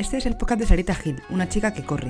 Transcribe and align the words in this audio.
Este 0.00 0.16
es 0.16 0.24
el 0.24 0.34
podcast 0.34 0.60
de 0.60 0.66
Sarita 0.66 0.94
Gil, 0.94 1.20
una 1.28 1.50
chica 1.50 1.74
que 1.74 1.84
corre. 1.84 2.08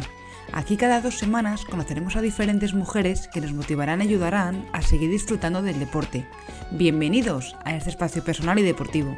Aquí 0.52 0.76
cada 0.76 1.00
dos 1.00 1.18
semanas 1.18 1.64
conoceremos 1.64 2.14
a 2.14 2.20
diferentes 2.20 2.72
mujeres 2.72 3.26
que 3.26 3.40
nos 3.40 3.52
motivarán 3.52 4.00
y 4.00 4.04
ayudarán 4.04 4.64
a 4.72 4.80
seguir 4.80 5.10
disfrutando 5.10 5.60
del 5.60 5.80
deporte. 5.80 6.24
Bienvenidos 6.70 7.56
a 7.64 7.74
este 7.74 7.90
espacio 7.90 8.22
personal 8.22 8.60
y 8.60 8.62
deportivo. 8.62 9.16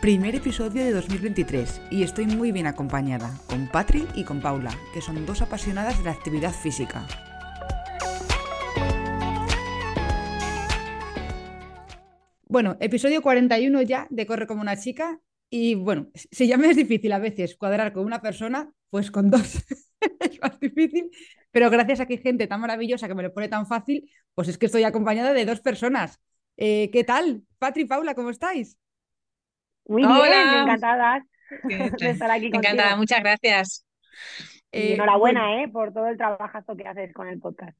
Primer 0.00 0.34
episodio 0.34 0.84
de 0.84 0.90
2023 0.90 1.82
y 1.92 2.02
estoy 2.02 2.26
muy 2.26 2.50
bien 2.50 2.66
acompañada, 2.66 3.38
con 3.46 3.68
Patri 3.68 4.04
y 4.16 4.24
con 4.24 4.40
Paula, 4.40 4.76
que 4.92 5.00
son 5.00 5.24
dos 5.26 5.42
apasionadas 5.42 5.96
de 5.98 6.06
la 6.06 6.10
actividad 6.10 6.52
física. 6.52 7.06
Bueno, 12.48 12.76
episodio 12.80 13.20
41 13.20 13.82
ya 13.82 14.06
de 14.10 14.26
Corre 14.26 14.46
como 14.46 14.62
una 14.62 14.76
chica 14.76 15.20
y 15.50 15.74
bueno, 15.74 16.08
si 16.14 16.46
ya 16.48 16.56
me 16.56 16.70
es 16.70 16.76
difícil 16.76 17.12
a 17.12 17.18
veces 17.18 17.56
cuadrar 17.56 17.92
con 17.92 18.04
una 18.04 18.22
persona, 18.22 18.70
pues 18.90 19.10
con 19.10 19.30
dos 19.30 19.64
es 20.20 20.40
más 20.40 20.58
difícil, 20.58 21.10
pero 21.50 21.68
gracias 21.70 22.00
a 22.00 22.06
que 22.06 22.14
hay 22.14 22.22
gente 22.22 22.46
tan 22.46 22.60
maravillosa 22.60 23.06
que 23.06 23.14
me 23.14 23.22
lo 23.22 23.34
pone 23.34 23.48
tan 23.48 23.66
fácil, 23.66 24.10
pues 24.34 24.48
es 24.48 24.56
que 24.56 24.66
estoy 24.66 24.84
acompañada 24.84 25.32
de 25.34 25.44
dos 25.44 25.60
personas. 25.60 26.20
Eh, 26.56 26.90
¿Qué 26.90 27.04
tal? 27.04 27.42
Patri 27.58 27.82
y 27.82 27.86
Paula, 27.86 28.14
¿cómo 28.14 28.30
estáis? 28.30 28.78
Muy 29.86 30.04
Hola. 30.04 30.28
bien, 30.28 30.62
encantadas 30.62 31.22
de 31.98 32.10
estar 32.10 32.30
aquí 32.30 32.50
contigo. 32.50 32.72
Encantada, 32.72 32.96
muchas 32.96 33.20
gracias. 33.20 33.86
Y 34.72 34.78
Eh, 34.78 34.94
enhorabuena 34.94 35.62
eh, 35.62 35.68
por 35.68 35.92
todo 35.92 36.08
el 36.08 36.16
trabajazo 36.16 36.76
que 36.76 36.86
haces 36.86 37.12
con 37.12 37.28
el 37.28 37.38
podcast. 37.40 37.76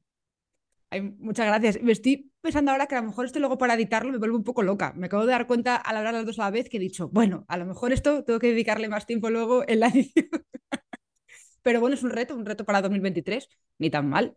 Ay, 0.91 1.01
muchas 1.01 1.45
gracias. 1.45 1.81
Me 1.81 1.91
estoy 1.91 2.31
pensando 2.41 2.71
ahora 2.71 2.87
que 2.87 2.95
a 2.95 3.01
lo 3.01 3.07
mejor 3.07 3.25
esto 3.25 3.39
luego 3.39 3.57
para 3.57 3.75
editarlo 3.75 4.11
me 4.11 4.17
vuelve 4.17 4.35
un 4.35 4.43
poco 4.43 4.63
loca. 4.63 4.93
Me 4.95 5.05
acabo 5.05 5.25
de 5.25 5.31
dar 5.31 5.45
cuenta 5.45 5.75
al 5.75 5.97
hablar 5.97 6.13
las 6.15 6.25
dos 6.25 6.39
a 6.39 6.43
la 6.43 6.51
vez 6.51 6.69
que 6.69 6.77
he 6.77 6.79
dicho, 6.79 7.09
bueno, 7.09 7.45
a 7.47 7.57
lo 7.57 7.65
mejor 7.65 7.93
esto 7.93 8.23
tengo 8.23 8.39
que 8.39 8.47
dedicarle 8.47 8.89
más 8.89 9.05
tiempo 9.05 9.29
luego 9.29 9.63
en 9.67 9.81
la 9.81 9.87
edición. 9.87 10.29
Pero 11.61 11.79
bueno, 11.79 11.95
es 11.95 12.03
un 12.03 12.09
reto, 12.09 12.35
un 12.35 12.45
reto 12.45 12.65
para 12.65 12.81
2023. 12.81 13.49
Ni 13.77 13.89
tan 13.89 14.09
mal. 14.09 14.35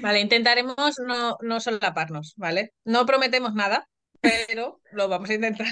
Vale, 0.00 0.20
intentaremos 0.20 0.98
no, 1.06 1.36
no 1.42 1.60
solaparnos, 1.60 2.34
¿vale? 2.36 2.74
No 2.84 3.04
prometemos 3.04 3.54
nada, 3.54 3.88
pero 4.20 4.80
lo 4.92 5.08
vamos 5.08 5.28
a 5.30 5.34
intentar. 5.34 5.66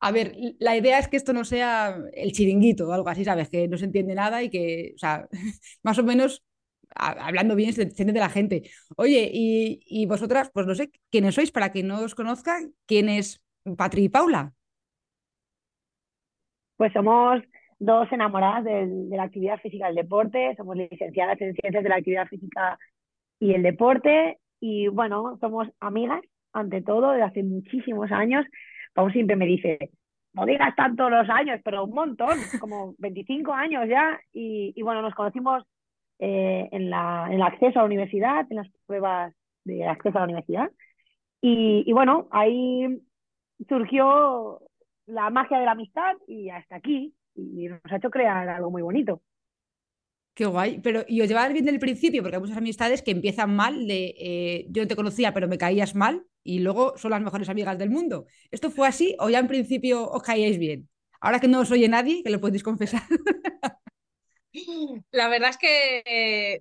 A 0.00 0.10
ver, 0.10 0.34
la 0.58 0.76
idea 0.76 0.98
es 0.98 1.08
que 1.08 1.16
esto 1.16 1.32
no 1.32 1.44
sea 1.44 1.96
el 2.12 2.32
chiringuito 2.32 2.88
o 2.88 2.92
algo 2.92 3.08
así, 3.08 3.24
¿sabes? 3.24 3.48
Que 3.48 3.68
no 3.68 3.78
se 3.78 3.86
entiende 3.86 4.14
nada 4.14 4.42
y 4.42 4.50
que, 4.50 4.92
o 4.94 4.98
sea, 4.98 5.28
más 5.82 5.98
o 5.98 6.02
menos 6.02 6.42
hablando 6.94 7.54
bien 7.56 7.72
se 7.72 7.82
entiende 7.82 8.12
de 8.14 8.20
la 8.20 8.28
gente. 8.30 8.70
Oye, 8.96 9.30
y, 9.32 9.80
y 9.86 10.06
vosotras, 10.06 10.50
pues 10.52 10.66
no 10.66 10.74
sé, 10.74 10.90
¿quiénes 11.10 11.34
sois? 11.34 11.50
Para 11.52 11.72
quien 11.72 11.88
no 11.88 12.00
os 12.00 12.14
conozca, 12.14 12.58
¿quién 12.86 13.08
es 13.08 13.42
Patri 13.76 14.04
y 14.04 14.08
Paula? 14.08 14.54
Pues 16.76 16.92
somos 16.92 17.42
dos 17.78 18.10
enamoradas 18.12 18.64
del- 18.64 19.10
de 19.10 19.16
la 19.16 19.24
actividad 19.24 19.58
física 19.60 19.86
y 19.86 19.90
el 19.90 19.96
deporte, 19.96 20.54
somos 20.56 20.76
licenciadas 20.76 21.40
en 21.40 21.54
Ciencias 21.54 21.82
de 21.82 21.88
la 21.88 21.96
Actividad 21.96 22.26
Física 22.28 22.78
y 23.40 23.54
el 23.54 23.62
Deporte 23.62 24.38
y 24.60 24.88
bueno, 24.88 25.38
somos 25.40 25.68
amigas 25.80 26.22
ante 26.52 26.82
todo 26.82 27.10
desde 27.12 27.24
hace 27.24 27.42
muchísimos 27.42 28.12
años. 28.12 28.46
Paul 28.94 29.12
siempre 29.12 29.36
me 29.36 29.46
dice, 29.46 29.78
no 30.34 30.46
digas 30.46 30.74
tanto 30.76 31.10
los 31.10 31.28
años, 31.30 31.60
pero 31.64 31.84
un 31.84 31.94
montón, 31.94 32.50
como 32.58 32.94
25 32.98 33.52
años 33.54 33.88
ya 33.88 34.20
y, 34.32 34.72
y 34.76 34.82
bueno, 34.82 35.02
nos 35.02 35.14
conocimos 35.14 35.64
eh, 36.18 36.68
en 36.72 36.90
la, 36.90 37.26
en 37.28 37.34
el 37.34 37.42
acceso 37.42 37.78
a 37.78 37.82
la 37.82 37.86
universidad, 37.86 38.46
en 38.50 38.56
las 38.56 38.68
pruebas 38.86 39.34
de 39.64 39.86
acceso 39.86 40.18
a 40.18 40.20
la 40.20 40.26
universidad 40.26 40.70
y, 41.40 41.84
y 41.86 41.92
bueno, 41.92 42.28
ahí 42.30 42.86
surgió 43.68 44.60
la 45.06 45.30
magia 45.30 45.58
de 45.58 45.64
la 45.66 45.72
amistad 45.72 46.14
y 46.26 46.50
hasta 46.50 46.76
aquí. 46.76 47.14
Y 47.34 47.68
nos 47.68 47.80
ha 47.90 47.96
hecho 47.96 48.10
crear 48.10 48.48
algo 48.48 48.70
muy 48.70 48.82
bonito. 48.82 49.20
Qué 50.34 50.46
guay. 50.46 50.80
Pero, 50.80 51.04
¿y 51.06 51.20
os 51.20 51.28
llevabas 51.28 51.52
bien 51.52 51.64
del 51.64 51.78
principio? 51.78 52.22
Porque 52.22 52.36
hay 52.36 52.40
muchas 52.40 52.56
amistades 52.56 53.02
que 53.02 53.10
empiezan 53.10 53.54
mal, 53.54 53.86
de 53.86 54.14
eh, 54.18 54.66
yo 54.70 54.82
no 54.82 54.88
te 54.88 54.96
conocía, 54.96 55.32
pero 55.34 55.46
me 55.46 55.58
caías 55.58 55.94
mal, 55.94 56.24
y 56.42 56.60
luego 56.60 56.96
son 56.96 57.10
las 57.10 57.20
mejores 57.20 57.48
amigas 57.48 57.78
del 57.78 57.90
mundo. 57.90 58.26
¿Esto 58.50 58.70
fue 58.70 58.88
así 58.88 59.14
o 59.20 59.30
ya 59.30 59.38
en 59.38 59.48
principio 59.48 60.10
os 60.10 60.22
caíais 60.22 60.58
bien? 60.58 60.88
Ahora 61.20 61.40
que 61.40 61.48
no 61.48 61.60
os 61.60 61.70
oye 61.70 61.88
nadie, 61.88 62.22
que 62.22 62.30
lo 62.30 62.40
podéis 62.40 62.62
confesar. 62.62 63.02
La 65.10 65.28
verdad 65.28 65.50
es 65.50 65.58
que 65.58 66.02
eh, 66.06 66.60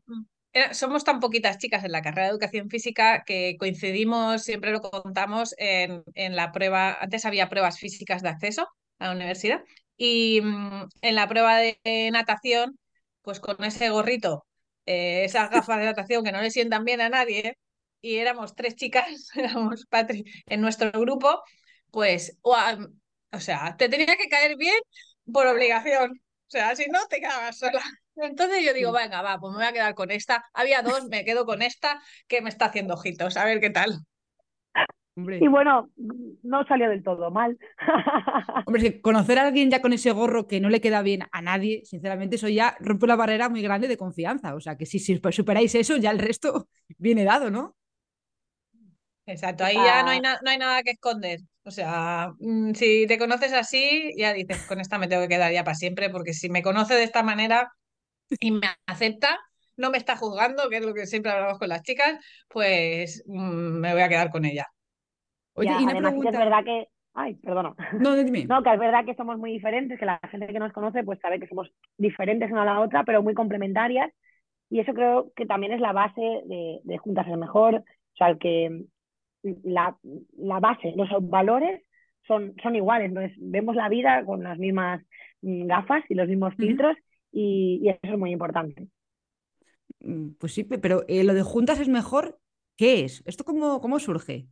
somos 0.73 1.03
tan 1.03 1.19
poquitas 1.19 1.57
chicas 1.57 1.83
en 1.83 1.91
la 1.91 2.01
carrera 2.01 2.23
de 2.27 2.31
educación 2.31 2.69
física 2.69 3.23
que 3.25 3.55
coincidimos, 3.59 4.43
siempre 4.43 4.71
lo 4.71 4.81
contamos, 4.81 5.53
en, 5.57 6.03
en 6.15 6.35
la 6.35 6.51
prueba, 6.51 6.97
antes 6.99 7.25
había 7.25 7.49
pruebas 7.49 7.79
físicas 7.79 8.21
de 8.23 8.29
acceso 8.29 8.67
a 8.99 9.07
la 9.07 9.13
universidad 9.15 9.61
y 9.97 10.41
mm, 10.41 10.87
en 11.01 11.15
la 11.15 11.27
prueba 11.27 11.57
de 11.57 11.79
natación, 12.11 12.77
pues 13.21 13.39
con 13.39 13.63
ese 13.63 13.89
gorrito, 13.89 14.45
eh, 14.85 15.23
esas 15.25 15.49
gafas 15.49 15.77
de 15.79 15.85
natación 15.85 16.23
que 16.23 16.31
no 16.31 16.41
le 16.41 16.51
sientan 16.51 16.85
bien 16.85 17.01
a 17.01 17.09
nadie, 17.09 17.57
y 18.01 18.17
éramos 18.17 18.55
tres 18.55 18.75
chicas, 18.75 19.05
éramos 19.35 19.85
Patri, 19.87 20.23
en 20.47 20.61
nuestro 20.61 20.91
grupo, 20.91 21.41
pues, 21.91 22.37
o 22.41 23.39
sea, 23.39 23.75
te 23.77 23.89
tenía 23.89 24.15
que 24.17 24.29
caer 24.29 24.57
bien 24.57 24.75
por 25.31 25.47
obligación. 25.47 26.22
O 26.53 26.55
sea, 26.55 26.75
si 26.75 26.85
no, 26.85 26.99
te 27.09 27.19
quedabas 27.19 27.57
sola. 27.57 27.81
Entonces 28.15 28.63
yo 28.63 28.75
digo, 28.75 28.91
venga, 28.91 29.23
va, 29.23 29.39
pues 29.39 29.53
me 29.53 29.57
voy 29.57 29.65
a 29.65 29.73
quedar 29.73 29.95
con 29.95 30.11
esta. 30.11 30.45
Había 30.53 30.83
dos, 30.83 31.09
me 31.09 31.25
quedo 31.25 31.47
con 31.47 31.63
esta, 31.63 31.99
que 32.27 32.41
me 32.41 32.49
está 32.49 32.65
haciendo 32.65 32.93
ojitos, 32.93 33.37
a 33.37 33.45
ver 33.45 33.59
qué 33.59 33.71
tal. 33.71 33.97
Hombre. 35.15 35.39
Y 35.41 35.47
bueno, 35.47 35.89
no 36.43 36.63
salió 36.67 36.89
del 36.89 37.01
todo 37.01 37.31
mal. 37.31 37.57
Hombre, 38.67 38.83
es 38.83 38.91
que 38.91 39.01
conocer 39.01 39.39
a 39.39 39.47
alguien 39.47 39.71
ya 39.71 39.81
con 39.81 39.93
ese 39.93 40.11
gorro 40.11 40.45
que 40.45 40.59
no 40.59 40.69
le 40.69 40.79
queda 40.79 41.01
bien 41.01 41.23
a 41.31 41.41
nadie, 41.41 41.81
sinceramente, 41.85 42.35
eso 42.35 42.47
ya 42.47 42.77
rompe 42.79 43.05
una 43.05 43.15
barrera 43.15 43.49
muy 43.49 43.63
grande 43.63 43.87
de 43.87 43.97
confianza. 43.97 44.53
O 44.53 44.59
sea, 44.59 44.77
que 44.77 44.85
si, 44.85 44.99
si 44.99 45.19
superáis 45.31 45.73
eso, 45.73 45.97
ya 45.97 46.11
el 46.11 46.19
resto 46.19 46.67
viene 46.99 47.23
dado, 47.23 47.49
¿no? 47.49 47.75
Exacto, 49.25 49.63
ahí 49.63 49.73
ya 49.73 50.03
no 50.03 50.11
hay, 50.11 50.21
Ah, 50.23 50.39
no 50.43 50.51
hay 50.51 50.57
nada 50.59 50.83
que 50.83 50.91
esconder. 50.91 51.39
O 51.65 51.71
sea, 51.71 52.33
mm, 52.39 52.73
si 52.73 53.07
te 53.07 53.17
conoces 53.17 53.53
así, 53.53 54.11
ya 54.17 54.33
dices, 54.33 54.65
con 54.67 54.79
esta 54.79 54.97
me 54.97 55.07
tengo 55.07 55.23
que 55.23 55.29
quedar 55.29 55.51
ya 55.51 55.63
para 55.63 55.75
siempre, 55.75 56.09
porque 56.09 56.33
si 56.33 56.49
me 56.49 56.61
conoce 56.63 56.95
de 56.95 57.03
esta 57.03 57.23
manera 57.23 57.71
y 58.39 58.51
me 58.51 58.67
acepta, 58.85 59.39
no 59.77 59.91
me 59.91 59.97
está 59.97 60.17
juzgando, 60.17 60.69
que 60.69 60.77
es 60.77 60.85
lo 60.85 60.93
que 60.93 61.05
siempre 61.07 61.31
hablamos 61.31 61.59
con 61.59 61.69
las 61.69 61.83
chicas, 61.83 62.19
pues 62.49 63.23
mm, 63.27 63.79
me 63.79 63.93
voy 63.93 64.01
a 64.01 64.09
quedar 64.09 64.29
con 64.29 64.45
ella. 64.45 64.67
Oye, 65.53 65.69
ya, 65.69 65.79
y 65.79 65.85
además 65.85 66.15
que 66.19 66.29
es 66.29 66.35
pregunta. 66.35 66.39
verdad 66.39 66.63
que... 66.63 66.87
Ay, 67.13 67.35
perdona. 67.35 67.75
No, 67.99 68.15
dime. 68.15 68.45
No, 68.49 68.63
que 68.63 68.73
es 68.73 68.79
verdad 68.79 69.05
que 69.05 69.15
somos 69.15 69.37
muy 69.37 69.51
diferentes, 69.51 69.99
que 69.99 70.05
la 70.05 70.19
gente 70.29 70.47
que 70.47 70.59
nos 70.59 70.73
conoce 70.73 71.03
pues 71.03 71.19
sabe 71.19 71.39
que 71.39 71.47
somos 71.47 71.71
diferentes 71.97 72.51
una 72.51 72.63
a 72.63 72.65
la 72.65 72.81
otra, 72.81 73.03
pero 73.03 73.21
muy 73.23 73.33
complementarias. 73.35 74.11
Y 74.69 74.79
eso 74.79 74.93
creo 74.93 75.31
que 75.35 75.45
también 75.45 75.73
es 75.73 75.79
la 75.79 75.93
base 75.93 76.21
de, 76.21 76.79
de 76.83 76.97
Juntas 76.97 77.27
es 77.27 77.37
Mejor. 77.37 77.75
O 77.75 78.15
sea, 78.15 78.29
el 78.29 78.39
que 78.39 78.85
la, 79.63 79.97
la 80.37 80.59
base, 80.59 80.93
los 80.95 81.09
valores 81.29 81.81
son, 82.27 82.55
son 82.63 82.75
iguales, 82.75 83.11
¿no? 83.11 83.21
Es- 83.21 83.33
vemos 83.37 83.75
la 83.75 83.89
vida 83.89 84.25
con 84.25 84.43
las 84.43 84.57
mismas 84.57 85.03
mm, 85.41 85.67
gafas 85.67 86.03
y 86.09 86.15
los 86.15 86.27
mismos 86.27 86.55
filtros 86.59 86.95
y, 87.31 87.79
y 87.83 87.89
eso 87.89 87.99
es 88.03 88.17
muy 88.19 88.31
importante. 88.31 88.87
Mm, 89.99 90.31
Pues 90.39 90.53
sí, 90.53 90.63
pe- 90.63 90.79
pero 90.79 91.03
eh, 91.07 91.23
lo 91.23 91.33
de 91.33 91.43
juntas 91.43 91.79
es 91.79 91.87
mejor. 91.89 92.39
¿Qué 92.75 93.03
es? 93.05 93.21
¿Esto 93.25 93.43
cómo, 93.45 93.81
cómo 93.81 93.99
surge? 93.99 94.47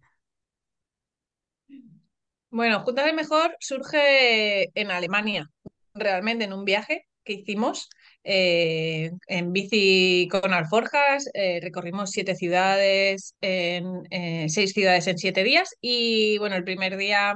Bueno, 2.49 2.81
Juntas 2.81 3.05
de 3.05 3.13
Mejor 3.13 3.55
surge 3.59 4.69
en 4.79 4.91
Alemania, 4.91 5.49
realmente 5.93 6.43
en 6.45 6.53
un 6.53 6.65
viaje 6.65 7.07
que 7.23 7.33
hicimos 7.33 7.89
eh, 8.23 9.11
en 9.27 9.53
bici 9.53 10.27
con 10.29 10.53
alforjas, 10.53 11.29
eh, 11.33 11.59
recorrimos 11.61 12.11
siete 12.11 12.35
ciudades, 12.35 13.35
en, 13.41 14.03
eh, 14.11 14.47
seis 14.49 14.73
ciudades 14.73 15.07
en 15.07 15.17
siete 15.17 15.43
días 15.43 15.75
y 15.81 16.37
bueno, 16.37 16.55
el 16.55 16.63
primer 16.63 16.97
día 16.97 17.35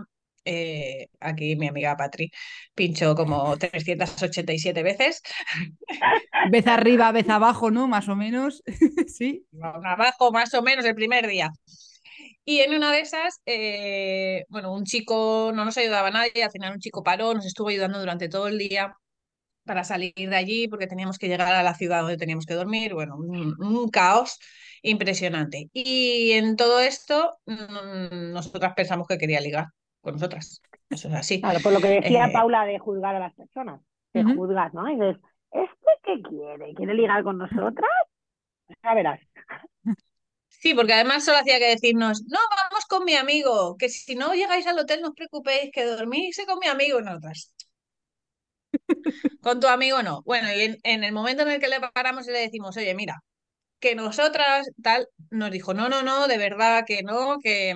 aquí 1.19 1.55
mi 1.55 1.67
amiga 1.67 1.97
Patri 1.97 2.29
pinchó 2.75 3.15
como 3.15 3.57
387 3.57 4.83
veces, 4.83 5.23
Vez 6.51 6.67
arriba, 6.67 7.11
vez 7.11 7.27
abajo, 7.29 7.71
¿no? 7.71 7.87
Más 7.87 8.07
o 8.09 8.15
menos. 8.15 8.63
Sí. 9.07 9.45
abajo 9.61 10.31
más 10.31 10.53
o 10.53 10.61
menos 10.61 10.85
el 10.85 10.95
primer 10.95 11.27
día. 11.27 11.51
Y 12.43 12.59
en 12.59 12.75
una 12.75 12.91
de 12.91 12.99
esas, 12.99 13.41
eh, 13.45 14.45
bueno, 14.49 14.73
un 14.73 14.83
chico 14.83 15.51
no 15.55 15.65
nos 15.65 15.77
ayudaba 15.77 16.09
a 16.09 16.11
nadie, 16.11 16.43
al 16.43 16.51
final 16.51 16.73
un 16.73 16.79
chico 16.79 17.01
paró, 17.01 17.33
nos 17.33 17.45
estuvo 17.45 17.69
ayudando 17.69 17.99
durante 17.99 18.29
todo 18.29 18.47
el 18.47 18.57
día 18.57 18.95
para 19.65 19.83
salir 19.83 20.13
de 20.15 20.35
allí 20.35 20.67
porque 20.67 20.87
teníamos 20.87 21.17
que 21.19 21.27
llegar 21.27 21.53
a 21.53 21.63
la 21.63 21.75
ciudad 21.75 22.01
donde 22.01 22.17
teníamos 22.17 22.45
que 22.45 22.53
dormir, 22.55 22.93
bueno, 22.93 23.17
un, 23.17 23.55
un 23.59 23.89
caos 23.89 24.39
impresionante. 24.83 25.69
Y 25.73 26.31
en 26.33 26.55
todo 26.55 26.79
esto, 26.79 27.37
mm, 27.45 28.31
nosotras 28.33 28.73
pensamos 28.75 29.07
que 29.07 29.17
quería 29.17 29.41
ligar 29.41 29.67
con 30.01 30.13
nosotras. 30.15 30.61
Eso 30.89 31.07
es 31.09 31.13
así. 31.15 31.41
Claro, 31.41 31.61
por 31.61 31.73
lo 31.73 31.81
que 31.81 31.87
decía 31.89 32.29
Eh, 32.29 32.31
Paula 32.31 32.65
de 32.65 32.79
juzgar 32.79 33.15
a 33.15 33.19
las 33.19 33.33
personas. 33.35 33.81
Te 34.11 34.23
Ujú. 34.23 34.33
juzgas, 34.33 34.73
¿no? 34.73 34.89
Y 34.89 34.93
dices, 34.95 35.17
¿este 35.51 35.91
qué 36.03 36.21
quiere? 36.21 36.73
¿Quiere 36.73 36.93
ligar 36.93 37.23
con 37.23 37.37
nosotras? 37.37 37.89
Ya 38.83 38.93
verás. 38.95 39.19
Sí, 40.47 40.73
porque 40.73 40.93
además 40.93 41.23
solo 41.25 41.37
hacía 41.39 41.59
que 41.59 41.67
decirnos, 41.69 42.23
no, 42.27 42.39
vamos 42.49 42.85
con 42.87 43.05
mi 43.05 43.15
amigo, 43.15 43.77
que 43.77 43.89
si 43.89 44.15
no 44.15 44.33
llegáis 44.33 44.65
al 44.67 44.79
hotel 44.79 45.01
no 45.01 45.09
os 45.09 45.15
preocupéis, 45.15 45.71
que 45.73 45.83
dormís 45.85 46.37
con 46.47 46.59
mi 46.59 46.67
amigo 46.67 46.99
y 46.99 47.03
nosotras. 47.03 47.53
Con 49.41 49.59
tu 49.59 49.67
amigo 49.67 50.03
no. 50.03 50.21
Bueno, 50.25 50.47
y 50.53 50.77
en, 50.83 51.03
el 51.03 51.11
momento 51.13 51.43
en 51.43 51.49
el 51.49 51.59
que 51.59 51.67
le 51.67 51.79
paramos 51.93 52.27
y 52.27 52.31
le 52.31 52.39
decimos, 52.39 52.77
oye, 52.77 52.93
mira, 52.95 53.21
que 53.79 53.95
nosotras, 53.95 54.69
tal, 54.83 55.07
nos 55.31 55.51
dijo, 55.51 55.73
no, 55.73 55.89
no, 55.89 56.03
no, 56.03 56.27
de 56.27 56.37
verdad 56.37 56.85
que 56.87 57.03
no, 57.03 57.39
que 57.41 57.75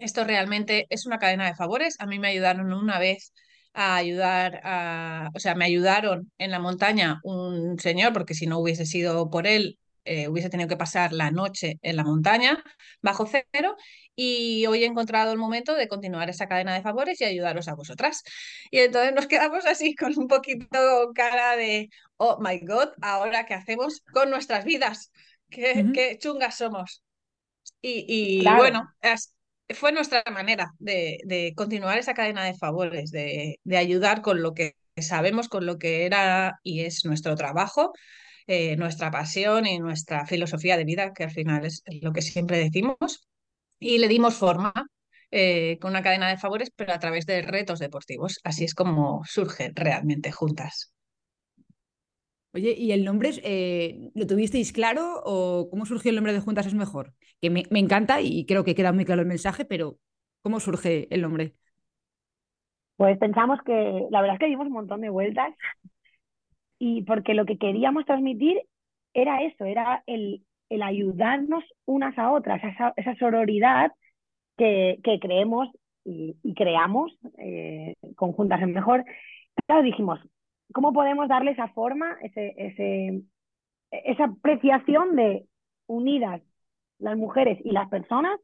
esto 0.00 0.24
realmente 0.24 0.86
es 0.90 1.06
una 1.06 1.18
cadena 1.18 1.46
de 1.46 1.54
favores. 1.56 1.96
A 2.00 2.06
mí 2.06 2.18
me 2.18 2.28
ayudaron 2.28 2.72
una 2.72 2.98
vez 2.98 3.32
a 3.74 3.96
ayudar 3.96 4.60
a, 4.64 5.30
o 5.34 5.40
sea, 5.40 5.54
me 5.54 5.64
ayudaron 5.64 6.30
en 6.38 6.50
la 6.50 6.58
montaña 6.60 7.20
un 7.24 7.78
señor, 7.78 8.12
porque 8.12 8.34
si 8.34 8.46
no 8.46 8.58
hubiese 8.58 8.86
sido 8.86 9.30
por 9.30 9.46
él, 9.46 9.78
eh, 10.04 10.28
hubiese 10.28 10.50
tenido 10.50 10.68
que 10.68 10.76
pasar 10.76 11.12
la 11.12 11.30
noche 11.30 11.78
en 11.82 11.96
la 11.96 12.04
montaña 12.04 12.62
bajo 13.02 13.26
cero 13.26 13.76
y 14.20 14.66
hoy 14.66 14.82
he 14.82 14.86
encontrado 14.86 15.30
el 15.30 15.38
momento 15.38 15.76
de 15.76 15.86
continuar 15.86 16.28
esa 16.28 16.48
cadena 16.48 16.74
de 16.74 16.82
favores 16.82 17.20
y 17.20 17.24
ayudaros 17.24 17.68
a 17.68 17.76
vosotras. 17.76 18.24
Y 18.68 18.80
entonces 18.80 19.14
nos 19.14 19.26
quedamos 19.28 19.64
así 19.64 19.94
con 19.94 20.12
un 20.18 20.26
poquito 20.26 21.12
cara 21.14 21.56
de, 21.56 21.88
oh 22.16 22.36
my 22.40 22.58
God, 22.58 22.88
ahora 23.00 23.46
qué 23.46 23.54
hacemos 23.54 24.02
con 24.12 24.28
nuestras 24.30 24.64
vidas, 24.64 25.12
qué, 25.48 25.74
uh 25.76 25.78
-huh. 25.78 25.92
qué 25.94 26.18
chungas 26.18 26.56
somos. 26.56 27.04
Y, 27.80 28.06
y 28.08 28.40
claro. 28.40 28.58
bueno, 28.58 28.92
es, 29.02 29.36
fue 29.68 29.92
nuestra 29.92 30.24
manera 30.32 30.72
de, 30.80 31.18
de, 31.24 31.52
continuar 31.54 31.96
esa 31.96 32.14
cadena 32.14 32.44
de 32.44 32.54
favores, 32.54 33.12
de, 33.12 33.60
de, 33.62 33.76
ayudar 33.76 34.20
con 34.20 34.42
lo 34.42 34.52
que 34.52 34.74
sabemos, 34.96 35.48
con 35.48 35.64
lo 35.64 35.78
que 35.78 36.06
era 36.06 36.58
y 36.64 36.80
es 36.80 37.04
nuestro 37.04 37.36
trabajo, 37.36 37.92
eh, 38.48 38.74
nuestra 38.76 39.12
pasión 39.12 39.64
y 39.66 39.78
nuestra 39.78 40.26
filosofía 40.26 40.76
de 40.76 40.84
vida, 40.84 41.12
que 41.12 41.22
al 41.22 41.30
final 41.30 41.64
es 41.64 41.84
lo 42.02 42.12
que 42.12 42.22
siempre 42.22 42.58
decimos. 42.58 43.28
Y 43.78 43.98
le 43.98 44.08
dimos 44.08 44.34
forma 44.34 44.72
eh, 45.30 45.78
con 45.80 45.90
una 45.90 46.02
cadena 46.02 46.28
de 46.28 46.38
favores, 46.38 46.70
pero 46.74 46.92
a 46.92 46.98
través 46.98 47.26
de 47.26 47.42
retos 47.42 47.78
deportivos. 47.78 48.40
Así 48.44 48.64
es 48.64 48.74
como 48.74 49.22
surgen 49.24 49.74
realmente 49.74 50.32
juntas. 50.32 50.92
Oye, 52.54 52.74
¿y 52.76 52.92
el 52.92 53.04
nombre 53.04 53.30
eh, 53.42 54.10
lo 54.14 54.26
tuvisteis 54.26 54.72
claro 54.72 55.20
o 55.24 55.68
cómo 55.70 55.84
surgió 55.84 56.08
el 56.10 56.16
nombre 56.16 56.32
de 56.32 56.40
Juntas 56.40 56.66
es 56.66 56.74
Mejor? 56.74 57.12
Que 57.40 57.50
me, 57.50 57.64
me, 57.70 57.78
encanta 57.78 58.22
y 58.22 58.46
creo 58.46 58.64
que 58.64 58.74
queda 58.74 58.92
muy 58.92 59.04
claro 59.04 59.20
el 59.20 59.28
mensaje, 59.28 59.66
pero 59.66 59.98
¿cómo 60.42 60.58
surge 60.58 61.06
el 61.14 61.20
nombre? 61.20 61.54
Pues 62.96 63.18
pensamos 63.18 63.60
que 63.64 64.06
la 64.10 64.22
verdad 64.22 64.36
es 64.36 64.40
que 64.40 64.46
dimos 64.46 64.66
un 64.66 64.72
montón 64.72 65.02
de 65.02 65.10
vueltas 65.10 65.54
y 66.78 67.02
porque 67.02 67.34
lo 67.34 67.44
que 67.44 67.58
queríamos 67.58 68.06
transmitir 68.06 68.62
era 69.12 69.42
eso, 69.42 69.64
era 69.64 70.02
el, 70.06 70.42
el 70.70 70.82
ayudarnos 70.82 71.64
unas 71.86 72.16
a 72.18 72.32
otras, 72.32 72.62
esa, 72.62 72.92
esa 72.96 73.14
sororidad 73.16 73.92
que, 74.56 74.98
que, 75.02 75.18
creemos 75.20 75.68
y, 76.04 76.36
y 76.42 76.54
creamos 76.54 77.16
eh, 77.38 77.94
con 78.16 78.32
Juntas 78.32 78.60
es 78.62 78.68
Mejor. 78.68 79.04
Claro, 79.66 79.82
dijimos, 79.82 80.20
¿cómo 80.72 80.92
podemos 80.92 81.28
darle 81.28 81.52
esa 81.52 81.68
forma, 81.68 82.16
ese, 82.22 82.54
ese, 82.56 83.22
esa 83.90 84.24
apreciación 84.24 85.16
de 85.16 85.46
unidas 85.86 86.42
las 86.98 87.16
mujeres 87.16 87.58
y 87.64 87.70
las 87.70 87.88
personas, 87.88 88.38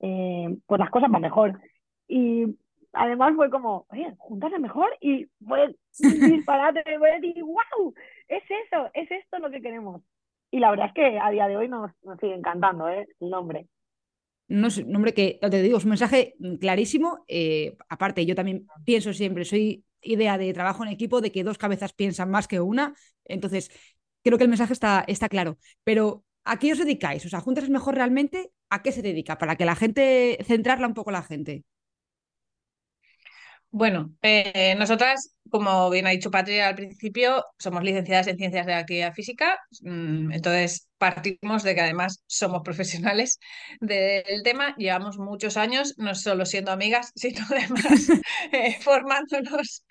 eh, 0.00 0.56
pues 0.66 0.78
las 0.78 0.90
cosas 0.90 1.10
van 1.10 1.22
mejor. 1.22 1.60
Y 2.08 2.44
además 2.92 3.34
fue 3.36 3.50
como, 3.50 3.86
oye, 3.90 4.12
juntas 4.18 4.52
es 4.52 4.60
mejor 4.60 4.90
y 5.00 5.26
fue 5.46 5.74
disparate, 5.98 6.82
fue 6.98 7.20
decir, 7.20 7.42
wow, 7.42 7.94
es 8.28 8.42
eso, 8.44 8.90
es 8.94 9.10
esto 9.10 9.38
lo 9.38 9.50
que 9.50 9.62
queremos. 9.62 10.02
Y 10.52 10.60
la 10.60 10.70
verdad 10.70 10.88
es 10.88 10.92
que 10.92 11.18
a 11.18 11.30
día 11.30 11.48
de 11.48 11.56
hoy 11.56 11.66
nos, 11.66 11.90
nos 12.02 12.20
sigue 12.20 12.34
encantando 12.34 12.86
¿eh? 12.86 13.08
el 13.20 13.30
nombre. 13.30 13.66
No 14.48 14.68
es 14.68 14.76
un 14.76 14.92
nombre 14.92 15.14
que, 15.14 15.38
te 15.40 15.62
digo, 15.62 15.78
es 15.78 15.84
un 15.84 15.90
mensaje 15.90 16.34
clarísimo. 16.60 17.24
Eh, 17.26 17.74
aparte, 17.88 18.26
yo 18.26 18.34
también 18.34 18.66
pienso 18.84 19.14
siempre, 19.14 19.46
soy 19.46 19.82
idea 20.02 20.36
de 20.36 20.52
trabajo 20.52 20.84
en 20.84 20.90
equipo, 20.90 21.22
de 21.22 21.32
que 21.32 21.42
dos 21.42 21.56
cabezas 21.56 21.94
piensan 21.94 22.30
más 22.30 22.48
que 22.48 22.60
una. 22.60 22.94
Entonces, 23.24 23.70
creo 24.22 24.36
que 24.36 24.44
el 24.44 24.50
mensaje 24.50 24.74
está, 24.74 25.04
está 25.06 25.30
claro. 25.30 25.56
Pero, 25.84 26.22
¿a 26.44 26.58
qué 26.58 26.72
os 26.72 26.78
dedicáis? 26.78 27.24
O 27.24 27.30
sea, 27.30 27.40
Juntas 27.40 27.64
es 27.64 27.70
mejor 27.70 27.94
realmente, 27.94 28.52
¿a 28.68 28.82
qué 28.82 28.92
se 28.92 29.00
dedica? 29.00 29.38
Para 29.38 29.56
que 29.56 29.64
la 29.64 29.74
gente, 29.74 30.36
centrarla 30.44 30.86
un 30.86 30.94
poco 30.94 31.12
la 31.12 31.22
gente. 31.22 31.64
Bueno, 33.74 34.14
eh, 34.20 34.74
nosotras, 34.76 35.34
como 35.50 35.88
bien 35.88 36.06
ha 36.06 36.10
dicho 36.10 36.30
Patria 36.30 36.68
al 36.68 36.74
principio, 36.74 37.42
somos 37.58 37.82
licenciadas 37.82 38.26
en 38.26 38.36
Ciencias 38.36 38.66
de 38.66 38.72
la 38.72 38.80
Actividad 38.80 39.14
Física, 39.14 39.58
entonces 39.82 40.88
partimos 40.98 41.62
de 41.62 41.74
que 41.74 41.80
además 41.80 42.22
somos 42.26 42.60
profesionales 42.62 43.40
del 43.80 44.42
tema, 44.44 44.74
llevamos 44.76 45.16
muchos 45.16 45.56
años, 45.56 45.94
no 45.96 46.14
solo 46.14 46.44
siendo 46.44 46.70
amigas, 46.70 47.12
sino 47.16 47.40
además 47.48 48.08
eh, 48.52 48.76
formándonos 48.82 49.84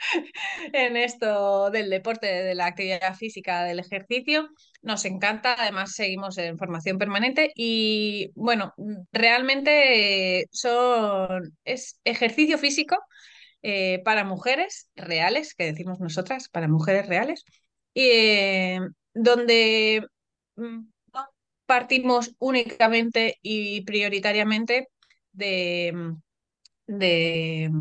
en 0.74 0.95
esto 0.95 1.72
del 1.72 1.89
deporte, 1.89 2.28
de 2.28 2.54
la 2.54 2.68
actividad 2.68 3.16
física, 3.16 3.63
del 3.63 3.80
ejercicio. 3.80 4.48
Nos 4.83 5.06
encanta, 5.06 5.56
además 5.57 5.94
seguimos 5.94 6.38
en 6.38 6.60
formación 6.60 7.00
permanente 7.00 7.51
y 7.56 8.30
bueno, 8.36 8.75
realmente 9.12 10.45
son, 10.51 11.57
es 11.66 12.00
ejercicio 12.04 12.60
físico 12.60 12.95
eh, 13.61 14.01
para 14.03 14.23
mujeres 14.23 14.89
reales, 14.95 15.53
que 15.55 15.65
decimos 15.65 15.99
nosotras, 15.99 16.49
para 16.49 16.67
mujeres 16.67 17.07
reales, 17.07 17.43
eh, 17.95 18.79
donde 19.13 20.05
mm, 20.55 20.79
partimos 21.65 22.35
únicamente 22.39 23.37
y 23.41 23.81
prioritariamente 23.81 24.87
de, 25.31 26.15
de 26.87 27.71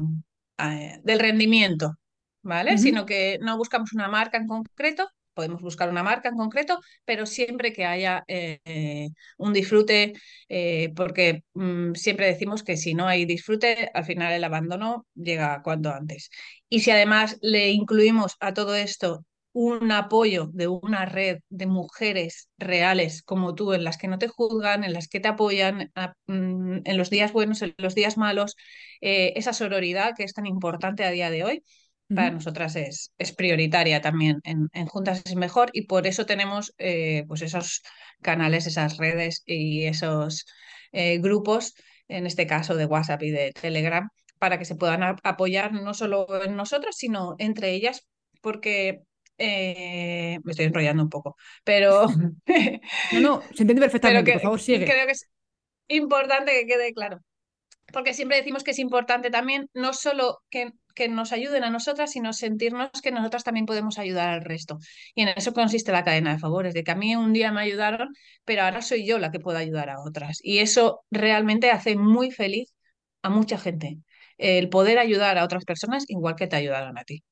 eh, 0.58 1.00
del 1.02 1.18
rendimiento, 1.18 1.96
¿vale? 2.42 2.72
Uh 2.72 2.74
-huh. 2.74 2.78
Sino 2.78 3.06
que 3.06 3.38
no 3.40 3.56
buscamos 3.56 3.92
una 3.92 4.08
marca 4.08 4.38
en 4.38 4.46
concreto, 4.46 5.08
podemos 5.34 5.62
buscar 5.62 5.88
una 5.90 6.02
marca 6.02 6.28
en 6.28 6.36
concreto, 6.36 6.80
pero 7.04 7.26
siempre 7.26 7.72
que 7.72 7.84
haya 7.84 8.24
eh, 8.28 9.08
un 9.38 9.52
disfrute, 9.52 10.12
eh, 10.48 10.92
porque 10.94 11.44
mmm, 11.54 11.94
siempre 11.94 12.26
decimos 12.26 12.62
que 12.62 12.76
si 12.76 12.94
no 12.94 13.06
hay 13.06 13.24
disfrute, 13.24 13.90
al 13.94 14.04
final 14.04 14.32
el 14.32 14.44
abandono 14.44 15.06
llega 15.14 15.62
cuanto 15.62 15.90
antes. 15.90 16.30
Y 16.68 16.80
si 16.80 16.90
además 16.90 17.38
le 17.42 17.70
incluimos 17.70 18.36
a 18.40 18.54
todo 18.54 18.74
esto 18.74 19.24
un 19.52 19.90
apoyo 19.90 20.48
de 20.52 20.68
una 20.68 21.06
red 21.06 21.38
de 21.48 21.66
mujeres 21.66 22.48
reales 22.58 23.22
como 23.22 23.54
tú, 23.54 23.72
en 23.72 23.82
las 23.84 23.98
que 23.98 24.06
no 24.08 24.18
te 24.18 24.28
juzgan, 24.28 24.84
en 24.84 24.92
las 24.92 25.08
que 25.08 25.18
te 25.20 25.28
apoyan 25.28 25.90
a, 25.96 26.14
mmm, 26.26 26.78
en 26.84 26.96
los 26.98 27.10
días 27.10 27.32
buenos, 27.32 27.62
en 27.62 27.74
los 27.78 27.94
días 27.94 28.16
malos, 28.16 28.56
eh, 29.00 29.32
esa 29.36 29.52
sororidad 29.52 30.14
que 30.16 30.24
es 30.24 30.34
tan 30.34 30.46
importante 30.46 31.04
a 31.04 31.10
día 31.10 31.30
de 31.30 31.44
hoy, 31.44 31.64
para 32.14 32.28
uh 32.28 32.30
-huh. 32.30 32.34
nosotras 32.34 32.76
es, 32.76 33.12
es, 33.18 33.32
prioritaria 33.32 34.00
también. 34.00 34.40
En, 34.44 34.68
en, 34.72 34.86
Juntas 34.86 35.22
es 35.24 35.36
mejor 35.36 35.70
y 35.72 35.82
por 35.86 36.06
eso 36.06 36.26
tenemos 36.26 36.74
eh, 36.78 37.24
pues 37.28 37.42
esos 37.42 37.82
canales, 38.20 38.66
esas 38.66 38.96
redes 38.96 39.42
y 39.46 39.84
esos 39.84 40.46
eh, 40.92 41.18
grupos, 41.18 41.74
en 42.08 42.26
este 42.26 42.46
caso 42.46 42.74
de 42.74 42.86
WhatsApp 42.86 43.22
y 43.22 43.30
de 43.30 43.52
Telegram, 43.52 44.08
para 44.38 44.58
que 44.58 44.64
se 44.64 44.74
puedan 44.74 45.02
apoyar 45.22 45.72
no 45.72 45.94
solo 45.94 46.26
en 46.44 46.56
nosotras, 46.56 46.96
sino 46.96 47.36
entre 47.38 47.70
ellas, 47.70 48.06
porque 48.40 49.02
eh, 49.38 50.38
me 50.42 50.50
estoy 50.50 50.66
enrollando 50.66 51.02
un 51.02 51.10
poco, 51.10 51.36
pero... 51.64 52.06
no, 53.12 53.20
no, 53.20 53.42
se 53.54 53.62
entiende 53.62 53.82
perfectamente, 53.82 54.24
que, 54.24 54.32
por 54.34 54.42
favor, 54.42 54.60
sigue. 54.60 54.84
Creo 54.84 55.06
que 55.06 55.12
es 55.12 55.28
importante 55.88 56.52
que 56.52 56.66
quede 56.66 56.92
claro 56.92 57.20
porque 57.92 58.14
siempre 58.14 58.36
decimos 58.36 58.64
que 58.64 58.70
es 58.72 58.78
importante 58.78 59.30
también 59.30 59.68
no 59.74 59.92
solo 59.92 60.42
que, 60.50 60.72
que, 61.00 61.08
nos 61.08 61.32
ayuden 61.32 61.64
a 61.64 61.70
nosotras, 61.70 62.12
sino 62.12 62.32
sentirnos 62.32 62.90
que 63.02 63.10
nosotras 63.10 63.44
también 63.44 63.66
podemos 63.66 63.98
ayudar 63.98 64.28
al 64.30 64.42
resto. 64.42 64.78
Y 65.14 65.22
en 65.22 65.28
eso 65.28 65.52
consiste 65.52 65.92
la 65.92 66.04
cadena 66.04 66.32
de 66.32 66.38
favores, 66.38 66.74
de 66.74 66.84
que 66.84 66.90
a 66.90 66.94
mí 66.94 67.16
un 67.16 67.32
día 67.32 67.52
me 67.52 67.62
ayudaron, 67.62 68.08
pero 68.44 68.62
ahora 68.62 68.82
soy 68.82 69.06
yo 69.06 69.18
la 69.18 69.30
que 69.30 69.40
puedo 69.40 69.58
ayudar 69.58 69.90
a 69.90 70.00
otras. 70.00 70.38
Y 70.42 70.58
eso 70.58 71.04
realmente 71.10 71.70
hace 71.70 71.96
muy 71.96 72.30
feliz 72.30 72.74
a 73.22 73.30
mucha 73.30 73.58
gente, 73.58 73.98
el 74.38 74.68
poder 74.68 74.98
ayudar 74.98 75.38
a 75.38 75.44
otras 75.44 75.64
personas 75.64 76.04
igual 76.08 76.36
que 76.36 76.46
te 76.46 76.56
ayudaron 76.56 76.98
a 76.98 77.04
ti. 77.04 77.22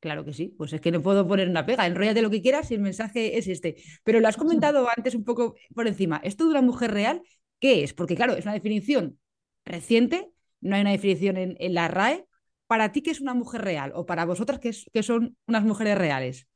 Claro 0.00 0.24
que 0.24 0.32
sí, 0.32 0.54
pues 0.56 0.72
es 0.72 0.80
que 0.80 0.92
no 0.92 1.02
puedo 1.02 1.26
poner 1.26 1.48
una 1.48 1.66
pega, 1.66 1.86
enróllate 1.86 2.22
lo 2.22 2.30
que 2.30 2.40
quieras 2.40 2.70
y 2.70 2.74
el 2.74 2.80
mensaje 2.80 3.36
es 3.36 3.48
este. 3.48 3.76
Pero 4.04 4.20
lo 4.20 4.28
has 4.28 4.36
comentado 4.36 4.88
antes 4.96 5.14
un 5.14 5.24
poco 5.24 5.56
por 5.74 5.88
encima. 5.88 6.20
¿Esto 6.22 6.44
de 6.44 6.50
una 6.50 6.62
mujer 6.62 6.92
real 6.92 7.22
qué 7.58 7.82
es? 7.82 7.94
Porque 7.94 8.14
claro, 8.14 8.34
es 8.34 8.44
una 8.44 8.54
definición 8.54 9.18
reciente, 9.64 10.30
no 10.60 10.76
hay 10.76 10.82
una 10.82 10.92
definición 10.92 11.36
en, 11.36 11.74
la 11.74 11.88
RAE. 11.88 12.24
¿Para 12.66 12.92
ti 12.92 13.02
qué 13.02 13.10
es 13.10 13.20
una 13.20 13.34
mujer 13.34 13.62
real? 13.62 13.92
¿O 13.94 14.04
para 14.04 14.26
vosotras 14.26 14.58
qué, 14.58 15.02
son 15.02 15.36
unas 15.46 15.64
mujeres 15.64 15.96
reales? 15.96 16.48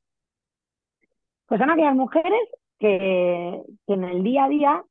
Pues 1.47 1.59
son 1.59 1.71
aquellas 1.71 1.95
mujeres 1.95 2.41
que, 2.79 3.63
en 3.87 4.05
el 4.05 4.23
día 4.23 4.45
a 4.45 4.49
día, 4.49 4.85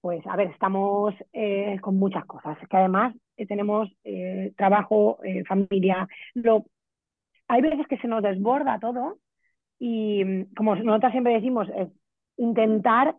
pues 0.00 0.26
a 0.26 0.36
ver, 0.36 0.48
estamos 0.48 1.14
eh, 1.32 1.78
con 1.80 1.98
muchas 1.98 2.24
cosas, 2.26 2.58
que 2.68 2.76
además 2.76 3.14
eh, 3.36 3.46
tenemos 3.46 3.88
eh, 4.04 4.52
trabajo, 4.56 5.18
familia, 5.46 6.06
lo 6.34 6.66
hay 7.48 7.62
veces 7.62 7.86
que 7.88 7.98
se 7.98 8.08
nos 8.08 8.22
desborda 8.22 8.78
todo 8.78 9.18
y 9.78 10.44
como 10.54 10.76
nosotros 10.76 11.12
siempre 11.12 11.32
decimos, 11.32 11.68
es 11.74 11.88
intentar 12.36 13.16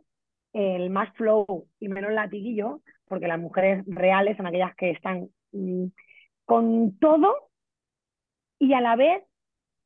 el 0.54 0.90
más 0.90 1.14
flow 1.16 1.68
y 1.80 1.90
menos 1.90 2.12
latiguillo, 2.12 2.82
porque 3.10 3.28
las 3.28 3.40
mujeres 3.40 3.84
reales 3.88 4.38
son 4.38 4.48
aquellas 4.48 4.76
que 4.76 4.92
están 4.92 5.30
mm, 5.52 5.88
con 6.46 6.98
todo 7.00 7.36
y 8.60 8.74
a 8.74 8.82
la 8.82 8.96
vez 8.96 9.24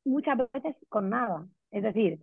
muchas 0.05 0.37
veces 0.37 0.75
con 0.89 1.09
nada. 1.09 1.47
Es 1.71 1.83
decir, 1.83 2.19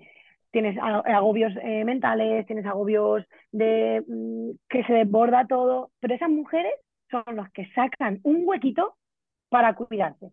tienes 0.51 0.77
agobios 0.79 1.53
eh, 1.63 1.85
mentales, 1.85 2.47
tienes 2.47 2.67
agobios 2.67 3.25
de 3.53 4.05
mm, 4.07 4.51
que 4.69 4.85
se 4.85 4.93
desborda 4.93 5.47
todo, 5.47 5.91
pero 6.01 6.15
esas 6.15 6.31
mujeres 6.31 6.73
son 7.11 7.25
las 7.37 7.51
que 7.53 7.67
sacan 7.73 8.21
un 8.23 8.43
huequito 8.45 8.97
para 9.49 9.75
cuidarse, 9.75 10.31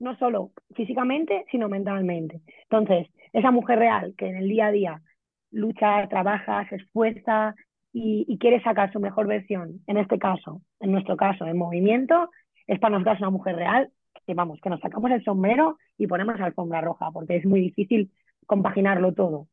no 0.00 0.16
solo 0.16 0.50
físicamente, 0.74 1.44
sino 1.50 1.68
mentalmente. 1.68 2.40
Entonces, 2.62 3.08
esa 3.32 3.50
mujer 3.50 3.78
real 3.78 4.14
que 4.16 4.26
en 4.26 4.36
el 4.36 4.48
día 4.48 4.66
a 4.66 4.72
día 4.72 5.02
lucha, 5.50 6.06
trabaja, 6.08 6.68
se 6.68 6.76
esfuerza 6.76 7.54
y, 7.98 8.36
quiere 8.38 8.62
sacar 8.62 8.92
su 8.92 9.00
mejor 9.00 9.26
versión, 9.26 9.80
en 9.86 9.96
este 9.96 10.18
caso, 10.18 10.60
en 10.80 10.92
nuestro 10.92 11.16
caso, 11.16 11.46
en 11.46 11.56
movimiento, 11.56 12.28
es 12.66 12.78
para 12.78 12.98
nosotros 12.98 13.20
una 13.20 13.30
mujer 13.30 13.56
real 13.56 13.90
que 14.26 14.34
vamos, 14.34 14.60
que 14.60 14.68
nos 14.68 14.80
sacamos 14.80 15.10
el 15.12 15.24
sombrero 15.24 15.78
y 15.96 16.06
ponemos 16.06 16.38
alfombra 16.38 16.82
roja, 16.82 17.10
porque 17.10 17.36
es 17.36 17.46
muy 17.46 17.60
difícil 17.60 18.12
compaginarlo 18.44 19.14
todo. 19.14 19.48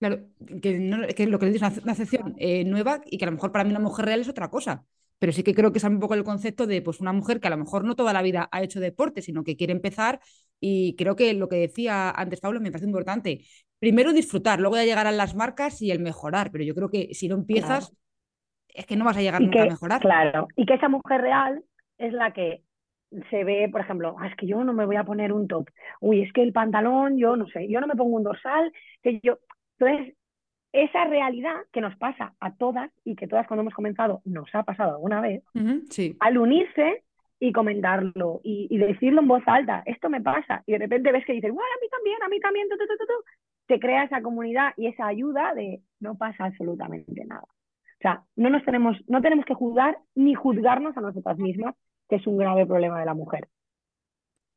Claro, 0.00 0.18
que, 0.60 0.80
no, 0.80 1.06
que 1.06 1.26
lo 1.28 1.38
que 1.38 1.46
le 1.46 1.52
dices 1.52 1.76
es 1.76 1.82
una, 1.84 1.92
excepción 1.92 2.34
eh, 2.38 2.64
nueva 2.64 3.00
y 3.06 3.18
que 3.18 3.24
a 3.24 3.28
lo 3.28 3.34
mejor 3.34 3.52
para 3.52 3.62
mí 3.62 3.70
una 3.70 3.78
mujer 3.78 4.06
real 4.06 4.20
es 4.20 4.28
otra 4.28 4.50
cosa. 4.50 4.84
Pero 5.20 5.32
sí 5.32 5.44
que 5.44 5.54
creo 5.54 5.70
que 5.70 5.78
es 5.78 5.84
un 5.84 6.00
poco 6.00 6.14
el 6.14 6.24
concepto 6.24 6.66
de 6.66 6.82
pues, 6.82 7.00
una 7.00 7.12
mujer 7.12 7.38
que 7.38 7.46
a 7.46 7.50
lo 7.50 7.56
mejor 7.56 7.84
no 7.84 7.94
toda 7.94 8.12
la 8.12 8.22
vida 8.22 8.48
ha 8.50 8.62
hecho 8.64 8.80
deporte, 8.80 9.22
sino 9.22 9.44
que 9.44 9.56
quiere 9.56 9.72
empezar. 9.72 10.18
Y 10.58 10.96
creo 10.96 11.14
que 11.14 11.34
lo 11.34 11.48
que 11.48 11.56
decía 11.56 12.10
antes 12.10 12.40
Pablo 12.40 12.60
me 12.60 12.72
parece 12.72 12.86
importante. 12.86 13.44
Primero 13.82 14.12
disfrutar, 14.12 14.60
luego 14.60 14.76
ya 14.76 14.84
llegarán 14.84 15.16
las 15.16 15.34
marcas 15.34 15.82
y 15.82 15.90
el 15.90 15.98
mejorar. 15.98 16.52
Pero 16.52 16.62
yo 16.62 16.72
creo 16.72 16.88
que 16.88 17.14
si 17.14 17.26
no 17.26 17.34
empiezas, 17.34 17.92
es 18.68 18.86
que 18.86 18.94
no 18.94 19.04
vas 19.04 19.16
a 19.16 19.22
llegar 19.22 19.42
nunca 19.42 19.60
a 19.60 19.66
mejorar. 19.66 20.00
Claro, 20.00 20.46
y 20.54 20.66
que 20.66 20.74
esa 20.74 20.88
mujer 20.88 21.20
real 21.20 21.64
es 21.98 22.12
la 22.12 22.32
que 22.32 22.62
se 23.28 23.42
ve, 23.42 23.68
por 23.72 23.80
ejemplo, 23.80 24.14
ah, 24.20 24.28
es 24.28 24.36
que 24.36 24.46
yo 24.46 24.62
no 24.62 24.72
me 24.72 24.86
voy 24.86 24.94
a 24.94 25.02
poner 25.02 25.32
un 25.32 25.48
top. 25.48 25.68
Uy, 26.00 26.22
es 26.22 26.32
que 26.32 26.44
el 26.44 26.52
pantalón, 26.52 27.18
yo 27.18 27.34
no 27.34 27.48
sé, 27.48 27.66
yo 27.68 27.80
no 27.80 27.88
me 27.88 27.96
pongo 27.96 28.14
un 28.14 28.22
dorsal, 28.22 28.72
que 29.02 29.18
yo. 29.20 29.40
Entonces, 29.80 30.14
esa 30.72 31.04
realidad 31.06 31.56
que 31.72 31.80
nos 31.80 31.96
pasa 31.96 32.34
a 32.38 32.54
todas 32.54 32.88
y 33.04 33.16
que 33.16 33.26
todas 33.26 33.48
cuando 33.48 33.62
hemos 33.62 33.74
comenzado 33.74 34.22
nos 34.24 34.54
ha 34.54 34.62
pasado 34.62 34.92
alguna 34.92 35.20
vez, 35.20 35.42
al 36.20 36.38
unirse 36.38 37.02
y 37.40 37.50
comentarlo 37.50 38.42
y, 38.44 38.78
decirlo 38.78 39.22
en 39.22 39.26
voz 39.26 39.42
alta, 39.46 39.82
esto 39.86 40.08
me 40.08 40.20
pasa, 40.20 40.62
y 40.66 40.72
de 40.72 40.78
repente 40.78 41.10
ves 41.10 41.26
que 41.26 41.32
dices, 41.32 41.50
bueno, 41.50 41.68
a 41.76 41.80
mí 41.80 41.88
también, 41.90 42.22
a 42.22 42.28
mí 42.28 42.38
también, 42.38 42.68
tu, 42.68 42.76
te 43.66 43.78
crea 43.78 44.04
esa 44.04 44.22
comunidad 44.22 44.72
y 44.76 44.86
esa 44.86 45.06
ayuda 45.06 45.54
de 45.54 45.82
no 46.00 46.16
pasa 46.16 46.46
absolutamente 46.46 47.24
nada. 47.24 47.44
O 47.44 48.00
sea, 48.02 48.24
no 48.36 48.50
nos 48.50 48.64
tenemos, 48.64 48.96
no 49.06 49.22
tenemos 49.22 49.44
que 49.44 49.54
juzgar 49.54 49.98
ni 50.14 50.34
juzgarnos 50.34 50.96
a 50.96 51.00
nosotras 51.00 51.38
mismas, 51.38 51.74
que 52.08 52.16
es 52.16 52.26
un 52.26 52.36
grave 52.36 52.66
problema 52.66 52.98
de 52.98 53.06
la 53.06 53.14
mujer. 53.14 53.48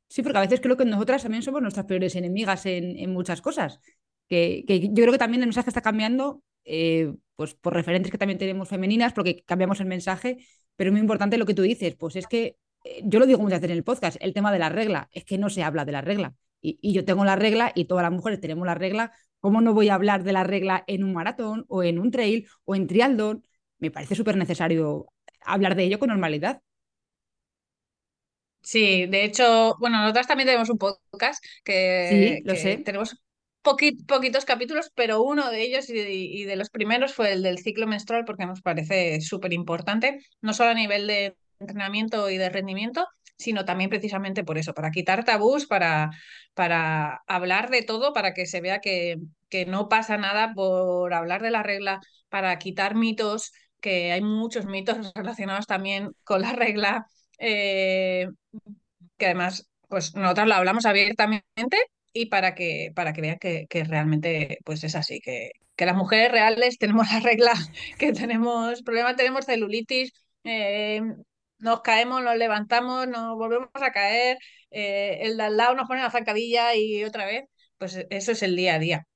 Sí, 0.08 0.24
porque 0.24 0.38
a 0.38 0.42
veces 0.42 0.62
creo 0.62 0.78
que 0.78 0.86
nosotras 0.86 1.24
también 1.24 1.44
somos 1.44 1.62
nuestras 1.62 1.86
peores 1.86 2.16
enemigas 2.16 2.66
en, 2.66 2.98
en 2.98 3.12
muchas 3.12 3.42
cosas 3.42 3.80
que, 4.28 4.64
yo 4.68 5.04
creo 5.04 5.12
que 5.12 5.18
también 5.18 5.42
el 5.42 5.48
mensaje 5.48 5.70
está 5.70 5.82
cambiando, 5.82 6.42
eh, 6.64 7.14
pues 7.36 7.54
por 7.54 7.74
referentes 7.74 8.12
que 8.12 8.18
también 8.18 8.40
tenemos 8.40 8.70
femeninas, 8.70 9.14
porque 9.14 9.44
cambiamos 9.46 9.80
el 9.80 9.88
mensaje, 9.88 10.38
pero 10.76 10.90
es 10.90 10.92
muy 10.92 11.02
importante 11.02 11.38
lo 11.38 11.46
que 11.46 11.54
tú 11.54 11.62
dices, 11.62 11.96
pues 11.96 12.16
es 12.16 12.28
que 12.28 12.58
eh, 12.84 13.02
yo 13.04 13.20
lo 13.20 13.26
digo 13.26 13.40
muchas 13.40 13.60
veces 13.60 13.72
en 13.72 13.78
el 13.78 13.84
podcast, 13.84 14.18
el 14.20 14.34
tema 14.34 14.52
de 14.52 14.60
la 14.60 14.70
regla, 14.70 15.10
es 15.12 15.26
que 15.26 15.38
no 15.38 15.50
se 15.50 15.64
habla 15.64 15.86
de 15.86 15.92
la 15.92 16.02
regla. 16.02 16.34
Y, 16.82 16.94
yo 16.94 17.06
tengo 17.06 17.26
la 17.26 17.36
regla 17.36 17.72
y 17.76 17.86
todas 17.86 18.04
las 18.04 18.12
mujeres 18.12 18.40
tenemos 18.40 18.66
la 18.66 18.76
regla. 18.76 19.12
¿Cómo 19.40 19.62
no 19.62 19.74
voy 19.74 19.90
a 19.90 19.96
hablar 19.96 20.24
de 20.24 20.34
la 20.34 20.44
regla 20.44 20.84
en 20.88 21.04
un 21.04 21.14
maratón 21.14 21.66
o 21.68 21.84
en 21.84 22.00
un 22.00 22.12
trail 22.12 22.48
o 22.64 22.76
en 22.76 22.88
trialdón? 22.88 23.46
Me 23.78 23.92
parece 23.92 24.16
súper 24.16 24.38
necesario 24.38 25.08
hablar 25.42 25.76
de 25.76 25.84
ello 25.84 26.00
con 26.00 26.10
normalidad. 26.10 26.62
Sí, 28.62 29.06
de 29.06 29.26
hecho, 29.26 29.76
bueno, 29.80 30.02
nosotras 30.02 30.26
también 30.26 30.48
tenemos 30.48 30.70
un 30.72 30.80
podcast 30.80 31.44
que, 31.64 32.40
sí, 32.40 32.44
lo 32.44 32.56
sé. 32.56 32.78
tenemos 32.78 33.22
poquitos 33.62 34.46
capítulos, 34.46 34.92
pero 34.96 35.22
uno 35.22 35.50
de 35.50 35.62
ellos 35.62 35.90
y, 35.90 36.44
de 36.46 36.56
los 36.56 36.70
primeros 36.70 37.14
fue 37.14 37.34
el 37.34 37.44
del 37.44 37.60
ciclo 37.60 37.88
menstrual 37.88 38.26
porque 38.26 38.46
nos 38.46 38.62
parece 38.62 39.22
súper 39.22 39.54
importante, 39.54 40.20
no 40.42 40.54
solo 40.54 40.72
a 40.72 40.76
nivel 40.76 41.08
de 41.08 41.36
entrenamiento 41.60 42.30
y 42.30 42.38
de 42.38 42.50
rendimiento, 42.50 43.08
sino 43.38 43.66
también 43.66 43.90
precisamente 43.90 44.44
por 44.44 44.58
eso, 44.58 44.74
para 44.74 44.92
quitar 44.92 45.24
tabús, 45.24 45.66
para, 45.66 46.12
para 46.54 47.22
hablar 47.28 47.70
de 47.70 47.82
todo, 47.82 48.14
para 48.14 48.34
que 48.34 48.46
se 48.46 48.62
vea 48.62 48.80
que, 48.80 49.18
que 49.50 49.66
no 49.66 49.90
pasa 49.90 50.18
nada 50.18 50.54
por 50.54 51.14
hablar 51.14 51.42
de 51.42 51.52
la 51.52 51.64
regla, 51.64 52.00
para 52.30 52.58
quitar 52.60 52.96
mitos, 52.96 53.52
que 53.82 54.12
hay 54.12 54.22
muchos 54.22 54.66
mitos 54.66 54.98
relacionados 55.16 55.68
también 55.68 56.12
con 56.24 56.42
la 56.42 56.54
regla, 56.54 57.06
eh, 57.40 58.28
que 59.18 59.26
además, 59.26 59.70
pues 59.90 60.16
nosotros 60.16 60.48
lo 60.48 60.56
hablamos 60.56 60.86
abiertamente 60.86 61.78
y 62.14 62.28
para 62.28 62.56
que, 62.56 62.92
para 62.96 63.14
que 63.14 63.22
vean 63.22 63.38
que, 63.40 63.68
realmente 63.84 64.60
pues 64.64 64.84
es 64.84 64.96
así, 64.96 65.20
que, 65.20 65.52
que, 65.76 65.86
las 65.86 65.96
mujeres 65.96 66.32
reales 66.32 66.78
tenemos 66.78 67.12
la 67.12 67.20
regla, 67.20 67.54
que 68.00 68.14
tenemos 68.14 68.82
problemas, 68.84 69.18
tenemos 69.18 69.46
celulitis, 69.46 70.14
eh, 70.44 71.02
nos 71.60 71.82
caemos, 71.82 72.24
nos 72.24 72.38
levantamos, 72.38 73.08
nos 73.08 73.36
volvemos 73.38 73.70
a 73.74 73.92
caer, 73.92 74.38
eh, 74.72 75.20
el 75.22 75.38
de 75.38 75.44
al 75.44 75.58
lado 75.58 75.76
nos 75.76 75.88
pone 75.88 76.02
la 76.02 76.12
zancadilla 76.12 76.76
y 76.76 77.04
otra 77.04 77.26
vez, 77.26 77.46
pues 77.78 78.06
eso 78.10 78.32
es 78.32 78.44
el 78.44 78.56
día 78.56 78.76
a 78.76 78.80
día. 78.80 79.08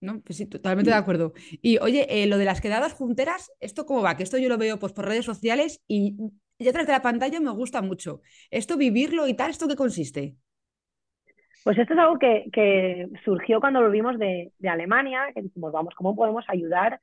No, 0.00 0.20
pues 0.20 0.36
sí, 0.36 0.46
totalmente 0.46 0.90
de 0.90 0.96
acuerdo. 0.96 1.32
Y 1.60 1.78
oye, 1.78 2.06
eh, 2.08 2.26
lo 2.26 2.38
de 2.38 2.44
las 2.44 2.60
quedadas 2.60 2.92
junteras, 2.92 3.50
¿esto 3.58 3.84
cómo 3.84 4.02
va? 4.02 4.16
Que 4.16 4.22
esto 4.22 4.38
yo 4.38 4.48
lo 4.48 4.58
veo 4.58 4.78
pues, 4.78 4.92
por 4.92 5.06
redes 5.06 5.24
sociales 5.24 5.82
y 5.88 6.16
detrás 6.58 6.86
de 6.86 6.92
la 6.92 7.02
pantalla 7.02 7.40
me 7.40 7.50
gusta 7.50 7.82
mucho. 7.82 8.20
¿Esto 8.50 8.76
vivirlo 8.76 9.26
y 9.26 9.34
tal, 9.34 9.50
esto 9.50 9.66
qué 9.66 9.74
consiste? 9.74 10.36
Pues 11.64 11.76
esto 11.78 11.94
es 11.94 11.98
algo 11.98 12.18
que, 12.18 13.08
surgió 13.24 13.60
cuando 13.60 13.80
volvimos 13.82 14.18
de, 14.18 14.52
de, 14.58 14.68
Alemania, 14.68 15.32
que 15.34 15.42
dijimos, 15.42 15.72
vamos, 15.72 15.94
¿cómo 15.94 16.14
podemos 16.14 16.44
ayudar? 16.48 17.00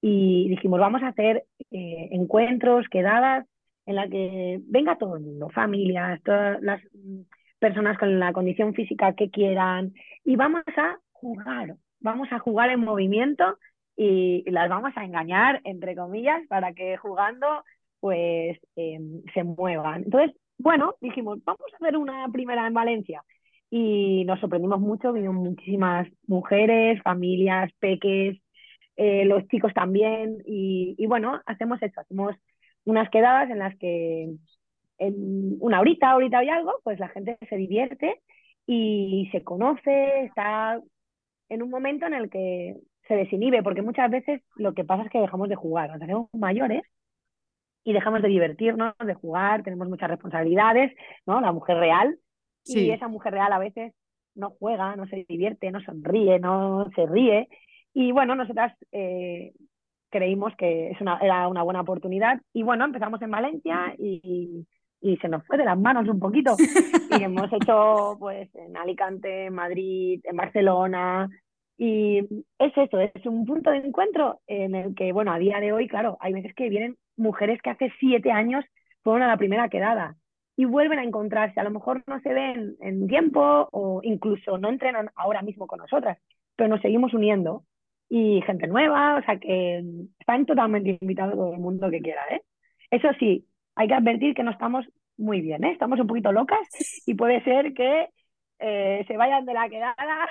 Y 0.00 0.48
dijimos, 0.50 0.78
vamos 0.78 1.02
a 1.02 1.08
hacer 1.08 1.46
eh, 1.70 2.08
encuentros, 2.12 2.86
quedadas, 2.90 3.46
en 3.86 3.96
la 3.96 4.08
que 4.08 4.60
venga 4.64 4.96
todo 4.96 5.16
el 5.16 5.22
mundo, 5.22 5.48
familias, 5.50 6.20
todas 6.22 6.60
las 6.62 6.80
personas 7.58 7.98
con 7.98 8.18
la 8.18 8.32
condición 8.32 8.74
física 8.74 9.14
que 9.14 9.30
quieran, 9.30 9.94
y 10.24 10.36
vamos 10.36 10.64
a 10.76 10.98
jugar, 11.12 11.76
vamos 12.00 12.28
a 12.32 12.38
jugar 12.38 12.70
en 12.70 12.80
movimiento 12.80 13.58
y, 13.96 14.44
las 14.50 14.68
vamos 14.68 14.92
a 14.96 15.04
engañar, 15.04 15.60
entre 15.64 15.96
comillas, 15.96 16.46
para 16.48 16.72
que 16.74 16.96
jugando 16.96 17.46
pues 18.00 18.58
em, 18.76 19.22
se 19.32 19.44
muevan. 19.44 20.04
Entonces, 20.04 20.36
bueno, 20.58 20.94
dijimos, 21.00 21.38
vamos 21.44 21.62
a 21.72 21.76
hacer 21.76 21.96
una 21.96 22.28
primera 22.30 22.66
en 22.66 22.74
Valencia 22.74 23.24
y 23.70 24.24
nos 24.26 24.40
sorprendimos 24.40 24.80
mucho, 24.80 25.12
vinieron 25.12 25.36
muchísimas 25.36 26.06
mujeres, 26.26 27.02
familias, 27.02 27.72
peques, 27.78 28.38
eh, 28.96 29.24
los 29.24 29.46
chicos 29.48 29.72
también, 29.74 30.38
y, 30.46 31.04
bueno, 31.06 31.40
hacemos 31.46 31.82
eso, 31.82 32.00
hacemos 32.00 32.36
unas 32.84 33.10
quedadas 33.10 33.50
en 33.50 33.58
las 33.58 33.76
que 33.78 34.34
en 34.98 35.56
una 35.60 35.80
horita, 35.80 36.14
horita 36.14 36.42
y 36.44 36.48
algo, 36.48 36.72
pues 36.84 36.98
la 36.98 37.08
gente 37.08 37.36
se 37.48 37.56
divierte 37.56 38.20
y 38.66 39.28
se 39.32 39.42
conoce, 39.42 40.24
está 40.24 40.80
en 41.48 41.62
un 41.62 41.70
momento 41.70 42.06
en 42.06 42.14
el 42.14 42.30
que 42.30 42.76
se 43.06 43.14
desinhibe, 43.14 43.62
porque 43.62 43.82
muchas 43.82 44.10
veces 44.10 44.40
lo 44.56 44.72
que 44.72 44.84
pasa 44.84 45.04
es 45.04 45.10
que 45.10 45.20
dejamos 45.20 45.48
de 45.48 45.56
jugar, 45.56 45.90
nos 45.90 46.02
hacemos 46.02 46.28
mayores 46.32 46.82
y 47.84 47.92
dejamos 47.92 48.22
de 48.22 48.28
divertirnos, 48.28 48.94
de 48.98 49.14
jugar, 49.14 49.62
tenemos 49.62 49.88
muchas 49.88 50.08
responsabilidades, 50.08 50.92
¿no? 51.26 51.40
La 51.40 51.52
mujer 51.52 51.76
real 51.76 52.18
y 52.64 52.90
esa 52.90 53.08
mujer 53.08 53.34
real 53.34 53.52
a 53.52 53.58
veces 53.58 53.92
no 54.34 54.50
juega, 54.58 54.96
no 54.96 55.06
se 55.06 55.26
divierte, 55.28 55.70
no 55.70 55.80
sonríe, 55.82 56.38
no 56.40 56.88
se 56.94 57.06
ríe. 57.06 57.48
Y 57.92 58.10
bueno, 58.12 58.34
nosotras 58.34 58.74
eh, 58.90 59.52
creímos 60.14 60.54
que 60.56 60.92
es 60.92 61.00
una, 61.00 61.18
era 61.18 61.48
una 61.48 61.64
buena 61.64 61.80
oportunidad. 61.80 62.40
Y 62.52 62.62
bueno, 62.62 62.84
empezamos 62.84 63.20
en 63.20 63.32
Valencia 63.32 63.96
y, 63.98 64.64
y 65.00 65.16
se 65.16 65.28
nos 65.28 65.44
fue 65.44 65.58
de 65.58 65.64
las 65.64 65.76
manos 65.76 66.08
un 66.08 66.20
poquito. 66.20 66.56
Y 67.20 67.22
hemos 67.22 67.52
hecho 67.52 68.16
pues 68.18 68.48
en 68.54 68.76
Alicante, 68.76 69.46
en 69.46 69.54
Madrid, 69.54 70.20
en 70.24 70.36
Barcelona. 70.36 71.28
Y 71.76 72.18
es 72.58 72.72
eso, 72.76 72.98
es 73.00 73.26
un 73.26 73.44
punto 73.44 73.70
de 73.70 73.78
encuentro 73.78 74.40
en 74.46 74.74
el 74.74 74.94
que, 74.94 75.12
bueno, 75.12 75.32
a 75.32 75.38
día 75.38 75.60
de 75.60 75.72
hoy, 75.72 75.86
claro, 75.86 76.16
hay 76.20 76.32
veces 76.32 76.54
que 76.54 76.68
vienen 76.68 76.96
mujeres 77.16 77.60
que 77.62 77.70
hace 77.70 77.92
siete 78.00 78.30
años 78.30 78.64
fueron 79.02 79.22
a 79.22 79.28
la 79.28 79.36
primera 79.36 79.68
quedada 79.68 80.16
y 80.56 80.64
vuelven 80.64 80.98
a 81.00 81.04
encontrarse. 81.04 81.60
A 81.60 81.64
lo 81.64 81.70
mejor 81.70 82.02
no 82.06 82.20
se 82.20 82.32
ven 82.32 82.76
en 82.80 83.06
tiempo 83.06 83.68
o 83.72 84.00
incluso 84.02 84.58
no 84.58 84.68
entrenan 84.68 85.10
ahora 85.16 85.42
mismo 85.42 85.66
con 85.66 85.78
nosotras, 85.78 86.18
pero 86.56 86.68
nos 86.68 86.80
seguimos 86.80 87.14
uniendo 87.14 87.64
y 88.08 88.42
gente 88.42 88.66
nueva, 88.66 89.16
o 89.16 89.22
sea 89.24 89.38
que 89.38 89.82
están 90.18 90.46
totalmente 90.46 90.98
invitados 91.00 91.34
todo 91.34 91.52
el 91.52 91.60
mundo 91.60 91.90
que 91.90 92.00
quiera. 92.00 92.22
¿eh? 92.30 92.42
Eso 92.90 93.08
sí, 93.18 93.46
hay 93.74 93.88
que 93.88 93.94
advertir 93.94 94.34
que 94.34 94.42
no 94.42 94.50
estamos 94.50 94.86
muy 95.16 95.40
bien, 95.40 95.64
¿eh? 95.64 95.72
estamos 95.72 95.98
un 96.00 96.06
poquito 96.06 96.32
locas 96.32 96.58
y 97.06 97.14
puede 97.14 97.42
ser 97.44 97.72
que 97.74 98.08
eh, 98.58 99.04
se 99.06 99.16
vayan 99.16 99.44
de 99.44 99.54
la 99.54 99.68
quedada 99.68 100.28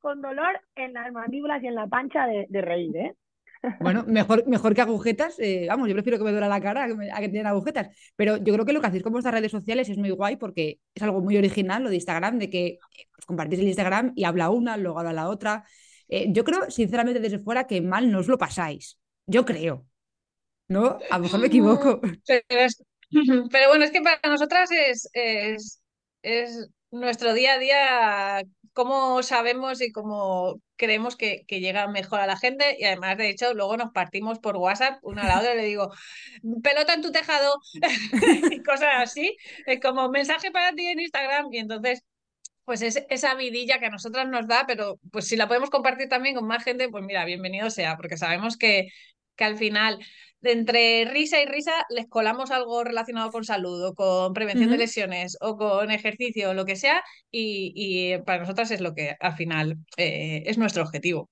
con 0.00 0.20
dolor 0.20 0.60
en 0.74 0.92
las 0.92 1.12
mandíbulas 1.12 1.62
y 1.62 1.68
en 1.68 1.76
la 1.76 1.86
pancha 1.86 2.26
de, 2.26 2.46
reír. 2.60 2.96
¿eh? 2.96 3.14
Bueno, 3.80 4.04
mejor, 4.06 4.46
mejor 4.48 4.74
que 4.74 4.80
agujetas. 4.80 5.38
eh, 5.38 5.66
vamos, 5.68 5.88
yo 5.88 5.94
prefiero 5.94 6.18
que 6.18 6.24
me 6.24 6.32
duela 6.32 6.48
la 6.48 6.60
cara 6.60 6.84
a 6.84 6.88
que, 6.88 6.94
me- 7.28 7.40
agujetas. 7.42 8.12
Pero 8.16 8.36
yo 8.36 8.52
creo 8.52 8.66
que 8.66 8.72
lo 8.72 8.80
que 8.80 8.88
hacéis 8.88 9.04
con 9.04 9.12
vuestras 9.12 9.34
redes 9.34 9.52
sociales 9.52 9.88
es 9.88 9.96
muy 9.98 10.10
guay 10.10 10.36
porque 10.36 10.78
es 10.94 11.02
algo 11.02 11.20
muy 11.20 11.36
original 11.36 11.84
lo 11.84 11.88
de 11.88 11.94
Instagram, 11.94 12.38
de 12.38 12.50
que 12.50 12.78
pues, 13.14 13.24
compartís 13.24 13.60
el 13.60 13.68
Instagram 13.68 14.12
y 14.16 14.24
habla 14.24 14.50
una, 14.50 14.76
luego 14.76 14.98
habla 14.98 15.12
la 15.12 15.28
otra. 15.28 15.64
Eh, 16.14 16.26
yo 16.36 16.44
creo, 16.44 16.70
sinceramente, 16.70 17.20
desde 17.20 17.38
fuera 17.46 17.66
que 17.66 17.80
mal 17.92 18.04
no 18.10 18.18
os 18.20 18.28
lo 18.28 18.38
pasáis. 18.44 18.98
Yo 19.26 19.44
creo. 19.50 19.86
¿No? 20.68 20.98
A 21.10 21.18
lo 21.18 21.24
mejor 21.24 21.40
me 21.40 21.48
equivoco. 21.48 22.00
Pero, 22.26 22.42
es- 22.48 22.82
pero 23.52 23.68
bueno, 23.68 23.84
es 23.84 23.90
que 23.92 24.00
para 24.02 24.20
nosotras 24.28 24.70
es, 24.72 25.08
es, 25.12 25.82
es 26.22 26.68
nuestro 26.90 27.34
día 27.34 27.54
a 27.54 27.58
día, 27.58 28.42
cómo 28.72 29.22
sabemos 29.22 29.80
y 29.82 29.92
cómo 29.92 30.60
creemos 30.76 31.16
que, 31.16 31.44
que 31.46 31.60
llega 31.60 31.88
mejor 31.88 32.20
a 32.20 32.26
la 32.26 32.36
gente. 32.38 32.76
Y 32.78 32.84
además, 32.84 33.16
de 33.18 33.28
hecho, 33.30 33.54
luego 33.54 33.76
nos 33.76 33.92
partimos 33.92 34.38
por 34.38 34.56
WhatsApp 34.56 34.98
una 35.02 35.22
a 35.24 35.28
la 35.28 35.38
otra 35.40 35.54
y 35.54 35.56
le 35.58 35.64
digo, 35.64 35.90
pelota 36.62 36.94
en 36.94 37.02
tu 37.02 37.12
tejado 37.12 37.56
y 38.50 38.62
cosas 38.62 38.90
así, 39.02 39.36
como 39.82 40.08
mensaje 40.10 40.50
para 40.50 40.72
ti 40.74 40.86
en 40.86 41.00
Instagram. 41.00 41.48
Y 41.52 41.58
entonces, 41.58 42.02
pues 42.64 42.82
es 42.82 43.04
esa 43.10 43.34
vidilla 43.34 43.78
que 43.78 43.86
a 43.86 43.90
nosotras 43.90 44.28
nos 44.28 44.46
da, 44.46 44.64
pero 44.66 44.98
pues 45.10 45.26
si 45.28 45.36
la 45.36 45.48
podemos 45.48 45.70
compartir 45.70 46.08
también 46.08 46.34
con 46.34 46.46
más 46.46 46.64
gente, 46.64 46.88
pues 46.88 47.04
mira, 47.04 47.24
bienvenido 47.24 47.70
sea, 47.70 47.96
porque 47.96 48.16
sabemos 48.16 48.56
que, 48.56 48.88
que 49.36 49.44
al 49.44 49.56
final, 49.58 49.98
de 50.40 50.52
entre 50.52 51.04
risa 51.06 51.40
y 51.42 51.46
risa, 51.46 51.72
les 51.90 52.08
colamos 52.08 52.50
algo 52.50 52.84
relacionado 52.84 53.30
con 53.30 53.44
salud 53.44 53.84
o 53.88 53.94
con 53.94 54.32
prevención 54.34 54.70
de 54.70 54.78
lesiones 54.78 55.36
o 55.40 55.56
con 55.56 55.90
ejercicio 55.90 56.50
o 56.50 56.54
lo 56.54 56.64
que 56.64 56.76
sea, 56.76 57.02
y, 57.30 57.72
y 57.74 58.18
para 58.22 58.40
nosotras 58.40 58.70
es 58.70 58.80
lo 58.80 58.94
que 58.94 59.16
al 59.20 59.34
final 59.36 59.78
eh, 59.96 60.44
es 60.46 60.58
nuestro 60.58 60.82
objetivo. 60.84 61.31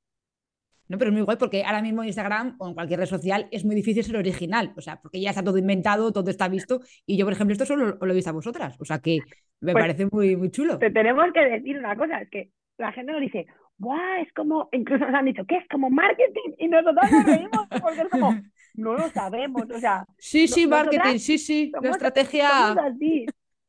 No, 0.90 0.98
pero 0.98 1.10
es 1.10 1.14
muy 1.14 1.22
guay 1.22 1.36
porque 1.38 1.62
ahora 1.64 1.80
mismo 1.80 2.02
en 2.02 2.08
Instagram 2.08 2.56
o 2.58 2.68
en 2.68 2.74
cualquier 2.74 3.00
red 3.00 3.06
social 3.06 3.48
es 3.50 3.64
muy 3.64 3.74
difícil 3.76 4.04
ser 4.04 4.16
original. 4.16 4.72
O 4.76 4.80
sea, 4.80 5.00
porque 5.00 5.20
ya 5.20 5.30
está 5.30 5.42
todo 5.42 5.56
inventado, 5.56 6.12
todo 6.12 6.28
está 6.30 6.48
visto. 6.48 6.80
Y 7.06 7.16
yo, 7.16 7.24
por 7.24 7.32
ejemplo, 7.32 7.52
esto 7.52 7.64
solo 7.64 7.96
lo 8.00 8.12
he 8.12 8.14
visto 8.14 8.30
a 8.30 8.34
vosotras. 8.34 8.76
O 8.80 8.84
sea 8.84 8.98
que 8.98 9.18
me 9.60 9.72
Pues 9.72 9.82
parece 9.84 10.06
muy, 10.10 10.36
muy 10.36 10.50
chulo. 10.50 10.78
te 10.78 10.90
tenemos 10.90 11.24
que 11.32 11.40
decir 11.48 11.78
una 11.78 11.96
cosa, 11.96 12.20
es 12.20 12.28
que 12.30 12.50
la 12.76 12.92
gente 12.92 13.12
nos 13.12 13.20
dice, 13.20 13.46
¡buah! 13.78 14.20
Es 14.20 14.32
como, 14.32 14.68
incluso 14.72 15.04
nos 15.06 15.14
han 15.14 15.26
dicho, 15.26 15.44
¿qué 15.46 15.56
es 15.58 15.68
como 15.70 15.90
marketing? 15.90 16.54
Y 16.58 16.68
nosotros 16.68 17.10
nos 17.10 17.24
reímos 17.24 17.66
porque 17.82 18.00
es 18.02 18.08
como, 18.08 18.34
no 18.74 18.94
lo 18.94 19.08
sabemos, 19.10 19.62
o 19.74 19.78
sea, 19.78 20.04
Sí, 20.18 20.48
sí, 20.48 20.66
marketing, 20.66 21.18
sí, 21.18 21.38
sí. 21.38 21.70
La 21.72 21.80
somos- 21.80 21.96
estrategia. 21.96 22.48
somos 22.50 22.84
así. 22.94 23.26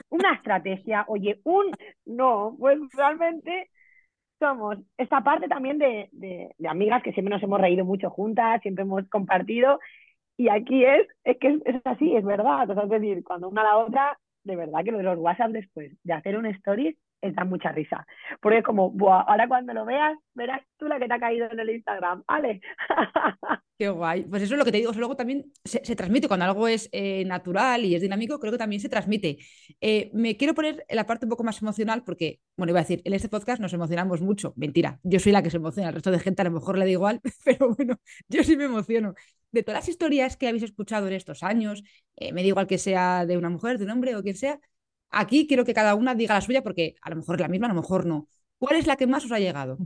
Una 0.10 0.34
estrategia, 0.34 1.06
oye, 1.08 1.40
un, 1.46 1.72
no, 2.06 2.56
pues 2.60 2.78
realmente 2.94 3.70
somos 4.42 4.78
esta 4.98 5.22
parte 5.22 5.48
también 5.48 5.78
de, 5.78 6.10
de, 6.12 6.54
de 6.58 6.68
amigas 6.68 7.04
que 7.04 7.14
siempre 7.14 7.34
nos 7.34 7.44
hemos 7.44 7.62
reído 7.62 7.86
mucho 7.86 8.10
juntas, 8.10 8.60
siempre 8.62 8.82
hemos 8.82 9.08
compartido, 9.08 9.80
y 10.36 10.50
aquí 10.50 10.84
es, 10.84 11.08
es 11.24 11.38
que 11.38 11.60
es, 11.64 11.82
así, 11.86 12.16
es 12.16 12.26
verdad, 12.26 12.68
es 12.70 12.90
decir, 12.90 13.24
cuando 13.24 13.48
una 13.48 13.62
a 13.62 13.66
la 13.66 13.78
otra, 13.78 14.20
de 14.44 14.56
verdad 14.56 14.84
que 14.84 14.92
lo 14.92 14.98
de 14.98 15.04
los 15.04 15.18
WhatsApp 15.18 15.52
después 15.52 15.92
de 16.04 16.14
hacer 16.14 16.38
un 16.38 16.46
stories, 16.48 16.96
es 17.22 17.36
da 17.36 17.44
mucha 17.44 17.72
risa, 17.72 18.06
porque 18.42 18.60
es 18.60 18.64
como, 18.64 18.90
Buah, 18.90 19.22
ahora 19.22 19.48
cuando 19.48 19.74
lo 19.74 19.86
veas, 19.86 20.18
verás 20.34 20.62
tú 20.78 20.88
la 20.88 21.00
que 21.00 21.08
te 21.08 21.14
ha 21.14 21.20
caído 21.20 21.50
en 21.52 21.60
el 21.60 21.70
Instagram, 21.70 22.24
¿vale? 22.28 22.62
Qué 23.82 23.90
guay. 23.90 24.26
Pues 24.26 24.44
eso 24.44 24.54
es 24.54 24.60
lo 24.60 24.64
que 24.66 24.72
te 24.72 24.78
digo. 24.78 24.92
luego 24.92 25.16
también 25.16 25.52
se, 25.66 25.84
se 25.84 25.96
transmite. 25.96 26.28
Cuando 26.28 26.46
algo 26.46 26.68
es 26.68 26.88
eh, 26.92 27.26
natural 27.26 27.84
y 27.84 27.96
es 27.96 28.02
dinámico, 28.04 28.40
creo 28.40 28.52
que 28.52 28.60
también 28.60 28.80
se 28.80 28.90
transmite. 28.90 29.40
Eh, 29.80 30.12
me 30.14 30.38
quiero 30.38 30.54
poner 30.54 30.86
en 30.88 30.96
la 30.96 31.08
parte 31.08 31.26
un 31.26 31.32
poco 31.32 31.44
más 31.44 31.60
emocional 31.64 32.04
porque, 32.04 32.42
bueno, 32.56 32.70
iba 32.70 32.80
a 32.80 32.84
decir, 32.84 33.02
en 33.06 33.14
este 33.14 33.28
podcast 33.28 33.60
nos 33.60 33.74
emocionamos 33.74 34.22
mucho. 34.22 34.54
Mentira. 34.56 35.00
Yo 35.02 35.18
soy 35.20 35.32
la 35.32 35.42
que 35.42 35.50
se 35.50 35.58
emociona. 35.58 35.90
El 35.90 35.96
resto 35.96 36.12
de 36.12 36.20
gente 36.20 36.44
a 36.44 36.46
lo 36.46 36.52
mejor 36.52 36.78
le 36.78 36.86
da 36.86 36.92
igual, 36.92 37.22
pero 37.44 37.74
bueno, 37.74 37.96
yo 38.30 38.44
sí 38.44 38.56
me 38.56 38.66
emociono. 38.66 39.16
De 39.52 39.64
todas 39.64 39.82
las 39.82 39.90
historias 39.90 40.38
que 40.38 40.48
habéis 40.48 40.64
escuchado 40.64 41.08
en 41.08 41.14
estos 41.14 41.44
años, 41.44 41.84
eh, 42.16 42.32
me 42.34 42.42
da 42.42 42.48
igual 42.48 42.68
que 42.68 42.78
sea 42.78 43.26
de 43.26 43.38
una 43.38 43.50
mujer, 43.50 43.78
de 43.78 43.86
un 43.86 43.92
hombre 43.92 44.16
o 44.16 44.24
quien 44.24 44.36
sea, 44.38 44.60
aquí 45.10 45.48
quiero 45.48 45.66
que 45.66 45.74
cada 45.74 45.96
una 45.96 46.16
diga 46.16 46.36
la 46.36 46.42
suya 46.42 46.64
porque 46.64 46.96
a 47.02 47.10
lo 47.10 47.18
mejor 47.18 47.36
es 47.36 47.42
la 47.42 47.48
misma, 47.50 47.68
a 47.68 47.70
lo 47.74 47.82
mejor 47.82 48.06
no. 48.06 48.28
¿Cuál 48.60 48.76
es 48.78 48.88
la 48.88 48.96
que 48.98 49.08
más 49.08 49.26
os 49.26 49.32
ha 49.32 49.40
llegado? 49.40 49.78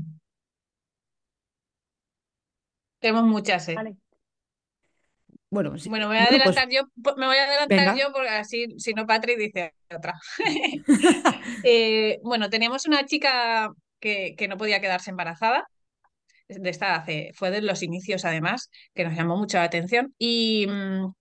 Tenemos 3.00 3.24
muchas, 3.24 3.70
¿eh? 3.70 3.86
Vale. 3.86 3.98
Bueno, 5.50 5.78
sí, 5.78 5.90
Bueno, 5.90 6.08
me 6.10 6.16
voy 6.16 6.18
a 6.24 6.28
bueno, 6.28 6.42
pues 6.42 6.66
adelantar 6.66 6.68
yo, 6.72 6.82
po- 7.04 7.16
me 7.18 7.28
voy 7.28 7.38
a 7.38 7.44
adelantar 7.46 7.92
venga. 7.92 7.94
yo 7.94 8.12
porque 8.12 8.30
así, 8.30 8.68
si 8.80 8.94
no, 8.94 9.06
Patri 9.06 9.36
dice 9.36 9.74
otra. 9.94 10.14
Eh, 11.68 12.20
bueno, 12.24 12.50
teníamos 12.50 12.86
una 12.88 13.06
chica 13.06 13.72
que, 14.00 14.36
que 14.38 14.48
no 14.48 14.58
podía 14.58 14.82
quedarse 14.82 15.10
embarazada, 15.12 15.68
de 16.48 16.70
esta 16.70 16.96
hace, 16.96 17.32
fue 17.36 17.52
de 17.52 17.62
los 17.62 17.84
inicios 17.84 18.26
además, 18.26 18.70
que 18.94 19.04
nos 19.06 19.16
llamó 19.16 19.38
mucho 19.38 19.58
la 19.58 19.64
atención 19.66 20.14
y, 20.18 20.68
mm, 20.68 21.14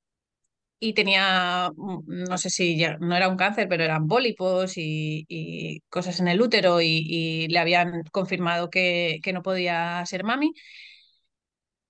y 0.81 0.93
tenía, 0.95 1.71
mm, 1.77 2.25
no 2.29 2.39
sé 2.39 2.51
si 2.51 2.79
ya- 2.79 2.99
no 3.01 3.17
era 3.17 3.29
un 3.29 3.37
cáncer, 3.37 3.69
pero 3.69 3.85
eran 3.85 4.07
pólipos 4.09 4.77
y, 4.77 5.25
y 5.29 5.81
cosas 5.91 6.21
en 6.21 6.29
el 6.29 6.41
útero 6.43 6.81
y, 6.83 7.49
le 7.49 7.59
habían 7.59 8.03
confirmado 8.13 8.71
que, 8.71 9.21
que 9.23 9.33
no 9.33 9.43
podía 9.43 10.05
ser 10.07 10.25
mami. 10.25 10.53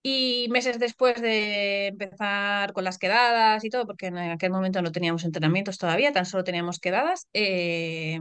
Y 0.06 0.48
meses 0.50 0.78
después 0.78 1.20
de 1.22 1.86
empezar 1.88 2.74
con 2.74 2.84
las 2.84 2.98
quedadas 2.98 3.64
y 3.64 3.70
todo, 3.70 3.86
porque 3.86 4.06
en 4.08 4.18
aquel 4.18 4.50
momento 4.50 4.82
no 4.82 4.92
teníamos 4.92 5.24
entrenamientos 5.24 5.78
todavía, 5.78 6.12
tan 6.12 6.26
solo 6.26 6.44
teníamos 6.44 6.78
quedadas, 6.78 7.26
eh, 7.32 8.20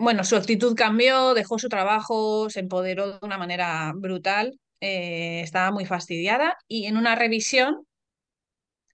bueno, 0.00 0.24
su 0.24 0.36
actitud 0.36 0.74
cambió, 0.74 1.34
dejó 1.34 1.58
su 1.58 1.68
trabajo, 1.68 2.48
se 2.50 2.60
empoderó 2.60 3.12
de 3.12 3.18
una 3.22 3.38
manera 3.38 3.92
brutal, 3.94 4.58
eh, 4.80 5.42
estaba 5.42 5.70
muy 5.72 5.84
fastidiada 5.84 6.56
y 6.68 6.86
en 6.86 6.96
una 6.96 7.14
revisión, 7.16 7.86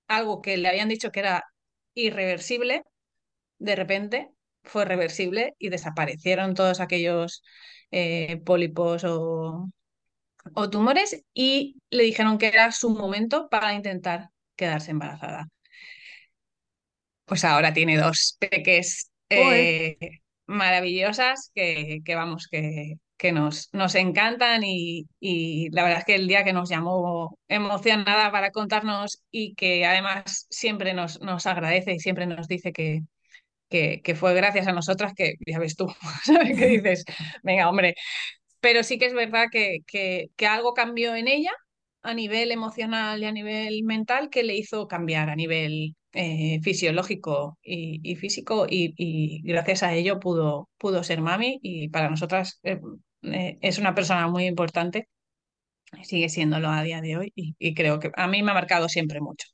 algo 0.09 0.43
que 0.43 0.57
le 0.57 0.69
habían 0.69 0.89
dicho 0.89 1.11
que 1.13 1.21
era 1.21 1.45
irreversible, 1.95 2.83
de 3.59 3.77
repente 3.77 4.31
fue 4.65 4.85
reversible 4.85 5.55
y 5.59 5.71
desaparecieron 5.71 6.55
todos 6.55 6.81
aquellos 6.81 7.43
eh, 7.93 8.39
pólipos 8.45 9.05
o 9.05 9.69
o 10.55 10.71
tumores 10.71 11.25
y 11.35 11.77
le 11.91 12.05
dijeron 12.05 12.39
que 12.39 12.49
era 12.49 12.73
su 12.73 12.91
momento 12.91 13.49
para 13.49 13.75
intentar 13.75 14.31
quedarse 14.57 14.91
embarazada. 14.91 15.49
Pues 17.25 17.45
ahora 17.45 17.73
tiene 17.73 17.97
dos 17.97 18.37
peques 18.39 19.11
eh, 19.29 20.21
maravillosas 20.47 21.51
que, 21.55 22.01
que 22.05 22.15
vamos, 22.15 22.49
que, 22.49 22.97
que 23.17 23.33
nos, 23.33 23.69
nos 23.73 23.95
encantan 23.95 24.63
y, 24.65 25.07
y 25.21 25.71
la 25.71 25.83
verdad 25.83 26.01
es 26.01 26.05
que 26.05 26.15
el 26.15 26.29
día 26.29 26.45
que 26.45 26.53
nos 26.53 26.69
llamó 26.69 27.39
emocionada 27.49 28.31
para 28.31 28.51
contarnos 28.51 29.23
y 29.31 29.55
que 29.55 29.87
además 29.87 30.47
siempre 30.51 30.95
nos, 30.95 31.21
nos 31.21 31.47
agradece 31.47 31.95
y 31.95 31.99
siempre 32.01 32.27
nos 32.27 32.49
dice 32.49 32.73
que, 32.73 33.03
que, 33.69 34.03
que 34.03 34.15
fue 34.15 34.35
gracias 34.35 34.67
a 34.67 34.73
nosotras 34.73 35.13
que, 35.15 35.35
ya 35.47 35.59
ves 35.59 35.77
tú, 35.77 35.89
¿sabes? 36.25 36.59
Que 36.59 36.67
dices, 36.81 37.05
venga, 37.43 37.69
hombre, 37.69 37.95
pero 38.61 38.83
sí 38.83 38.99
que 38.99 39.07
es 39.07 39.15
verdad 39.15 39.47
que, 39.51 39.79
que, 39.87 40.29
que 40.37 40.47
algo 40.47 40.75
cambió 40.75 41.15
en 41.17 41.29
ella 41.29 41.53
a 42.03 42.15
nivel 42.15 42.53
emocional 42.53 43.23
y 43.23 43.27
a 43.27 43.33
nivel 43.33 43.83
mental 43.85 44.31
que 44.31 44.45
le 44.45 44.57
hizo 44.57 44.87
cambiar 44.89 45.31
a 45.31 45.37
nivel 45.37 45.97
eh, 46.13 46.61
fisiológico 46.63 47.59
y, 47.63 48.01
y 48.05 48.17
físico 48.17 48.67
y, 48.69 48.95
y 48.97 49.43
gracias 49.43 49.83
a 49.83 49.95
ello 49.95 50.21
pudo, 50.21 50.71
pudo 50.79 51.03
ser 51.05 51.21
mami 51.23 51.59
y 51.63 51.89
para 51.91 52.11
nosotras 52.11 52.61
eh, 52.65 52.81
eh, 53.23 53.59
es 53.63 53.79
una 53.79 53.95
persona 53.95 54.29
muy 54.29 54.47
importante, 54.47 55.09
sigue 56.05 56.29
siéndolo 56.31 56.69
a 56.71 56.83
día 56.83 57.01
de 57.03 57.17
hoy 57.19 57.33
y, 57.37 57.57
y 57.59 57.75
creo 57.75 58.01
que 58.01 58.11
a 58.17 58.29
mí 58.29 58.43
me 58.43 58.53
ha 58.53 58.55
marcado 58.55 58.89
siempre 58.89 59.21
mucho. 59.21 59.49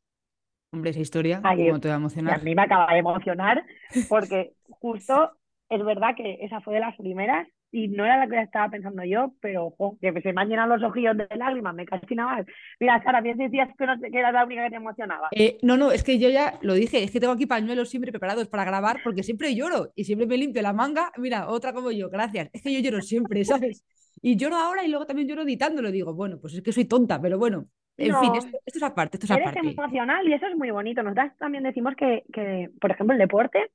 Hombre, 0.73 0.91
esa 0.93 1.01
historia, 1.01 1.43
Ay, 1.43 1.59
¿cómo 1.59 1.81
te 1.81 1.89
va 1.89 1.95
a 1.95 1.99
y 2.25 2.31
a 2.31 2.39
emocionar? 2.39 2.39
mí 2.39 2.55
me 2.55 2.63
acaba 2.63 2.93
de 2.93 2.99
emocionar 3.01 3.65
porque 4.07 4.55
justo 4.69 5.33
es 5.69 5.85
verdad 5.85 6.15
que 6.17 6.39
esa 6.43 6.61
fue 6.61 6.75
de 6.75 6.81
las 6.81 6.97
primeras 6.97 7.49
y 7.73 7.89
no 7.89 8.05
era 8.05 8.19
la 8.19 8.29
que 8.29 8.41
estaba 8.41 8.69
pensando 8.69 9.03
yo, 9.03 9.33
pero 9.41 9.67
ojo, 9.67 9.97
que 9.99 10.13
se 10.21 10.33
me 10.35 10.43
han 10.43 10.49
llenado 10.51 10.77
los 10.77 10.83
ojillos 10.89 11.17
de 11.17 11.27
lágrimas, 11.35 11.75
me 11.75 11.87
casi 11.87 12.15
nada 12.15 12.37
más. 12.37 12.47
Mira, 12.79 13.03
Sara, 13.03 13.23
bien 13.23 13.39
decías 13.39 13.71
que, 13.79 13.87
no, 13.87 13.99
que 13.99 14.19
eras 14.19 14.35
la 14.35 14.45
única 14.45 14.65
que 14.65 14.71
te 14.71 14.77
emocionaba. 14.77 15.29
Eh, 15.33 15.57
no, 15.63 15.79
no, 15.79 15.91
es 15.91 16.05
que 16.05 16.19
yo 16.19 16.29
ya 16.29 16.59
lo 16.61 16.75
dije, 16.75 17.03
es 17.03 17.11
que 17.11 17.19
tengo 17.19 17.33
aquí 17.33 17.47
pañuelos 17.47 17.89
siempre 17.89 18.13
preparados 18.13 18.49
para 18.49 18.67
grabar 18.67 18.99
porque 19.03 19.23
siempre 19.23 19.55
lloro 19.55 19.91
y 19.97 20.05
siempre 20.05 20.27
me 20.27 20.37
limpio 20.37 20.61
la 20.61 20.75
manga. 20.75 21.11
Mira, 21.17 21.49
otra 21.49 21.73
como 21.73 21.91
yo, 21.91 22.11
gracias. 22.11 22.51
Es 22.53 22.63
que 22.63 22.75
yo 22.75 22.81
lloro 22.81 23.01
siempre, 23.01 23.43
¿sabes? 23.45 23.85
Y 24.21 24.37
lloro 24.37 24.57
ahora 24.57 24.85
y 24.85 24.89
luego 24.89 25.07
también 25.07 25.27
lloro 25.27 25.43
editándolo. 25.43 25.91
Digo, 25.91 26.15
bueno, 26.15 26.39
pues 26.39 26.53
es 26.53 26.63
que 26.63 26.73
soy 26.73 26.85
tonta, 26.85 27.21
pero 27.23 27.39
bueno, 27.39 27.69
en 27.97 28.15
fin, 28.21 28.35
esto, 28.37 28.59
esto 28.67 28.79
es 28.79 28.83
aparte, 28.83 29.17
esto 29.17 29.27
es 29.27 29.31
eres 29.31 29.49
aparte. 29.49 29.69
emocional 29.71 30.29
y 30.29 30.35
eso 30.35 30.47
es 30.47 30.57
muy 30.57 30.71
bonito. 30.71 31.03
Nosotras 31.03 31.33
también 31.39 31.65
decimos 31.65 31.95
que, 31.97 32.25
que 32.33 32.69
por 32.79 32.91
ejemplo, 32.91 33.15
el 33.15 33.19
deporte 33.19 33.71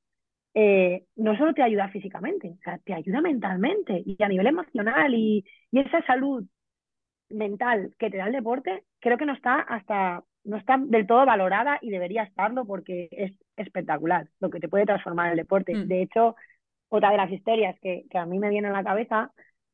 eh, 0.59 1.03
no 1.15 1.37
solo 1.37 1.53
te 1.53 1.61
ayuda 1.61 1.87
físicamente, 1.89 2.49
o 2.49 2.63
sea, 2.63 2.79
te 2.79 2.91
ayuda 2.91 3.21
mentalmente 3.21 4.01
y 4.03 4.17
a 4.23 4.27
nivel 4.27 4.47
emocional 4.47 5.13
y, 5.13 5.45
y 5.69 5.79
esa 5.79 6.03
salud 6.07 6.47
mental 7.29 7.93
que 7.99 8.09
te 8.09 8.17
da 8.17 8.25
el 8.25 8.31
deporte, 8.33 8.83
creo 8.99 9.19
que 9.19 9.27
no 9.27 9.33
está 9.33 9.59
hasta, 9.59 10.23
no 10.45 10.57
está 10.57 10.79
del 10.79 11.05
todo 11.05 11.27
valorada 11.27 11.77
y 11.79 11.91
debería 11.91 12.23
estarlo 12.23 12.65
porque 12.65 13.07
es 13.11 13.33
espectacular 13.55 14.29
lo 14.39 14.49
que 14.49 14.59
te 14.59 14.67
puede 14.67 14.87
transformar 14.87 15.29
el 15.29 15.37
deporte. 15.37 15.75
Mm. 15.75 15.87
De 15.87 16.01
hecho, 16.01 16.35
otra 16.89 17.11
de 17.11 17.17
las 17.17 17.31
historias 17.31 17.79
que, 17.79 18.05
que 18.09 18.17
a 18.17 18.25
mí 18.25 18.39
me 18.39 18.49
viene 18.49 18.69
a 18.69 18.71
la 18.71 18.83
cabeza 18.83 19.31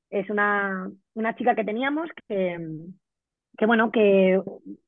es 0.09 0.29
una, 0.29 0.91
una 1.13 1.33
chica 1.37 1.55
que 1.55 1.63
teníamos 1.63 2.09
que, 2.27 2.59
que 3.57 3.65
bueno, 3.65 3.89
que 3.89 4.37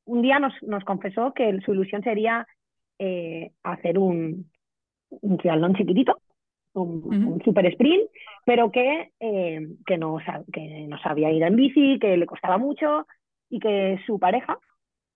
un 0.03 0.21
día 0.21 0.39
nos, 0.39 0.61
nos 0.61 0.83
confesó 0.83 1.33
que 1.33 1.57
su 1.61 1.71
ilusión 1.71 2.03
sería 2.03 2.45
eh, 2.99 3.51
hacer 3.63 3.97
un, 3.97 4.49
un 5.09 5.37
triatlón 5.37 5.75
chiquitito, 5.75 6.17
un, 6.73 7.01
un 7.23 7.41
super 7.43 7.65
sprint, 7.67 8.09
pero 8.45 8.71
que, 8.71 9.11
eh, 9.19 9.67
que, 9.85 9.97
no, 9.97 10.19
sa- 10.25 10.43
que 10.51 10.87
no 10.87 10.97
sabía 10.99 11.31
ir 11.31 11.43
en 11.43 11.55
bici, 11.55 11.99
que 11.99 12.17
le 12.17 12.25
costaba 12.25 12.57
mucho 12.57 13.07
y 13.49 13.59
que 13.59 13.99
su 14.05 14.19
pareja, 14.19 14.57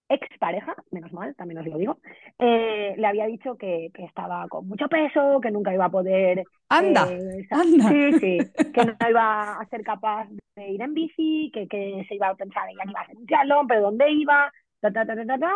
ex 0.09 0.27
pareja, 0.39 0.75
menos 0.91 1.13
mal, 1.13 1.35
también 1.35 1.59
os 1.59 1.67
lo 1.67 1.77
digo, 1.77 1.97
eh, 2.39 2.95
le 2.97 3.07
había 3.07 3.25
dicho 3.27 3.57
que, 3.57 3.91
que 3.93 4.05
estaba 4.05 4.47
con 4.47 4.67
mucho 4.67 4.87
peso, 4.87 5.39
que 5.41 5.51
nunca 5.51 5.73
iba 5.73 5.85
a 5.85 5.91
poder 5.91 6.43
Anda, 6.69 7.05
eh, 7.05 7.47
anda. 7.51 7.89
Sí, 7.89 8.13
sí, 8.19 8.37
que 8.73 8.85
no 8.85 8.95
iba 9.09 9.59
a 9.59 9.65
ser 9.67 9.83
capaz 9.83 10.27
de 10.55 10.69
ir 10.69 10.81
en 10.81 10.93
bici, 10.93 11.51
que, 11.53 11.67
que 11.67 12.05
se 12.07 12.15
iba 12.15 12.29
a 12.29 12.35
pensar 12.35 12.69
ella 12.69 12.83
que 12.83 12.89
iba 12.91 12.99
a 13.01 13.03
hacer 13.03 13.17
un 13.17 13.25
triatlón, 13.25 13.67
pero 13.67 13.81
dónde 13.81 14.11
iba, 14.11 14.51
ta, 14.81 14.91
ta, 14.91 15.05
ta, 15.05 15.15
ta, 15.15 15.25
ta, 15.25 15.37
ta, 15.39 15.53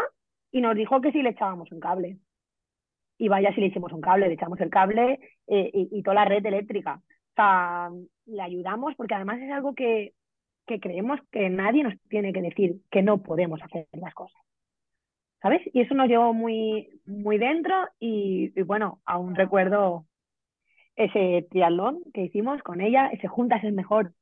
y 0.52 0.62
nos 0.62 0.76
dijo 0.76 1.02
que 1.02 1.12
si 1.12 1.22
le 1.24 1.30
echábamos 1.30 1.72
un 1.72 1.80
cable. 1.80 2.18
Y 3.18 3.28
vaya 3.28 3.54
si 3.54 3.62
le 3.62 3.68
hicimos 3.68 3.94
un 3.94 4.02
cable, 4.02 4.28
le 4.28 4.34
echamos 4.34 4.60
el 4.62 4.70
cable 4.70 5.20
eh, 5.48 5.70
y, 5.74 5.90
y 5.92 6.04
toda 6.04 6.16
la 6.16 6.26
red 6.26 6.46
eléctrica. 6.46 7.02
O 7.06 7.36
sea, 7.36 7.90
le 8.26 8.42
ayudamos 8.42 8.96
porque 8.96 9.16
además 9.16 9.40
es 9.42 9.52
algo 9.52 9.74
que, 9.74 10.14
que 10.66 10.80
creemos 10.80 11.20
que 11.32 11.50
nadie 11.50 11.84
nos 11.84 12.00
tiene 12.10 12.34
que 12.34 12.42
decir 12.42 12.82
que 12.92 13.02
no 13.02 13.22
podemos 13.22 13.62
hacer 13.62 13.88
las 13.94 14.14
cosas. 14.14 14.42
¿Sabes? 15.42 15.62
Y 15.74 15.82
eso 15.82 15.94
nos 15.94 16.08
llevó 16.08 16.34
muy, 16.34 16.90
muy 17.06 17.38
dentro 17.38 17.76
y, 18.00 18.54
y 18.56 18.62
bueno, 18.62 19.02
aún 19.06 19.36
recuerdo 19.36 20.06
ese 20.96 21.46
triatlón 21.50 22.02
que 22.14 22.22
hicimos 22.24 22.62
con 22.62 22.80
ella, 22.80 23.08
ese 23.08 23.28
Juntas 23.28 23.64
es 23.64 23.74
mejor 23.74 24.14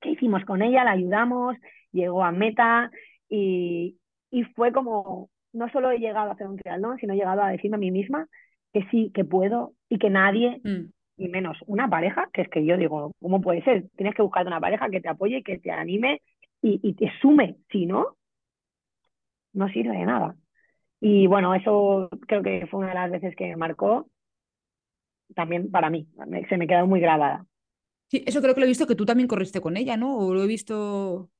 que 0.00 0.10
hicimos 0.10 0.44
con 0.44 0.60
ella, 0.60 0.84
la 0.84 0.92
ayudamos, 0.92 1.56
llegó 1.92 2.24
a 2.24 2.32
meta 2.32 2.90
y, 3.28 3.98
y 4.30 4.44
fue 4.44 4.72
como, 4.72 5.29
no 5.52 5.68
solo 5.70 5.90
he 5.90 5.98
llegado 5.98 6.30
a 6.30 6.34
hacer 6.34 6.46
un 6.48 6.56
triatlón, 6.56 6.98
sino 6.98 7.12
he 7.12 7.16
llegado 7.16 7.42
a 7.42 7.50
decirme 7.50 7.76
a 7.76 7.80
mí 7.80 7.90
misma 7.90 8.28
que 8.72 8.84
sí, 8.90 9.10
que 9.14 9.24
puedo 9.24 9.72
y 9.88 9.98
que 9.98 10.10
nadie, 10.10 10.60
Mm. 10.64 10.90
y 11.16 11.28
menos 11.28 11.58
una 11.66 11.88
pareja, 11.88 12.28
que 12.32 12.42
es 12.42 12.48
que 12.48 12.64
yo 12.64 12.76
digo, 12.76 13.12
¿cómo 13.20 13.40
puede 13.40 13.62
ser? 13.62 13.84
Tienes 13.96 14.14
que 14.14 14.22
buscarte 14.22 14.48
una 14.48 14.60
pareja 14.60 14.88
que 14.90 15.00
te 15.00 15.08
apoye, 15.08 15.42
que 15.42 15.58
te 15.58 15.70
anime 15.70 16.22
y, 16.62 16.80
y 16.82 16.94
te 16.94 17.10
sume, 17.20 17.56
si 17.70 17.86
no, 17.86 18.16
no 19.52 19.68
sirve 19.68 19.96
de 19.96 20.04
nada. 20.06 20.36
Y 21.00 21.26
bueno, 21.26 21.54
eso 21.54 22.08
creo 22.28 22.42
que 22.42 22.66
fue 22.70 22.80
una 22.80 22.90
de 22.90 22.94
las 22.94 23.10
veces 23.10 23.34
que 23.36 23.46
me 23.48 23.56
marcó 23.56 24.08
también 25.34 25.70
para 25.70 25.90
mí, 25.90 26.08
se 26.48 26.56
me 26.56 26.66
quedó 26.66 26.86
muy 26.86 27.00
grabada. 27.00 27.44
Sí, 28.08 28.24
eso 28.26 28.42
creo 28.42 28.54
que 28.54 28.60
lo 28.60 28.66
he 28.66 28.68
visto 28.68 28.86
que 28.86 28.96
tú 28.96 29.04
también 29.06 29.28
corriste 29.28 29.60
con 29.60 29.76
ella, 29.76 29.96
¿no? 29.96 30.16
O 30.18 30.34
lo 30.34 30.42
he 30.42 30.46
visto, 30.48 31.30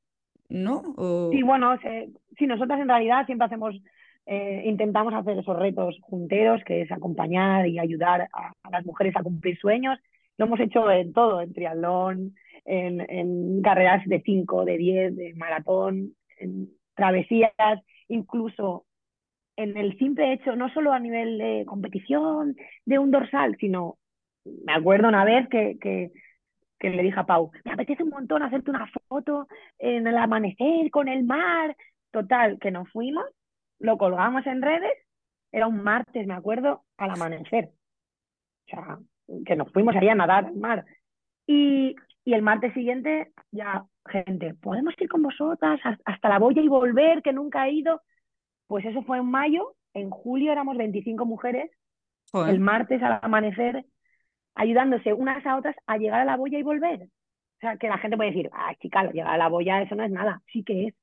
¿no? 0.49 0.83
O... 0.97 1.31
Sí, 1.33 1.43
bueno, 1.43 1.77
se- 1.81 2.11
sí, 2.39 2.47
nosotras 2.47 2.81
en 2.81 2.89
realidad 2.89 3.27
siempre 3.27 3.47
hacemos, 3.47 3.75
eh, 4.33 4.63
intentamos 4.65 5.13
hacer 5.13 5.37
esos 5.37 5.59
retos 5.59 5.99
junteros, 6.03 6.63
que 6.65 6.83
es 6.83 6.93
acompañar 6.93 7.67
y 7.67 7.81
ayudar 7.81 8.29
a, 8.33 8.53
las 8.71 8.87
mujeres 8.87 9.17
a 9.17 9.25
cumplir 9.25 9.59
sueños. 9.59 9.99
Lo 10.39 10.47
hemos 10.47 10.61
hecho 10.61 10.89
en 10.89 11.13
todo, 11.13 11.41
en 11.41 11.53
triatlón, 11.53 12.37
en, 12.65 13.01
en 13.11 13.61
carreras 13.61 14.07
de 14.07 14.23
5, 14.23 14.65
de 14.65 14.79
10, 14.79 15.17
de 15.17 15.35
maratón, 15.35 16.15
en 16.39 16.69
travesías, 16.95 17.53
incluso 18.07 18.87
en 19.57 19.77
el 19.77 19.99
simple 19.99 20.33
hecho, 20.33 20.55
no 20.55 20.73
solo 20.73 20.93
a 20.93 21.01
nivel 21.01 21.37
de 21.37 21.65
competición, 21.67 22.55
de 22.85 23.01
un 23.01 23.11
dorsal, 23.11 23.57
sino, 23.59 23.99
me 24.45 24.75
acuerdo 24.75 25.09
una 25.09 25.25
vez 25.25 25.49
que, 25.49 25.77
que 25.81 26.13
que 26.79 26.89
le 26.89 27.03
dije 27.03 27.21
a 27.21 27.27
Pau, 27.27 27.51
me 27.65 27.73
apetece 27.73 28.03
un 28.03 28.09
montón 28.09 28.43
hacerte 28.43 28.71
una 28.71 28.91
foto 29.09 29.49
en 29.79 30.07
el 30.07 30.17
amanecer 30.17 30.91
con 30.91 31.09
el 31.09 31.25
mar. 31.25 31.77
Total, 32.11 32.59
que 32.59 32.71
nos 32.71 32.89
fuimos, 32.91 33.25
lo 33.81 33.99
colgamos 33.99 34.47
en 34.47 34.63
redes, 34.63 34.93
era 35.53 35.67
un 35.67 35.83
martes, 35.83 36.27
me 36.27 36.35
acuerdo, 36.35 36.85
al 36.99 37.11
amanecer. 37.11 37.71
O 38.67 38.71
sea, 38.71 38.99
que 39.47 39.57
nos 39.57 39.73
fuimos 39.73 39.97
allá 39.97 40.13
a 40.13 40.17
nadar 40.17 40.47
al 40.47 40.57
mar. 40.57 40.85
Y, 41.47 41.97
y 42.25 42.35
el 42.35 42.43
martes 42.43 42.73
siguiente, 42.75 43.33
ya, 43.51 43.85
gente, 44.09 44.55
¿podemos 44.55 44.95
ir 45.01 45.09
con 45.09 45.23
vosotras 45.23 45.81
has- 45.85 46.01
hasta 46.05 46.29
la 46.29 46.39
boya 46.39 46.63
y 46.63 46.69
volver, 46.69 47.23
que 47.23 47.33
nunca 47.33 47.67
he 47.67 47.73
ido? 47.73 48.03
Pues 48.67 48.85
eso 48.85 49.03
fue 49.03 49.19
en 49.19 49.27
mayo, 49.27 49.75
en 49.95 50.11
julio 50.11 50.53
éramos 50.53 50.77
25 50.77 51.27
mujeres, 51.27 51.71
Joder. 52.33 52.55
el 52.55 52.61
martes 52.61 53.03
al 53.03 53.19
amanecer, 53.23 53.85
ayudándose 54.55 55.13
unas 55.13 55.45
a 55.47 55.57
otras 55.57 55.77
a 55.87 55.97
llegar 55.99 56.21
a 56.21 56.25
la 56.25 56.37
boya 56.37 56.59
y 56.59 56.63
volver. 56.63 57.05
O 57.05 57.61
sea, 57.61 57.77
que 57.77 57.89
la 57.89 57.99
gente 57.99 58.17
puede 58.17 58.31
decir, 58.31 58.51
ah, 58.53 58.75
chica, 58.81 59.11
llegar 59.11 59.35
a 59.35 59.39
la 59.39 59.49
boya, 59.49 59.83
eso 59.83 59.95
no 59.95 60.05
es 60.05 60.11
nada. 60.11 60.43
Sí 60.53 60.65
que 60.65 60.89
es. 60.89 60.95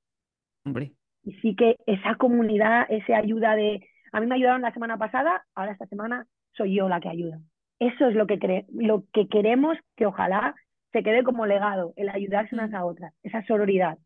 Hombre. 0.66 0.94
Y 1.28 1.34
sí 1.42 1.56
que 1.58 1.78
esa 1.88 2.16
comunidad, 2.18 2.88
esa 2.90 3.18
ayuda 3.20 3.56
de, 3.58 3.82
a 4.14 4.22
mí 4.22 4.28
me 4.28 4.36
ayudaron 4.38 4.64
la 4.64 4.74
semana 4.74 4.98
pasada, 4.98 5.46
ahora 5.56 5.74
esta 5.74 5.88
semana 5.88 6.28
soy 6.58 6.76
yo 6.78 6.90
la 6.90 7.02
que 7.02 7.10
ayuda. 7.10 7.42
Eso 7.80 8.08
es 8.08 8.16
lo 8.16 8.28
que, 8.28 8.40
cre- 8.40 8.68
lo 8.72 9.06
que 9.14 9.30
queremos 9.30 9.78
que 9.98 10.08
ojalá 10.08 10.56
se 10.94 11.04
quede 11.04 11.24
como 11.24 11.48
legado, 11.48 11.94
el 11.98 12.10
ayudarse 12.10 12.56
unas 12.56 12.74
Mm. 12.74 12.76
a 12.76 12.86
otras, 12.86 13.14
esa 13.24 13.46
sororidad. 13.46 14.00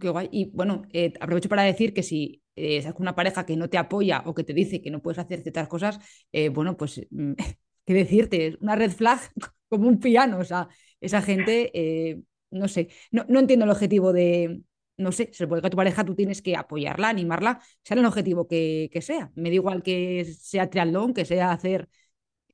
Qué 0.00 0.08
guay. 0.08 0.28
Y 0.32 0.50
bueno, 0.52 0.82
eh, 0.92 1.12
aprovecho 1.20 1.48
para 1.48 1.62
decir 1.62 1.92
que 1.92 2.02
si 2.02 2.42
eh, 2.56 2.78
estás 2.78 2.94
con 2.94 3.02
una 3.02 3.14
pareja 3.14 3.44
que 3.44 3.56
no 3.56 3.68
te 3.68 3.76
apoya 3.78 4.22
o 4.26 4.34
que 4.34 4.44
te 4.44 4.54
dice 4.54 4.80
que 4.80 4.90
no 4.90 5.02
puedes 5.02 5.18
hacer 5.18 5.42
ciertas 5.42 5.68
cosas, 5.68 5.98
eh, 6.32 6.48
bueno, 6.48 6.76
pues, 6.76 7.06
mm, 7.10 7.32
¿qué 7.86 7.94
decirte? 7.94 8.46
Es 8.48 8.56
una 8.60 8.76
red 8.76 8.90
flag 8.92 9.20
como 9.68 9.88
un 9.88 10.00
piano. 10.00 10.38
O 10.38 10.44
sea, 10.44 10.68
esa 11.00 11.20
gente, 11.22 11.70
eh, 12.10 12.22
no 12.50 12.68
sé, 12.68 12.88
no, 13.10 13.26
no 13.28 13.40
entiendo 13.40 13.64
el 13.66 13.70
objetivo 13.72 14.12
de, 14.14 14.62
no 14.96 15.12
sé, 15.12 15.26
se 15.32 15.44
supone 15.44 15.60
que 15.60 15.66
a 15.66 15.70
tu 15.70 15.76
pareja 15.76 16.04
tú 16.04 16.14
tienes 16.14 16.42
que 16.42 16.56
apoyarla, 16.56 17.08
animarla, 17.08 17.60
sea 17.82 17.96
el 17.96 18.04
objetivo 18.06 18.46
que, 18.46 18.88
que 18.92 19.02
sea. 19.02 19.30
Me 19.34 19.48
da 19.50 19.54
igual 19.56 19.82
que 19.82 20.24
sea 20.24 20.70
triatlón, 20.70 21.14
que 21.14 21.24
sea 21.24 21.52
hacer, 21.52 21.88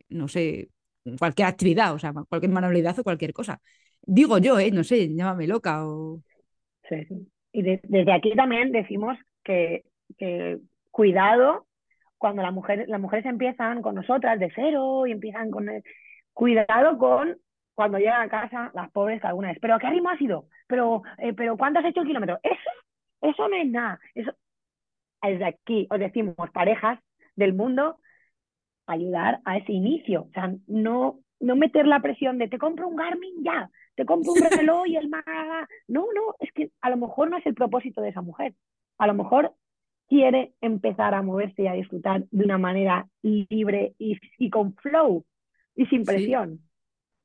no 0.09 0.29
sé, 0.29 0.71
cualquier 1.19 1.49
actividad, 1.49 1.95
o 1.95 1.99
sea, 1.99 2.13
cualquier 2.29 2.53
manualidad 2.53 2.99
o 2.99 3.05
cualquier 3.05 3.33
cosa. 3.33 3.61
Digo 4.03 4.39
yo, 4.39 4.59
¿eh? 4.59 4.71
No 4.71 4.85
sé, 4.85 5.15
llámame 5.15 5.47
loca 5.47 5.87
o... 5.87 6.23
Sí. 6.89 7.07
Y 7.53 7.63
de- 7.63 7.81
desde 7.85 8.13
aquí 8.13 8.35
también 8.35 8.73
decimos 8.73 9.19
que, 9.45 9.85
que 10.19 10.59
cuidado 10.91 11.67
cuando 12.19 12.43
la 12.43 12.51
mujer, 12.51 12.85
las 12.89 13.01
mujeres 13.01 13.27
empiezan 13.27 13.83
con 13.83 13.95
nosotras 13.95 14.39
de 14.39 14.51
cero 14.55 15.07
y 15.07 15.13
empiezan 15.13 15.51
con 15.51 15.69
cuidado 16.33 16.99
con 16.99 17.37
cuando 17.75 17.99
llegan 17.99 18.23
a 18.23 18.29
casa 18.29 18.71
las 18.75 18.91
pobres 18.91 19.21
que 19.21 19.27
alguna 19.27 19.49
vez, 19.49 19.59
pero 19.61 19.75
¿a 19.75 19.79
qué 19.79 19.91
ritmo 19.91 20.11
has 20.11 20.21
ido? 20.21 20.47
Pero, 20.67 21.03
eh, 21.19 21.33
pero 21.33 21.57
¿cuánto 21.57 21.81
has 21.81 21.87
hecho 21.87 22.03
kilómetros? 22.03 22.39
Eso, 22.43 22.71
eso 23.23 23.49
no 23.49 23.57
es 23.57 23.69
nada. 23.69 24.01
Eso, 24.15 24.33
desde 25.23 25.45
aquí 25.45 25.87
os 25.91 25.99
decimos, 25.99 26.35
parejas 26.53 26.99
del 27.37 27.55
mundo, 27.55 27.99
ayudar 28.87 29.41
a 29.45 29.57
ese 29.57 29.73
inicio. 29.73 30.23
O 30.23 30.31
sea, 30.33 30.53
no, 30.67 31.21
no 31.41 31.57
meter 31.57 31.87
la 31.87 32.01
presión 32.01 32.39
de 32.39 32.49
te 32.49 32.59
compro 32.59 32.89
un 32.89 32.97
Garmin 32.97 33.43
ya, 33.43 33.71
te 33.95 34.05
compro 34.05 34.33
un 34.33 34.41
reloj 34.69 34.87
y 34.87 34.97
el 34.97 35.09
Maga. 35.09 35.69
No, 35.89 36.07
no, 36.15 36.35
es 36.39 36.53
que 36.53 36.71
a 36.81 36.91
lo 36.91 36.97
mejor 36.97 37.31
no 37.31 37.39
es 37.39 37.47
el 37.47 37.55
propósito 37.55 38.01
de 38.01 38.11
esa 38.11 38.23
mujer. 38.23 38.55
A 38.99 39.07
lo 39.07 39.15
mejor 39.15 39.55
quiere 40.09 40.55
empezar 40.61 41.15
a 41.15 41.23
moverse 41.23 41.63
y 41.63 41.67
a 41.69 41.73
disfrutar 41.75 42.25
de 42.31 42.45
una 42.45 42.59
manera 42.59 43.09
libre 43.23 43.95
y, 43.99 44.19
y 44.39 44.51
con 44.51 44.75
flow 44.75 45.25
y 45.77 45.87
sin 45.87 46.05
Sí. 46.05 46.35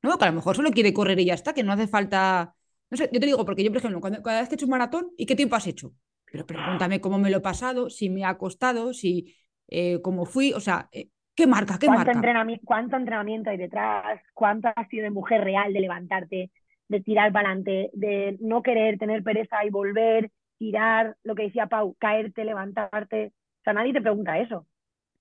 No, 0.06 0.18
que 0.18 0.24
a 0.24 0.28
lo 0.28 0.34
mejor 0.34 0.56
solo 0.56 0.70
quiere 0.70 0.92
correr 0.94 1.18
y 1.20 1.26
ya 1.26 1.34
está, 1.34 1.52
que 1.54 1.62
no 1.62 1.72
hace 1.72 1.86
falta. 1.88 2.54
No 2.90 2.96
sé, 2.96 3.10
yo 3.12 3.20
te 3.20 3.26
digo, 3.26 3.44
porque 3.44 3.64
yo, 3.64 3.70
por 3.70 3.78
ejemplo, 3.78 4.00
cuando, 4.00 4.22
cada 4.22 4.40
vez 4.40 4.48
que 4.48 4.54
he 4.54 4.56
hecho 4.56 4.66
un 4.66 4.70
maratón, 4.70 5.10
¿y 5.16 5.26
qué 5.26 5.36
tiempo 5.36 5.56
has 5.56 5.66
hecho? 5.66 5.92
Pero 6.30 6.46
pregúntame 6.46 7.00
cómo 7.00 7.18
me 7.18 7.30
lo 7.30 7.38
he 7.38 7.40
pasado, 7.40 7.90
si 7.90 8.10
me 8.10 8.24
ha 8.24 8.38
costado, 8.38 8.92
si 8.94 9.34
eh, 9.68 10.00
cómo 10.02 10.24
fui, 10.26 10.52
o 10.52 10.60
sea, 10.60 10.88
eh, 10.92 11.08
¿qué 11.34 11.46
marca? 11.46 11.78
¿Qué 11.78 11.88
¿Cuánto, 11.88 12.10
marca? 12.10 12.20
entrenami- 12.20 12.60
¿Cuánto 12.64 12.96
entrenamiento 12.96 13.50
hay 13.50 13.56
detrás? 13.58 14.20
¿Cuánto 14.34 14.68
has 14.74 14.88
sido 14.88 15.04
de 15.04 15.10
mujer 15.10 15.42
real, 15.44 15.72
de 15.72 15.80
levantarte, 15.80 16.50
de 16.88 17.00
tirar 17.00 17.32
para 17.32 17.48
adelante, 17.50 17.90
de 17.94 18.36
no 18.40 18.62
querer 18.62 18.98
tener 18.98 19.22
pereza 19.22 19.64
y 19.64 19.70
volver, 19.70 20.30
tirar, 20.58 21.16
lo 21.22 21.34
que 21.34 21.44
decía 21.44 21.66
Pau, 21.68 21.94
caerte, 21.98 22.44
levantarte? 22.44 23.32
O 23.60 23.62
sea, 23.64 23.72
nadie 23.72 23.92
te 23.92 24.00
pregunta 24.02 24.38
eso. 24.38 24.66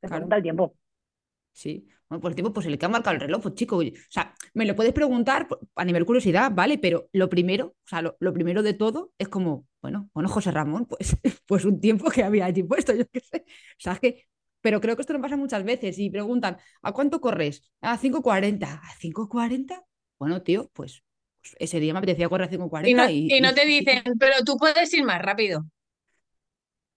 Te 0.01 0.07
Claro. 0.07 0.09
pregunta 0.09 0.37
el 0.37 0.43
tiempo. 0.43 0.75
Sí, 1.53 1.87
bueno, 2.09 2.21
pues 2.21 2.31
el 2.31 2.35
tiempo, 2.35 2.53
pues 2.53 2.65
el 2.67 2.77
que 2.77 2.85
ha 2.85 2.89
marcado 2.89 3.15
el 3.15 3.21
reloj, 3.21 3.41
pues 3.41 3.55
chico, 3.55 3.77
o 3.77 3.83
sea, 4.09 4.33
me 4.53 4.65
lo 4.65 4.75
puedes 4.75 4.93
preguntar 4.93 5.47
a 5.75 5.85
nivel 5.85 6.05
curiosidad, 6.05 6.51
¿vale? 6.53 6.77
Pero 6.77 7.09
lo 7.13 7.29
primero, 7.29 7.67
o 7.67 7.87
sea, 7.87 8.01
lo, 8.01 8.15
lo 8.19 8.33
primero 8.33 8.61
de 8.63 8.73
todo 8.73 9.11
es 9.17 9.27
como, 9.27 9.65
bueno, 9.81 10.09
bueno, 10.13 10.29
José 10.29 10.51
Ramón, 10.51 10.85
pues, 10.89 11.17
pues 11.45 11.65
un 11.65 11.79
tiempo 11.81 12.09
que 12.11 12.23
había 12.23 12.45
allí 12.45 12.63
puesto, 12.63 12.93
yo 12.93 13.05
qué 13.11 13.19
sé. 13.21 13.45
O 13.47 13.79
sea, 13.79 13.93
es 13.93 13.99
que, 13.99 14.25
pero 14.61 14.81
creo 14.81 14.95
que 14.95 15.01
esto 15.01 15.13
no 15.13 15.21
pasa 15.21 15.37
muchas 15.37 15.63
veces 15.63 15.97
y 15.99 16.09
preguntan, 16.09 16.57
¿a 16.81 16.91
cuánto 16.91 17.21
corres? 17.21 17.71
A 17.81 17.97
5.40. 17.97 18.81
¿A 18.83 18.95
5.40? 18.99 19.83
Bueno, 20.17 20.41
tío, 20.41 20.69
pues, 20.73 21.03
pues 21.41 21.55
ese 21.59 21.79
día 21.79 21.93
me 21.93 21.99
apetecía 21.99 22.29
correr 22.29 22.47
a 22.47 22.51
5.40 22.51 22.89
Y 22.89 22.93
no, 22.93 23.09
y, 23.09 23.37
y 23.37 23.41
no 23.41 23.53
te 23.53 23.65
dicen, 23.65 24.03
pero 24.19 24.43
tú 24.43 24.57
puedes 24.57 24.93
ir 24.93 25.03
más 25.03 25.21
rápido. 25.21 25.65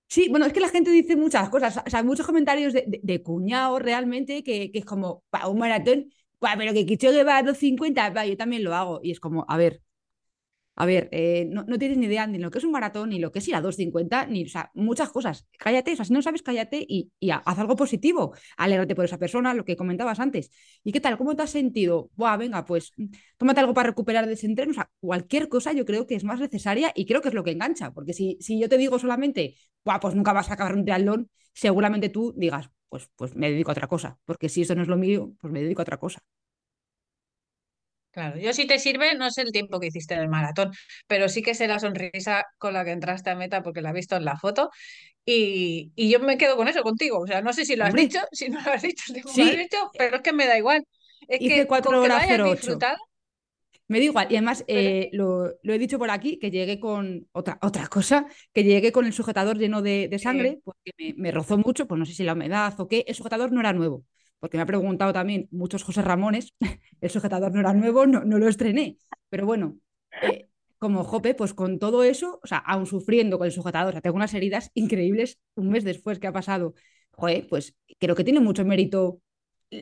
Sí, 0.08 0.28
bueno, 0.30 0.46
es 0.46 0.52
que 0.54 0.60
la 0.60 0.68
gente 0.70 0.90
dice 0.90 1.16
muchas 1.16 1.50
cosas, 1.50 1.76
o 1.86 1.90
sea, 1.90 2.02
muchos 2.02 2.26
comentarios 2.26 2.72
de, 2.72 2.84
de, 3.02 3.22
cuñado 3.22 3.78
realmente, 3.78 4.42
que, 4.42 4.70
que 4.72 4.78
es 4.78 4.84
como, 4.86 5.22
para 5.30 5.48
un 5.48 5.58
maratón, 5.58 6.10
"Buah, 6.40 6.56
pero 6.56 6.72
que 6.72 6.86
Kipchoge 6.86 7.24
va 7.24 7.36
a 7.38 7.42
2.50, 7.42 8.08
va, 8.10 8.24
yo 8.26 8.36
también 8.36 8.64
lo 8.64 8.74
hago. 8.74 9.00
Y 9.02 9.10
es 9.10 9.20
como, 9.20 9.44
a 9.48 9.56
ver, 9.58 9.82
a 10.80 10.86
ver, 10.86 11.08
eh, 11.10 11.44
no, 11.50 11.64
tienes 11.76 11.98
ni 11.98 12.06
idea 12.06 12.24
ni 12.28 12.38
lo 12.38 12.52
que 12.52 12.58
es 12.58 12.64
un 12.64 12.70
maratón, 12.70 13.08
ni 13.08 13.18
lo 13.18 13.32
que 13.32 13.40
es 13.40 13.48
ir 13.48 13.56
a 13.56 13.60
2.50, 13.60 14.28
ni, 14.28 14.46
muchas 14.74 15.10
cosas. 15.10 15.44
Cállate, 15.58 15.92
o 15.92 15.96
sea, 15.96 16.04
si 16.04 16.12
no 16.12 16.22
sabes, 16.22 16.42
cállate 16.42 16.86
y, 16.88 17.10
y 17.18 17.30
haz 17.30 17.58
algo 17.58 17.74
positivo. 17.74 18.32
Alégrate 18.56 18.94
por 18.94 19.04
esa 19.04 19.18
persona, 19.18 19.54
lo 19.54 19.64
que 19.64 19.76
comentabas 19.76 20.20
antes. 20.20 20.52
¿Y 20.84 20.92
qué 20.92 21.00
tal? 21.00 21.18
¿Cómo 21.18 21.34
te 21.34 21.42
has 21.42 21.50
sentido? 21.50 22.10
Buah, 22.14 22.36
venga, 22.36 22.64
pues 22.64 22.92
tómate 23.38 23.58
algo 23.58 23.74
para 23.74 23.88
recuperar 23.88 24.28
de 24.28 24.34
ese 24.34 24.46
entreno. 24.46 24.70
O 24.70 24.74
sea, 24.74 24.88
cualquier 25.00 25.48
cosa 25.48 25.72
yo 25.72 25.84
creo 25.84 26.06
que 26.06 26.14
es 26.14 26.22
más 26.22 26.38
necesaria 26.38 26.92
y 26.94 27.06
creo 27.06 27.22
que 27.22 27.28
es 27.30 27.34
lo 27.34 27.42
que 27.42 27.50
engancha. 27.50 27.92
Porque 27.92 28.12
si, 28.12 28.38
si 28.40 28.60
yo 28.60 28.68
te 28.68 28.78
digo 28.78 29.00
solamente, 29.00 29.56
Buah, 29.84 29.98
pues 29.98 30.14
nunca 30.14 30.32
vas 30.32 30.48
a 30.48 30.54
acabar 30.54 30.76
un 30.76 30.84
triatlón, 30.84 31.28
seguramente 31.54 32.08
tú 32.08 32.34
digas, 32.36 32.70
pues, 32.88 33.10
pues 33.16 33.34
me 33.34 33.50
dedico 33.50 33.72
a 33.72 33.72
otra 33.72 33.88
cosa. 33.88 34.16
Porque 34.24 34.48
si 34.48 34.62
eso 34.62 34.76
no 34.76 34.82
es 34.82 34.88
lo 34.88 34.96
mío, 34.96 35.32
pues 35.40 35.52
me 35.52 35.60
dedico 35.60 35.82
a 35.82 35.84
otra 35.84 35.98
cosa. 35.98 36.22
Claro, 38.18 38.36
yo 38.36 38.52
si 38.52 38.66
te 38.66 38.80
sirve, 38.80 39.14
no 39.14 39.30
sé 39.30 39.42
el 39.42 39.52
tiempo 39.52 39.78
que 39.78 39.86
hiciste 39.86 40.14
en 40.14 40.22
el 40.22 40.28
maratón, 40.28 40.72
pero 41.06 41.28
sí 41.28 41.40
que 41.40 41.54
sé 41.54 41.68
la 41.68 41.78
sonrisa 41.78 42.44
con 42.58 42.72
la 42.72 42.84
que 42.84 42.90
entraste 42.90 43.30
a 43.30 43.36
meta 43.36 43.62
porque 43.62 43.80
la 43.80 43.90
he 43.90 43.92
visto 43.92 44.16
en 44.16 44.24
la 44.24 44.36
foto 44.36 44.70
y, 45.24 45.92
y 45.94 46.10
yo 46.10 46.18
me 46.18 46.36
quedo 46.36 46.56
con 46.56 46.66
eso 46.66 46.82
contigo. 46.82 47.20
O 47.20 47.28
sea, 47.28 47.42
no 47.42 47.52
sé 47.52 47.64
si 47.64 47.76
lo 47.76 47.84
has 47.84 47.94
dicho, 47.94 48.18
si 48.32 48.48
no 48.48 48.60
lo 48.60 48.72
has 48.72 48.82
dicho, 48.82 49.04
si 49.14 49.22
sí. 49.22 49.44
lo 49.44 49.50
has 49.50 49.56
dicho, 49.56 49.76
pero 49.96 50.16
es 50.16 50.22
que 50.22 50.32
me 50.32 50.48
da 50.48 50.58
igual. 50.58 50.84
Es 51.28 51.40
Hice 51.40 51.54
que 51.54 51.66
4 51.68 52.00
horas 52.00 52.26
08. 52.28 52.78
Me 53.86 53.98
da 53.98 54.04
igual. 54.04 54.26
Y 54.30 54.34
además, 54.34 54.64
eh, 54.66 55.10
lo, 55.12 55.52
lo, 55.62 55.72
he 55.72 55.78
dicho 55.78 56.00
por 56.00 56.10
aquí, 56.10 56.40
que 56.40 56.50
llegué 56.50 56.80
con 56.80 57.28
otra, 57.30 57.60
otra 57.62 57.86
cosa, 57.86 58.26
que 58.52 58.64
llegué 58.64 58.90
con 58.90 59.06
el 59.06 59.12
sujetador 59.12 59.58
lleno 59.58 59.80
de, 59.80 60.08
de 60.08 60.18
sangre, 60.18 60.54
sí. 60.54 60.62
porque 60.64 60.90
me, 60.98 61.14
me, 61.16 61.30
rozó 61.30 61.56
mucho, 61.56 61.86
pues 61.86 62.00
no 62.00 62.04
sé 62.04 62.14
si 62.14 62.24
la 62.24 62.32
humedad 62.32 62.74
o 62.80 62.88
qué. 62.88 63.04
El 63.06 63.14
sujetador 63.14 63.52
no 63.52 63.60
era 63.60 63.72
nuevo 63.72 64.04
porque 64.40 64.56
me 64.56 64.62
ha 64.62 64.66
preguntado 64.66 65.12
también 65.12 65.48
muchos 65.50 65.82
José 65.82 66.02
Ramones, 66.02 66.54
el 67.00 67.10
sujetador 67.10 67.52
no 67.52 67.60
era 67.60 67.72
nuevo, 67.72 68.06
no, 68.06 68.24
no 68.24 68.38
lo 68.38 68.48
estrené, 68.48 68.98
pero 69.28 69.46
bueno, 69.46 69.78
eh, 70.22 70.48
como 70.78 71.04
Jope, 71.04 71.34
pues 71.34 71.54
con 71.54 71.78
todo 71.78 72.04
eso, 72.04 72.40
o 72.42 72.46
sea, 72.46 72.58
aún 72.58 72.86
sufriendo 72.86 73.38
con 73.38 73.46
el 73.46 73.52
sujetador, 73.52 73.90
o 73.90 73.92
sea, 73.92 74.00
tengo 74.00 74.16
unas 74.16 74.34
heridas 74.34 74.70
increíbles 74.74 75.38
un 75.54 75.70
mes 75.70 75.84
después 75.84 76.18
que 76.18 76.26
ha 76.28 76.32
pasado, 76.32 76.74
joder, 77.12 77.46
pues 77.48 77.76
creo 77.98 78.14
que 78.14 78.24
tiene 78.24 78.40
mucho 78.40 78.64
mérito 78.64 79.20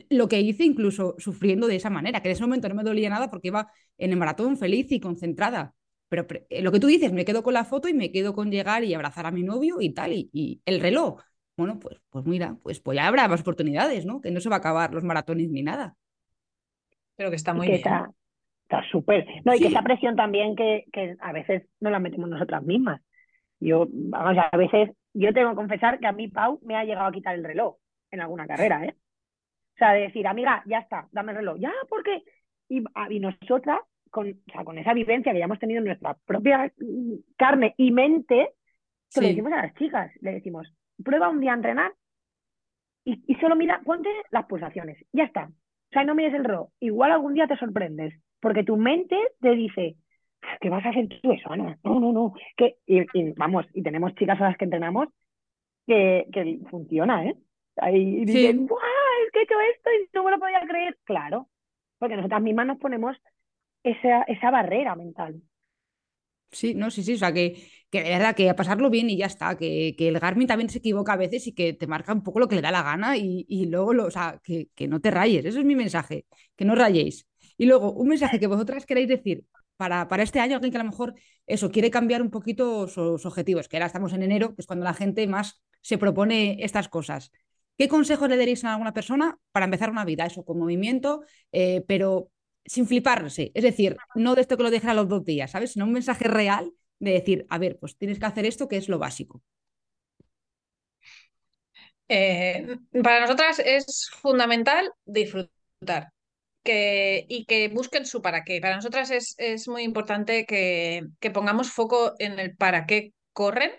lo 0.09 0.27
que 0.27 0.41
hice 0.41 0.63
incluso 0.65 1.15
sufriendo 1.17 1.67
de 1.67 1.77
esa 1.77 1.89
manera, 1.89 2.21
que 2.21 2.29
en 2.29 2.33
ese 2.33 2.41
momento 2.41 2.67
no 2.69 2.75
me 2.75 2.83
dolía 2.83 3.09
nada 3.09 3.29
porque 3.29 3.49
iba 3.49 3.71
en 3.97 4.11
el 4.11 4.17
maratón 4.17 4.57
feliz 4.57 4.91
y 4.91 4.99
concentrada. 4.99 5.73
Pero 6.09 6.25
eh, 6.49 6.61
lo 6.61 6.71
que 6.71 6.79
tú 6.79 6.87
dices, 6.87 7.13
me 7.13 7.25
quedo 7.25 7.43
con 7.43 7.53
la 7.53 7.65
foto 7.65 7.87
y 7.87 7.93
me 7.93 8.11
quedo 8.11 8.33
con 8.33 8.51
llegar 8.51 8.83
y 8.83 8.93
abrazar 8.93 9.25
a 9.25 9.31
mi 9.31 9.43
novio 9.43 9.81
y 9.81 9.93
tal, 9.93 10.13
y, 10.13 10.29
y 10.33 10.61
el 10.65 10.79
reloj 10.79 11.21
bueno, 11.57 11.79
pues, 11.79 11.99
pues 12.09 12.25
mira, 12.25 12.55
pues, 12.61 12.79
pues 12.79 12.95
ya 12.95 13.07
habrá 13.07 13.27
más 13.27 13.41
oportunidades, 13.41 14.05
¿no? 14.05 14.21
Que 14.21 14.31
no 14.31 14.39
se 14.39 14.49
va 14.49 14.57
a 14.57 14.59
acabar 14.59 14.93
los 14.93 15.03
maratones 15.03 15.49
ni 15.49 15.63
nada. 15.63 15.95
Pero 17.15 17.31
que 17.31 17.35
está 17.35 17.53
muy 17.53 17.65
que 17.65 17.73
bien. 17.73 17.83
Está 18.63 18.83
súper. 18.91 19.25
No, 19.43 19.53
y 19.53 19.57
sí. 19.57 19.63
que 19.63 19.69
esa 19.69 19.81
presión 19.81 20.15
también 20.15 20.55
que, 20.55 20.85
que 20.91 21.15
a 21.19 21.31
veces 21.31 21.63
no 21.79 21.89
la 21.89 21.99
metemos 21.99 22.29
nosotras 22.29 22.63
mismas. 22.63 23.01
Yo, 23.59 23.87
vamos, 23.89 24.37
a 24.51 24.55
veces, 24.57 24.91
yo 25.13 25.33
tengo 25.33 25.49
que 25.49 25.55
confesar 25.55 25.99
que 25.99 26.07
a 26.07 26.11
mí 26.11 26.27
Pau 26.27 26.59
me 26.63 26.75
ha 26.75 26.83
llegado 26.83 27.07
a 27.07 27.11
quitar 27.11 27.33
el 27.33 27.43
reloj 27.43 27.77
en 28.11 28.21
alguna 28.21 28.45
carrera, 28.45 28.85
¿eh? 28.85 28.95
O 28.95 29.77
sea, 29.77 29.93
de 29.93 30.01
decir, 30.01 30.27
amiga, 30.27 30.63
ya 30.65 30.79
está, 30.79 31.07
dame 31.11 31.31
el 31.31 31.39
reloj. 31.39 31.57
Ya, 31.59 31.71
porque. 31.89 32.23
Y, 32.69 32.83
y 33.09 33.19
nosotras, 33.19 33.79
con, 34.11 34.29
o 34.29 34.51
sea, 34.51 34.65
con 34.65 34.77
esa 34.77 34.93
vivencia 34.93 35.31
que 35.31 35.39
ya 35.39 35.45
hemos 35.45 35.59
tenido 35.59 35.79
en 35.79 35.85
nuestra 35.85 36.15
propia 36.25 36.71
carne 37.37 37.73
y 37.77 37.91
mente, 37.91 38.49
se 39.07 39.21
sí. 39.21 39.25
lo 39.25 39.29
decimos 39.29 39.53
a 39.53 39.63
las 39.63 39.73
chicas, 39.75 40.11
le 40.19 40.33
decimos, 40.33 40.67
prueba 41.03 41.29
un 41.29 41.39
día 41.39 41.51
a 41.51 41.55
entrenar 41.55 41.93
y, 43.03 43.23
y, 43.25 43.35
solo 43.35 43.55
mira, 43.55 43.81
ponte 43.85 44.09
las 44.31 44.45
pulsaciones. 44.47 44.97
Ya 45.13 45.23
está. 45.23 45.45
O 45.45 45.93
sea, 45.93 46.03
no 46.03 46.13
mires 46.13 46.33
el 46.33 46.43
reloj. 46.43 46.69
Igual 46.81 47.11
algún 47.11 47.33
día 47.33 47.47
te 47.47 47.55
sorprendes, 47.55 48.13
porque 48.41 48.63
tu 48.63 48.75
mente 48.75 49.17
te 49.39 49.51
dice, 49.51 49.95
¿qué 50.59 50.69
vas 50.69 50.85
a 50.85 50.89
hacer 50.89 51.07
tú 51.21 51.31
eso, 51.31 51.49
Ana? 51.49 51.77
No, 51.83 51.99
no, 52.01 52.11
no. 52.11 52.33
Que, 52.57 52.75
y, 52.85 52.99
y, 53.13 53.31
vamos, 53.37 53.65
y 53.73 53.81
tenemos 53.81 54.13
chicas 54.15 54.39
a 54.41 54.49
las 54.49 54.57
que 54.57 54.65
entrenamos 54.65 55.07
que, 55.85 56.27
que 56.33 56.59
funciona, 56.69 57.25
¿eh? 57.25 57.35
Ahí 57.77 58.25
dicen, 58.25 58.57
sí. 58.59 58.67
¡guau! 58.67 58.81
Es 59.25 59.31
que 59.31 59.39
he 59.39 59.43
hecho 59.43 59.55
esto 59.73 59.89
y 59.91 60.09
no 60.13 60.23
me 60.23 60.31
lo 60.31 60.39
podía 60.39 60.61
creer. 60.67 60.97
Claro, 61.05 61.47
porque 61.97 62.17
nosotras 62.17 62.41
mismas 62.41 62.67
nos 62.67 62.77
ponemos 62.77 63.15
esa, 63.83 64.23
esa 64.23 64.51
barrera 64.51 64.95
mental. 64.95 65.41
Sí, 66.51 66.73
no, 66.73 66.91
sí, 66.91 67.03
sí, 67.03 67.13
o 67.13 67.17
sea, 67.17 67.31
que, 67.31 67.55
que 67.89 68.03
de 68.03 68.09
verdad 68.09 68.35
que 68.35 68.49
a 68.49 68.55
pasarlo 68.55 68.89
bien 68.89 69.09
y 69.09 69.17
ya 69.17 69.27
está, 69.27 69.57
que, 69.57 69.95
que, 69.97 70.09
el 70.09 70.19
Garmin 70.19 70.47
también 70.47 70.69
se 70.69 70.79
equivoca 70.79 71.13
a 71.13 71.17
veces 71.17 71.47
y 71.47 71.53
que 71.53 71.73
te 71.73 71.87
marca 71.87 72.13
un 72.13 72.23
poco 72.23 72.39
lo 72.39 72.47
que 72.47 72.55
le 72.55 72.61
da 72.61 72.71
la 72.71 72.83
gana 72.83 73.17
y, 73.17 73.45
y 73.47 73.67
luego, 73.67 73.93
lo, 73.93 74.05
o 74.05 74.11
sea, 74.11 74.39
que, 74.43 74.69
que, 74.75 74.87
no 74.87 74.99
te 74.99 75.11
rayes, 75.11 75.45
eso 75.45 75.59
es 75.59 75.65
mi 75.65 75.75
mensaje, 75.75 76.25
que 76.55 76.65
no 76.65 76.75
rayéis. 76.75 77.27
Y 77.57 77.65
luego, 77.65 77.93
un 77.93 78.09
mensaje 78.09 78.39
que 78.39 78.47
vosotras 78.47 78.85
queréis 78.85 79.07
decir 79.07 79.45
para, 79.77 80.07
para 80.07 80.23
este 80.23 80.39
año, 80.39 80.55
alguien 80.55 80.71
que 80.71 80.77
a 80.77 80.83
lo 80.83 80.89
mejor 80.89 81.15
eso 81.45 81.71
quiere 81.71 81.89
cambiar 81.91 82.21
un 82.21 82.29
poquito 82.29 82.87
sus 82.87 83.25
objetivos, 83.25 83.67
que 83.67 83.77
ahora 83.77 83.87
estamos 83.87 84.13
en 84.13 84.23
enero, 84.23 84.55
que 84.55 84.61
es 84.61 84.67
cuando 84.67 84.83
la 84.83 84.93
gente 84.93 85.25
más 85.27 85.61
se 85.81 85.97
propone 85.97 86.57
estas 86.63 86.89
cosas. 86.89 87.31
¿Qué 87.77 87.87
consejos 87.87 88.27
le 88.27 88.37
daréis 88.37 88.63
a 88.65 88.73
alguna 88.73 88.93
persona 88.93 89.37
para 89.51 89.65
empezar 89.65 89.91
una 89.91 90.03
vida? 90.03 90.25
Eso, 90.25 90.43
con 90.43 90.57
movimiento, 90.57 91.21
eh, 91.51 91.83
pero 91.87 92.31
sin 92.65 92.87
fliparse. 92.87 93.51
Es 93.53 93.63
decir, 93.63 93.95
no 94.15 94.35
de 94.35 94.41
esto 94.41 94.57
que 94.57 94.63
lo 94.63 94.71
dijera 94.71 94.91
a 94.91 94.95
los 94.95 95.07
dos 95.07 95.23
días, 95.23 95.51
¿sabes? 95.51 95.73
Sino 95.73 95.85
un 95.85 95.93
mensaje 95.93 96.25
real 96.25 96.73
de 96.99 97.11
decir, 97.11 97.45
a 97.49 97.57
ver, 97.57 97.77
pues 97.79 97.97
tienes 97.97 98.19
que 98.19 98.25
hacer 98.25 98.45
esto 98.45 98.67
que 98.67 98.77
es 98.77 98.89
lo 98.89 98.99
básico. 98.99 99.41
Eh, 102.09 102.77
para 103.03 103.21
nosotras 103.21 103.59
es 103.59 104.09
fundamental 104.13 104.89
disfrutar 105.05 106.13
que, 106.63 107.25
y 107.27 107.45
que 107.45 107.69
busquen 107.69 108.05
su 108.05 108.21
para 108.21 108.43
qué. 108.43 108.61
Para 108.61 108.75
nosotras 108.75 109.11
es, 109.11 109.35
es 109.37 109.67
muy 109.67 109.83
importante 109.83 110.45
que, 110.45 111.03
que, 111.19 111.31
pongamos 111.31 111.71
foco 111.71 112.13
en 112.19 112.39
el 112.39 112.55
para 112.55 112.85
qué 112.85 113.13
corren 113.33 113.71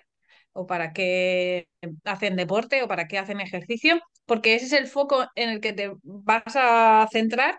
o 0.53 0.67
para 0.67 0.93
qué 0.93 1.69
hacen 2.05 2.37
deporte 2.37 2.83
o 2.83 2.89
para 2.89 3.09
qué 3.09 3.19
hacen 3.19 3.41
ejercicio, 3.41 4.01
porque 4.27 4.55
ese 4.55 4.67
es 4.67 4.73
el 4.73 4.87
foco 4.89 5.27
en 5.35 5.51
el 5.51 5.61
que 5.61 5.73
te 5.73 5.93
vas 6.03 6.43
a 6.57 7.09
centrar 7.13 7.59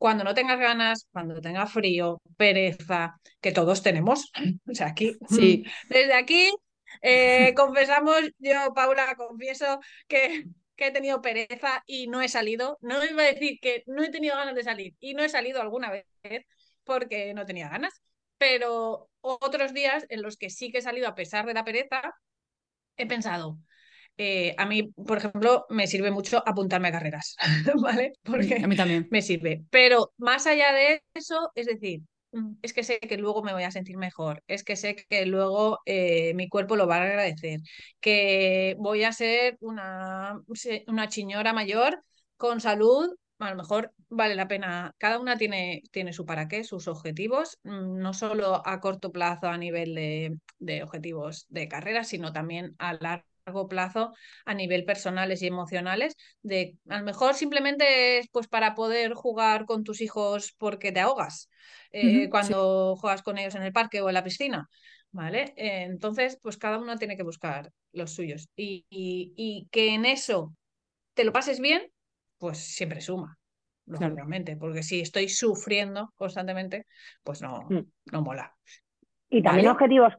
cuando 0.00 0.24
no 0.24 0.32
tengas 0.32 0.58
ganas, 0.58 1.06
cuando 1.12 1.42
tengas 1.42 1.70
frío, 1.70 2.22
pereza, 2.38 3.20
que 3.38 3.52
todos 3.52 3.82
tenemos. 3.82 4.32
O 4.66 4.74
sea, 4.74 4.86
aquí, 4.86 5.14
sí. 5.28 5.62
desde 5.90 6.14
aquí, 6.14 6.50
eh, 7.02 7.52
confesamos, 7.56 8.16
yo, 8.38 8.72
Paula, 8.74 9.14
confieso 9.16 9.78
que, 10.08 10.46
que, 10.74 10.86
he 10.86 10.90
tenido 10.90 11.20
pereza 11.20 11.84
y 11.86 12.06
no 12.06 12.22
he 12.22 12.30
salido. 12.30 12.78
No 12.80 13.04
iba 13.04 13.24
a 13.24 13.26
decir 13.26 13.58
que 13.60 13.82
no 13.86 14.02
he 14.02 14.08
tenido 14.08 14.36
ganas 14.36 14.54
de 14.54 14.62
salir 14.62 14.94
y 15.00 15.12
no 15.12 15.22
he 15.22 15.28
salido 15.28 15.60
alguna 15.60 15.90
vez 15.90 16.06
porque 16.84 17.34
no 17.34 17.44
tenía 17.44 17.68
ganas, 17.68 18.00
pero 18.38 19.10
otros 19.20 19.74
días 19.74 20.06
en 20.08 20.22
los 20.22 20.38
que 20.38 20.48
sí 20.48 20.72
que 20.72 20.78
he 20.78 20.82
salido 20.82 21.08
a 21.08 21.14
pesar 21.14 21.44
de 21.44 21.52
la 21.52 21.64
pereza, 21.64 22.00
he 22.96 23.06
pensado, 23.06 23.58
eh, 24.22 24.54
a 24.58 24.66
mí, 24.66 24.92
por 24.92 25.16
ejemplo, 25.16 25.64
me 25.70 25.86
sirve 25.86 26.10
mucho 26.10 26.42
apuntarme 26.46 26.88
a 26.88 26.92
carreras, 26.92 27.36
¿vale? 27.82 28.12
Porque 28.22 28.60
a 28.62 28.66
mí 28.66 28.76
también. 28.76 29.08
me 29.10 29.22
sirve. 29.22 29.64
Pero 29.70 30.12
más 30.18 30.46
allá 30.46 30.74
de 30.74 31.02
eso, 31.14 31.50
es 31.54 31.64
decir, 31.64 32.02
es 32.60 32.74
que 32.74 32.82
sé 32.82 32.98
que 33.00 33.16
luego 33.16 33.42
me 33.42 33.54
voy 33.54 33.62
a 33.62 33.70
sentir 33.70 33.96
mejor, 33.96 34.42
es 34.46 34.62
que 34.62 34.76
sé 34.76 34.94
que 34.94 35.24
luego 35.24 35.78
eh, 35.86 36.34
mi 36.34 36.50
cuerpo 36.50 36.76
lo 36.76 36.86
va 36.86 36.96
a 36.96 37.02
agradecer, 37.04 37.60
que 37.98 38.76
voy 38.78 39.04
a 39.04 39.12
ser 39.12 39.56
una, 39.60 40.38
una 40.86 41.08
chiñora 41.08 41.54
mayor 41.54 42.02
con 42.36 42.60
salud, 42.60 43.08
a 43.38 43.48
lo 43.48 43.56
mejor 43.56 43.94
vale 44.10 44.34
la 44.34 44.48
pena, 44.48 44.94
cada 44.98 45.18
una 45.18 45.38
tiene, 45.38 45.82
tiene 45.92 46.12
su 46.12 46.26
para 46.26 46.46
qué, 46.46 46.62
sus 46.62 46.88
objetivos, 46.88 47.58
no 47.62 48.12
solo 48.12 48.60
a 48.66 48.80
corto 48.80 49.12
plazo 49.12 49.46
a 49.46 49.56
nivel 49.56 49.94
de, 49.94 50.36
de 50.58 50.82
objetivos 50.82 51.46
de 51.48 51.68
carrera, 51.68 52.04
sino 52.04 52.34
también 52.34 52.74
a 52.78 52.92
largo 52.92 53.29
largo 53.46 53.68
plazo 53.68 54.14
a 54.44 54.54
nivel 54.54 54.84
personales 54.84 55.42
y 55.42 55.46
emocionales, 55.46 56.16
de 56.42 56.76
a 56.88 56.98
lo 56.98 57.04
mejor 57.04 57.34
simplemente 57.34 58.18
es 58.18 58.28
pues 58.30 58.48
para 58.48 58.74
poder 58.74 59.14
jugar 59.14 59.66
con 59.66 59.84
tus 59.84 60.00
hijos 60.00 60.54
porque 60.58 60.92
te 60.92 61.00
ahogas 61.00 61.50
eh, 61.92 62.06
uh 62.06 62.10
-huh, 62.10 62.30
cuando 62.30 62.94
sí. 62.94 63.00
juegas 63.00 63.22
con 63.22 63.38
ellos 63.38 63.54
en 63.54 63.62
el 63.62 63.72
parque 63.72 64.00
o 64.00 64.08
en 64.08 64.14
la 64.14 64.24
piscina. 64.24 64.68
¿Vale? 65.12 65.54
Eh, 65.56 65.82
entonces, 65.82 66.38
pues 66.40 66.56
cada 66.56 66.78
uno 66.78 66.96
tiene 66.96 67.16
que 67.16 67.24
buscar 67.24 67.72
los 67.92 68.12
suyos. 68.12 68.48
Y, 68.54 68.86
y, 68.90 69.32
y, 69.36 69.68
que 69.72 69.92
en 69.92 70.06
eso 70.06 70.54
te 71.14 71.24
lo 71.24 71.32
pases 71.32 71.58
bien, 71.58 71.82
pues 72.38 72.58
siempre 72.58 73.00
suma, 73.00 73.36
lógicamente. 73.86 74.52
Claro. 74.52 74.60
Porque 74.60 74.84
si 74.84 75.00
estoy 75.00 75.28
sufriendo 75.28 76.12
constantemente, 76.14 76.86
pues 77.24 77.42
no, 77.42 77.66
mm. 77.68 77.90
no 78.12 78.22
mola. 78.22 78.54
Y 79.28 79.42
también 79.42 79.66
¿Vale? 79.66 79.76
objetivos 79.76 80.14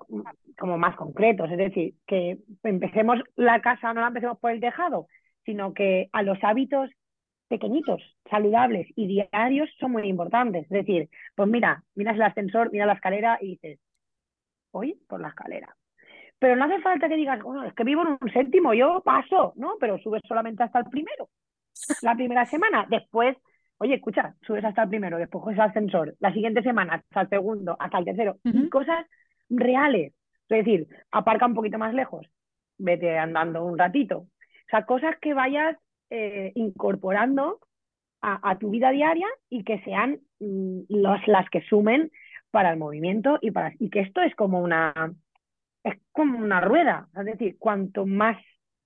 como 0.58 0.78
más 0.78 0.96
concretos, 0.96 1.50
es 1.52 1.58
decir, 1.58 1.96
que 2.08 2.38
empecemos 2.64 3.20
la 3.36 3.62
casa, 3.62 3.94
no 3.94 4.02
la 4.02 4.08
empecemos 4.08 4.40
por 4.40 4.52
el 4.52 4.60
tejado, 4.60 5.08
sino 5.46 5.74
que 5.74 6.10
a 6.12 6.24
los 6.24 6.38
hábitos 6.44 6.90
pequeñitos, 7.52 8.02
saludables 8.30 8.88
y 8.96 9.08
diarios 9.08 9.70
son 9.78 9.92
muy 9.92 10.08
importantes. 10.08 10.64
Es 10.64 10.70
decir, 10.70 11.10
pues 11.36 11.50
mira, 11.50 11.84
miras 11.96 12.16
el 12.16 12.22
ascensor, 12.22 12.72
mira 12.72 12.86
la 12.86 12.94
escalera 12.94 13.38
y 13.42 13.60
dices, 13.60 13.80
voy 14.72 14.98
por 15.08 15.20
la 15.20 15.28
escalera. 15.30 15.76
Pero 16.40 16.56
no 16.56 16.66
hace 16.66 16.80
falta 16.82 17.10
que 17.10 17.18
digas, 17.18 17.44
bueno, 17.44 17.66
es 17.66 17.74
que 17.74 17.84
vivo 17.84 18.04
en 18.04 18.18
un 18.20 18.32
séptimo, 18.32 18.74
yo 18.74 19.02
paso, 19.04 19.54
¿no? 19.58 19.76
Pero 19.80 20.00
subes 20.00 20.22
solamente 20.28 20.64
hasta 20.64 20.80
el 20.80 20.86
primero, 20.86 21.30
la 22.02 22.16
primera 22.16 22.46
semana. 22.46 22.88
Después, 22.90 23.38
oye, 23.78 23.96
escucha, 23.96 24.34
subes 24.42 24.64
hasta 24.64 24.84
el 24.84 24.90
primero, 24.90 25.18
después 25.18 25.44
coges 25.44 25.58
el 25.58 25.66
ascensor, 25.66 26.16
la 26.20 26.34
siguiente 26.34 26.64
semana 26.64 26.96
hasta 26.96 27.22
el 27.22 27.30
segundo, 27.30 27.76
hasta 27.78 28.00
el 28.00 28.06
tercero, 28.06 28.38
y 28.46 28.70
cosas 28.70 29.06
reales. 29.50 30.14
Es 30.52 30.66
decir, 30.66 30.88
aparca 31.12 31.46
un 31.46 31.54
poquito 31.54 31.78
más 31.78 31.94
lejos, 31.94 32.28
vete 32.78 33.18
andando 33.18 33.64
un 33.64 33.78
ratito. 33.78 34.18
O 34.20 34.70
sea, 34.70 34.86
cosas 34.86 35.16
que 35.22 35.34
vayas 35.34 35.78
eh, 36.10 36.52
incorporando 36.56 37.60
a, 38.22 38.58
tu 38.60 38.70
vida 38.70 38.92
diaria 38.92 39.28
y 39.50 39.64
que 39.64 39.82
sean 39.82 40.20
mm, 40.40 40.82
las 40.90 41.50
que 41.50 41.62
sumen 41.62 42.12
para 42.52 42.72
el 42.72 42.78
movimiento 42.78 43.40
y, 43.42 43.50
para, 43.50 43.74
y 43.80 43.90
que 43.90 44.02
esto 44.02 44.22
es 44.22 44.36
como 44.36 44.62
una, 44.62 45.14
es 45.84 45.96
como 46.12 46.38
una 46.38 46.62
rueda. 46.62 47.08
Es 47.18 47.26
decir, 47.26 47.56
cuanto 47.58 48.06
más 48.06 48.38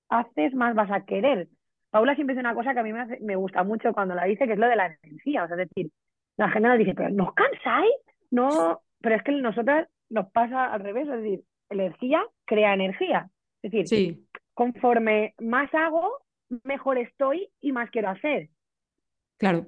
haces, 0.08 0.54
más 0.54 0.76
vas 0.76 0.92
a 0.92 1.04
querer. 1.04 1.50
Paula 1.90 2.16
siempre 2.16 2.36
dice 2.36 2.42
una 2.42 2.56
cosa 2.56 2.74
que 2.74 2.80
a 2.80 2.84
mí 2.84 2.94
me, 2.94 3.20
me 3.22 3.36
gusta 3.36 3.64
mucho 3.64 3.92
cuando 3.92 4.16
la 4.16 4.26
dice, 4.26 4.46
que 4.46 4.54
es 4.54 4.60
lo 4.60 4.68
de 4.68 4.76
la 4.76 4.98
energía. 5.04 5.44
O 5.44 5.48
sea, 5.48 5.58
es 5.62 5.68
decir, 5.68 5.92
la 6.38 6.50
gente 6.50 6.70
nos 6.70 6.78
dice, 6.78 6.94
pero 6.94 7.10
¿no 7.10 7.26
os 7.26 7.34
cansáis? 7.34 7.94
No, 8.32 8.82
pero 9.02 9.16
es 9.16 9.24
que 9.24 9.32
nosotras 9.34 9.90
nos 10.10 10.32
pasa 10.32 10.72
al 10.72 10.80
revés, 10.82 11.08
es 11.08 11.22
decir, 11.22 11.42
energía 11.70 12.24
crea 12.46 12.74
energía. 12.74 13.30
Es 13.62 13.72
decir, 13.72 14.20
conforme 14.54 15.34
más 15.40 15.74
hago, 15.74 16.20
mejor 16.64 16.98
estoy 16.98 17.50
y 17.62 17.72
más 17.72 17.90
quiero 17.90 18.10
hacer. 18.10 18.50
Claro. 19.38 19.68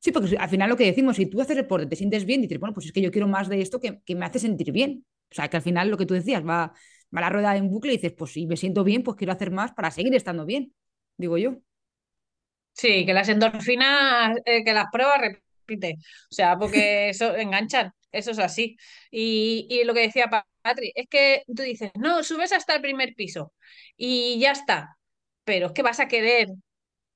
Sí, 0.00 0.12
porque 0.12 0.36
al 0.36 0.48
final 0.48 0.70
lo 0.70 0.76
que 0.76 0.84
decimos, 0.84 1.16
si 1.16 1.26
tú 1.26 1.40
haces 1.40 1.56
deporte, 1.56 1.86
te 1.86 1.96
sientes 1.96 2.24
bien, 2.24 2.40
dices, 2.42 2.60
bueno, 2.60 2.72
pues 2.72 2.86
es 2.86 2.92
que 2.92 3.00
yo 3.00 3.10
quiero 3.10 3.26
más 3.26 3.48
de 3.48 3.60
esto 3.60 3.80
que, 3.80 4.00
que 4.04 4.14
me 4.14 4.24
hace 4.24 4.38
sentir 4.38 4.70
bien. 4.70 5.04
O 5.30 5.34
sea, 5.34 5.48
que 5.48 5.56
al 5.56 5.62
final 5.62 5.90
lo 5.90 5.96
que 5.96 6.06
tú 6.06 6.14
decías, 6.14 6.46
va, 6.46 6.72
va 7.14 7.20
la 7.20 7.30
rueda 7.30 7.56
en 7.56 7.68
bucle 7.68 7.92
y 7.92 7.96
dices, 7.96 8.12
pues 8.16 8.32
si 8.32 8.46
me 8.46 8.56
siento 8.56 8.84
bien, 8.84 9.02
pues 9.02 9.16
quiero 9.16 9.32
hacer 9.32 9.50
más 9.50 9.72
para 9.72 9.90
seguir 9.90 10.14
estando 10.14 10.46
bien, 10.46 10.72
digo 11.16 11.36
yo. 11.36 11.56
Sí, 12.72 13.04
que 13.04 13.12
las 13.12 13.28
endorfinas, 13.28 14.38
eh, 14.44 14.62
que 14.64 14.72
las 14.72 14.86
pruebas 14.92 15.20
repite. 15.20 15.96
O 16.30 16.34
sea, 16.34 16.56
porque 16.56 17.08
eso 17.08 17.34
enganchan, 17.34 17.92
eso 18.12 18.30
es 18.30 18.38
así. 18.38 18.76
Y, 19.10 19.66
y 19.68 19.84
lo 19.84 19.94
que 19.94 20.02
decía 20.02 20.30
Patri, 20.68 20.92
es 20.94 21.06
que 21.08 21.42
tú 21.46 21.62
dices, 21.62 21.90
no, 21.94 22.22
subes 22.22 22.52
hasta 22.52 22.74
el 22.76 22.82
primer 22.82 23.14
piso 23.14 23.52
y 23.96 24.38
ya 24.38 24.52
está. 24.52 24.96
Pero 25.44 25.68
es 25.68 25.72
que 25.72 25.82
vas 25.82 26.00
a 26.00 26.08
querer 26.08 26.48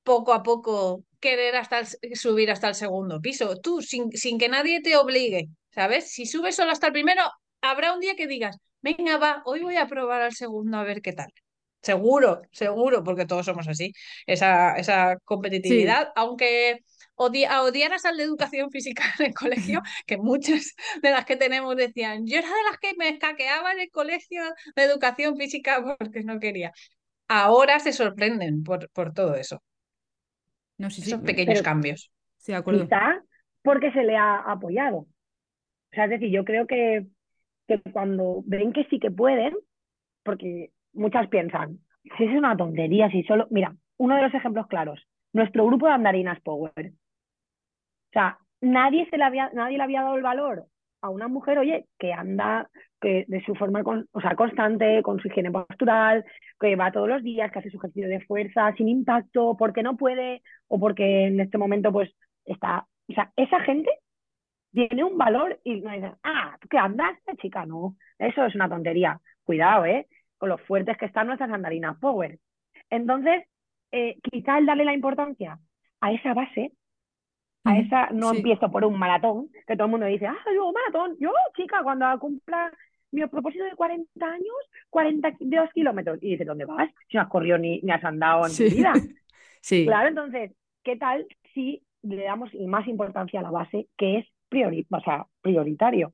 poco 0.03 0.33
a 0.33 0.43
poco 0.43 1.03
querer 1.19 1.55
hasta 1.55 1.83
subir 2.13 2.51
hasta 2.51 2.69
el 2.69 2.75
segundo 2.75 3.21
piso. 3.21 3.57
Tú, 3.61 3.81
sin, 3.81 4.11
sin 4.11 4.37
que 4.37 4.49
nadie 4.49 4.81
te 4.81 4.97
obligue, 4.97 5.49
¿sabes? 5.71 6.11
Si 6.11 6.25
subes 6.25 6.55
solo 6.55 6.71
hasta 6.71 6.87
el 6.87 6.93
primero, 6.93 7.23
habrá 7.61 7.93
un 7.93 7.99
día 7.99 8.15
que 8.15 8.27
digas, 8.27 8.57
venga, 8.81 9.17
va, 9.17 9.41
hoy 9.45 9.61
voy 9.61 9.77
a 9.77 9.87
probar 9.87 10.21
al 10.21 10.33
segundo 10.33 10.77
a 10.77 10.83
ver 10.83 11.01
qué 11.01 11.13
tal. 11.13 11.29
Seguro, 11.81 12.41
seguro, 12.51 13.03
porque 13.03 13.25
todos 13.25 13.45
somos 13.45 13.67
así. 13.67 13.91
Esa, 14.25 14.75
esa 14.77 15.17
competitividad, 15.25 16.09
aunque 16.15 16.79
odia, 17.15 17.61
odiaras 17.61 18.05
al 18.05 18.17
de 18.17 18.23
educación 18.23 18.71
física 18.71 19.03
en 19.19 19.27
el 19.27 19.33
colegio, 19.33 19.81
que 20.05 20.17
muchas 20.17 20.75
de 21.01 21.11
las 21.11 21.25
que 21.25 21.35
tenemos 21.35 21.75
decían, 21.75 22.25
yo 22.25 22.37
era 22.37 22.47
de 22.47 22.63
las 22.69 22.79
que 22.79 22.93
me 22.97 23.09
escaqueaba 23.09 23.71
en 23.71 23.81
el 23.81 23.89
colegio 23.91 24.43
de 24.75 24.83
educación 24.83 25.37
física 25.37 25.83
porque 25.99 26.23
no 26.23 26.39
quería. 26.39 26.71
Ahora 27.27 27.79
se 27.79 27.93
sorprenden 27.93 28.63
por, 28.63 28.89
por 28.89 29.13
todo 29.13 29.35
eso. 29.35 29.63
No, 30.77 30.89
sí, 30.89 31.01
Esos 31.01 31.21
pequeños 31.21 31.61
cambios. 31.61 32.11
Sí, 32.37 32.51
de 32.51 32.57
acuerdo. 32.57 32.83
Quizá 32.83 33.21
porque 33.61 33.91
se 33.91 34.03
le 34.03 34.17
ha 34.17 34.37
apoyado. 34.39 34.97
O 34.97 35.07
sea, 35.95 36.05
es 36.05 36.11
decir, 36.11 36.29
yo 36.29 36.43
creo 36.43 36.67
que, 36.67 37.05
que 37.67 37.79
cuando 37.91 38.43
ven 38.45 38.73
que 38.73 38.83
sí 38.85 38.99
que 38.99 39.11
pueden, 39.11 39.53
porque 40.23 40.71
muchas 40.91 41.27
piensan, 41.29 41.79
si 42.17 42.25
es 42.25 42.31
una 42.31 42.57
tontería, 42.57 43.09
si 43.09 43.23
solo. 43.23 43.47
Mira, 43.49 43.75
uno 43.97 44.15
de 44.15 44.23
los 44.23 44.33
ejemplos 44.33 44.67
claros, 44.67 45.07
nuestro 45.31 45.65
grupo 45.65 45.87
de 45.87 45.93
andarinas 45.93 46.41
Power. 46.41 46.93
O 48.13 48.19
sea, 48.19 48.37
nadie, 48.61 49.09
se 49.09 49.17
le 49.17 49.23
había, 49.23 49.49
nadie 49.53 49.77
le 49.77 49.83
había 49.83 50.03
dado 50.03 50.15
el 50.15 50.21
valor 50.21 50.65
a 51.01 51.09
una 51.09 51.27
mujer, 51.27 51.57
oye, 51.57 51.87
que 51.97 52.13
anda 52.13 52.69
que 53.01 53.25
de 53.27 53.43
su 53.43 53.55
forma 53.55 53.83
con, 53.83 54.07
o 54.11 54.21
sea, 54.21 54.35
constante, 54.35 55.01
con 55.01 55.19
su 55.19 55.27
higiene 55.27 55.51
postural, 55.51 56.23
que 56.59 56.75
va 56.75 56.91
todos 56.91 57.09
los 57.09 57.23
días, 57.23 57.51
que 57.51 57.59
hace 57.59 57.71
su 57.71 57.77
ejercicio 57.77 58.07
de 58.07 58.21
fuerza 58.21 58.71
sin 58.77 58.87
impacto, 58.87 59.57
porque 59.57 59.81
no 59.81 59.97
puede 59.97 60.43
o 60.67 60.79
porque 60.79 61.25
en 61.25 61.39
este 61.39 61.57
momento 61.57 61.91
pues 61.91 62.09
está, 62.45 62.85
o 63.09 63.13
sea, 63.13 63.33
esa 63.35 63.59
gente 63.61 63.89
tiene 64.71 65.03
un 65.03 65.17
valor 65.17 65.59
y 65.63 65.81
no 65.81 65.91
dicen, 65.91 66.13
ah, 66.23 66.55
¿tú 66.61 66.67
qué 66.69 66.77
andas, 66.77 67.17
chica? 67.41 67.65
No, 67.65 67.95
eso 68.19 68.45
es 68.45 68.55
una 68.55 68.69
tontería. 68.69 69.19
Cuidado, 69.43 69.85
¿eh? 69.85 70.07
Con 70.37 70.49
lo 70.49 70.57
fuertes 70.59 70.97
que 70.97 71.05
están 71.05 71.27
nuestras 71.27 71.51
andarinas 71.51 71.97
power. 71.99 72.39
Entonces, 72.89 73.43
eh, 73.91 74.17
quizá 74.21 74.59
el 74.59 74.65
darle 74.65 74.85
la 74.85 74.93
importancia 74.93 75.59
a 75.99 76.11
esa 76.13 76.33
base 76.33 76.71
a 77.63 77.79
esa 77.79 78.09
no 78.11 78.33
empiezo 78.33 78.69
por 78.69 78.83
un 78.85 78.97
maratón, 78.99 79.49
que 79.65 79.75
todo 79.75 79.85
el 79.85 79.91
mundo 79.91 80.05
dice, 80.05 80.27
ah, 80.27 80.37
yo 80.53 80.71
maratón, 80.71 81.15
yo 81.19 81.31
chica, 81.55 81.81
cuando 81.83 82.05
cumpla 82.19 82.71
mi 83.11 83.25
propósito 83.27 83.63
de 83.63 83.75
40 83.75 84.25
años, 84.25 84.55
42 84.89 85.69
kilómetros. 85.73 86.19
Y 86.21 86.31
dice, 86.31 86.45
¿dónde 86.45 86.65
vas? 86.65 86.89
Si 87.09 87.15
no 87.15 87.23
has 87.23 87.29
corrido 87.29 87.57
ni, 87.57 87.79
ni 87.81 87.91
has 87.91 88.03
andado 88.03 88.47
en 88.47 88.55
tu 88.55 88.63
vida. 88.63 88.93
sí. 89.61 89.85
Claro, 89.85 90.09
entonces, 90.09 90.51
¿qué 90.83 90.97
tal 90.97 91.25
si 91.53 91.83
le 92.01 92.23
damos 92.23 92.49
más 92.67 92.87
importancia 92.87 93.39
a 93.39 93.43
la 93.43 93.51
base, 93.51 93.87
que 93.97 94.17
es 94.17 94.25
priori 94.49 94.85
o 94.89 94.99
sea, 95.01 95.25
prioritario? 95.41 96.13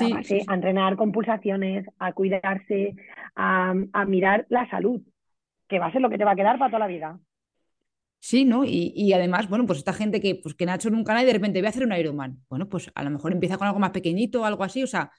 A, 0.00 0.52
a 0.52 0.54
entrenar 0.54 0.96
con 0.96 1.12
pulsaciones, 1.12 1.86
a 1.98 2.12
cuidarse, 2.12 2.96
a, 3.36 3.74
a 3.92 4.04
mirar 4.06 4.46
la 4.48 4.68
salud, 4.70 5.02
que 5.68 5.78
va 5.78 5.86
a 5.86 5.92
ser 5.92 6.00
lo 6.00 6.10
que 6.10 6.18
te 6.18 6.24
va 6.24 6.32
a 6.32 6.36
quedar 6.36 6.58
para 6.58 6.70
toda 6.70 6.80
la 6.80 6.86
vida. 6.86 7.18
Sí, 8.24 8.44
¿no? 8.44 8.64
Y, 8.64 8.92
y, 8.94 9.12
además, 9.14 9.48
bueno, 9.48 9.66
pues 9.66 9.78
esta 9.80 9.92
gente 9.92 10.20
que, 10.20 10.36
pues, 10.36 10.54
que 10.54 10.64
no 10.64 10.70
ha 10.72 10.76
hecho 10.76 10.90
nunca 10.90 11.12
nada 11.12 11.24
y 11.24 11.26
de 11.26 11.32
repente 11.32 11.58
voy 11.60 11.66
a 11.66 11.70
hacer 11.70 11.84
un 11.84 11.92
Ironman. 11.92 12.44
Bueno, 12.48 12.68
pues 12.68 12.88
a 12.94 13.02
lo 13.02 13.10
mejor 13.10 13.32
empieza 13.32 13.58
con 13.58 13.66
algo 13.66 13.80
más 13.80 13.90
pequeñito 13.90 14.44
algo 14.44 14.62
así. 14.62 14.82
O 14.84 14.86
sea, 14.86 15.10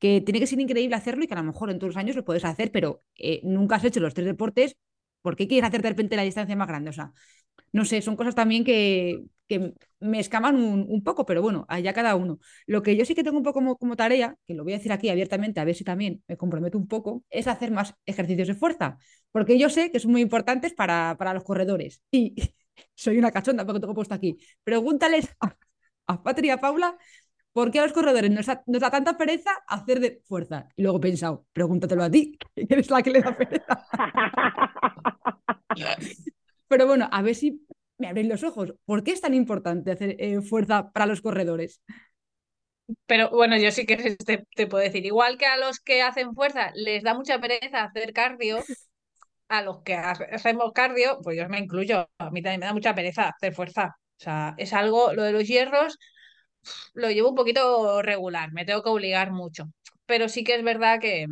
que 0.00 0.20
tiene 0.20 0.40
que 0.40 0.46
ser 0.48 0.58
increíble 0.60 0.96
hacerlo 0.96 1.22
y 1.24 1.28
que 1.28 1.34
a 1.34 1.36
lo 1.38 1.44
mejor 1.44 1.70
en 1.70 1.78
todos 1.78 1.90
los 1.94 1.96
años 1.96 2.16
lo 2.16 2.24
puedes 2.24 2.44
hacer, 2.44 2.72
pero 2.72 3.04
eh, 3.16 3.40
nunca 3.44 3.76
has 3.76 3.84
hecho 3.84 4.00
los 4.00 4.12
tres 4.14 4.26
deportes. 4.26 4.76
¿Por 5.22 5.36
qué 5.36 5.46
quieres 5.46 5.68
hacer 5.68 5.82
de 5.82 5.88
repente 5.90 6.16
la 6.16 6.22
distancia 6.22 6.56
más 6.56 6.66
grande? 6.68 6.90
O 6.90 6.92
sea, 6.92 7.12
no 7.72 7.84
sé, 7.84 8.02
son 8.02 8.16
cosas 8.16 8.34
también 8.34 8.64
que, 8.64 9.24
que 9.48 9.74
me 10.00 10.20
escaman 10.20 10.56
un, 10.56 11.02
poco, 11.02 11.26
pero 11.26 11.42
bueno, 11.42 11.66
allá 11.68 11.92
cada 11.92 12.14
uno. 12.14 12.38
Lo 12.66 12.82
que 12.82 12.96
yo 12.96 13.04
sí 13.04 13.14
que 13.14 13.24
tengo 13.24 13.38
un 13.38 13.42
poco 13.42 13.54
como, 13.54 13.76
como, 13.76 13.96
tarea, 13.96 14.36
que 14.46 14.54
lo 14.54 14.64
voy 14.64 14.74
a 14.74 14.76
decir 14.76 14.92
aquí 14.92 15.08
abiertamente, 15.08 15.60
a 15.60 15.64
ver 15.64 15.74
si 15.74 15.84
también 15.84 16.22
me 16.28 16.36
comprometo 16.36 16.78
un 16.78 16.88
poco, 16.88 17.24
es 17.30 17.46
hacer 17.46 17.70
más 17.70 17.94
ejercicios 18.06 18.48
de 18.48 18.54
fuerza, 18.54 18.98
porque 19.32 19.58
yo 19.58 19.68
sé 19.70 19.90
que 19.90 20.00
son 20.00 20.12
muy 20.12 20.20
importantes 20.20 20.74
para, 20.74 21.16
para 21.18 21.34
los 21.34 21.44
corredores. 21.44 22.02
Y 22.10 22.34
soy 22.94 23.18
una 23.18 23.32
cachonda 23.32 23.64
porque 23.66 23.80
tengo 23.80 23.94
puesto 23.94 24.14
aquí. 24.14 24.38
Pregúntales 24.64 25.28
a, 25.40 25.56
a 26.06 26.22
Patria 26.22 26.48
y 26.48 26.50
a 26.50 26.60
Paula 26.60 26.96
¿Por 27.58 27.72
qué 27.72 27.80
a 27.80 27.82
los 27.82 27.92
corredores 27.92 28.30
nos 28.30 28.46
da, 28.46 28.90
tanta 28.90 29.18
pereza 29.18 29.50
hacer 29.66 29.98
de 29.98 30.22
fuerza? 30.26 30.68
Y 30.76 30.82
luego 30.82 30.98
he 30.98 31.00
pensado, 31.00 31.44
pregúntatelo 31.52 32.04
a 32.04 32.10
ti, 32.10 32.38
que 32.54 32.68
eres 32.70 32.88
la 32.88 33.02
que 33.02 33.10
le 33.10 33.20
da 33.20 33.36
pereza. 33.36 33.84
Pero 36.68 36.86
bueno, 36.86 37.08
a 37.10 37.20
ver 37.20 37.34
si 37.34 37.66
me 37.98 38.08
abren 38.08 38.28
los 38.28 38.44
ojos. 38.44 38.74
¿Por 38.84 39.02
qué 39.04 39.12
es 39.12 39.20
tan 39.20 39.34
importante 39.34 39.92
hacer 39.92 40.16
eh, 40.18 40.40
fuerza 40.40 40.90
para 40.90 41.06
los 41.06 41.20
corredores? 41.20 41.82
Pero 43.06 43.30
bueno, 43.30 43.56
yo 43.58 43.70
sí 43.70 43.84
que 43.86 43.96
te, 44.16 44.46
te, 44.54 44.66
puedo 44.66 44.82
decir, 44.82 45.04
igual 45.04 45.36
que 45.36 45.46
a 45.46 45.56
los 45.56 45.80
que 45.80 46.02
hacen 46.02 46.34
fuerza 46.34 46.72
les 46.74 47.02
da 47.02 47.14
mucha 47.14 47.40
pereza 47.40 47.84
hacer 47.84 48.12
cardio, 48.12 48.62
a 49.48 49.62
los 49.62 49.82
que 49.82 49.94
hacemos 49.94 50.72
cardio, 50.72 51.18
pues 51.22 51.36
yo 51.36 51.48
me 51.48 51.58
incluyo, 51.58 52.08
a 52.18 52.30
mí 52.30 52.42
también 52.42 52.60
me 52.60 52.66
da 52.66 52.72
mucha 52.74 52.94
pereza 52.94 53.28
hacer 53.28 53.54
fuerza. 53.54 53.96
O 54.20 54.20
sea, 54.22 54.54
es 54.58 54.72
algo, 54.72 55.12
lo 55.12 55.22
de 55.22 55.32
los 55.32 55.46
hierros, 55.46 55.98
lo 56.94 57.10
llevo 57.10 57.30
un 57.30 57.34
poquito 57.34 58.02
regular, 58.02 58.52
me 58.52 58.64
tengo 58.64 58.82
que 58.82 58.90
obligar 58.90 59.32
mucho. 59.32 59.64
Pero 60.06 60.28
sí 60.28 60.44
que 60.44 60.54
es 60.54 60.64
verdad 60.64 61.00
que, 61.00 61.26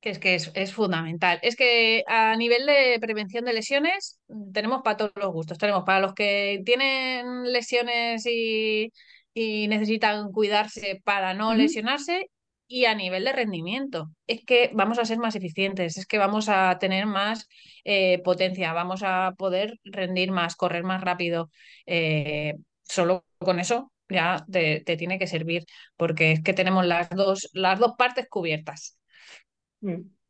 que 0.00 0.10
es 0.10 0.18
que 0.18 0.34
es, 0.34 0.72
fundamental. 0.74 1.38
Es 1.42 1.56
que 1.56 2.04
a 2.06 2.36
nivel 2.36 2.66
de 2.66 2.98
prevención 3.00 3.44
de 3.44 3.52
lesiones 3.52 4.18
tenemos 4.52 4.82
para 4.82 4.96
todos 4.96 5.12
los 5.16 5.32
gustos. 5.32 5.58
Tenemos 5.58 5.84
para 5.84 6.00
los 6.00 6.14
que 6.14 6.62
tienen 6.64 7.52
lesiones 7.52 8.26
y, 8.26 8.92
y 9.34 9.68
necesitan 9.68 10.32
cuidarse 10.32 11.00
para 11.04 11.34
no 11.34 11.54
lesionarse 11.54 12.30
y 12.70 12.84
a 12.84 12.94
nivel 12.94 13.24
de 13.24 13.32
rendimiento. 13.32 14.12
Es 14.28 14.44
que 14.44 14.70
vamos 14.72 14.98
a 15.00 15.04
ser 15.04 15.18
más 15.18 15.34
eficientes, 15.34 15.98
es 15.98 16.06
que 16.06 16.18
vamos 16.18 16.48
a 16.48 16.78
tener 16.78 17.04
más 17.06 17.48
eh, 17.84 18.20
potencia, 18.22 18.72
vamos 18.72 19.02
a 19.02 19.32
poder 19.36 19.78
rendir 19.84 20.30
más, 20.30 20.54
correr 20.54 20.84
más 20.84 21.02
rápido. 21.02 21.50
Eh, 21.86 22.54
solo 22.84 23.24
con 23.38 23.58
eso 23.58 23.92
ya 24.08 24.44
te, 24.50 24.82
tiene 24.96 25.18
que 25.18 25.26
servir, 25.26 25.64
porque 25.96 26.32
es 26.32 26.42
que 26.42 26.52
tenemos 26.54 26.86
las 26.86 27.10
dos, 27.10 27.50
las 27.54 27.78
dos 27.80 27.94
partes 27.98 28.28
cubiertas. 28.28 28.99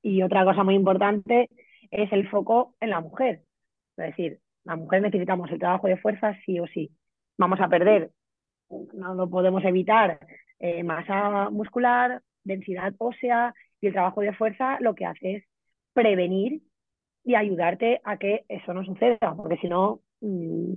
Y 0.02 0.22
otra 0.22 0.44
cosa 0.44 0.64
muy 0.64 0.74
importante 0.74 1.50
es 1.90 2.12
el 2.12 2.28
foco 2.28 2.74
en 2.80 2.90
la 2.90 3.00
mujer. 3.00 3.42
Es 3.96 4.06
decir, 4.06 4.40
la 4.64 4.76
mujer 4.76 5.02
necesitamos 5.02 5.50
el 5.50 5.58
trabajo 5.58 5.88
de 5.88 5.96
fuerza 5.96 6.36
sí 6.44 6.58
o 6.60 6.66
sí. 6.66 6.90
Vamos 7.38 7.60
a 7.60 7.68
perder, 7.68 8.10
no 8.94 9.14
lo 9.14 9.28
podemos 9.28 9.64
evitar, 9.64 10.20
eh, 10.58 10.82
masa 10.82 11.50
muscular, 11.50 12.22
densidad 12.44 12.94
ósea 12.98 13.54
y 13.80 13.88
el 13.88 13.92
trabajo 13.92 14.20
de 14.20 14.32
fuerza 14.32 14.78
lo 14.80 14.94
que 14.94 15.06
hace 15.06 15.36
es 15.36 15.44
prevenir 15.92 16.62
y 17.24 17.34
ayudarte 17.34 18.00
a 18.04 18.16
que 18.18 18.44
eso 18.48 18.72
no 18.72 18.84
suceda, 18.84 19.34
porque 19.36 19.56
si 19.58 19.68
no, 19.68 20.00
mm, 20.20 20.74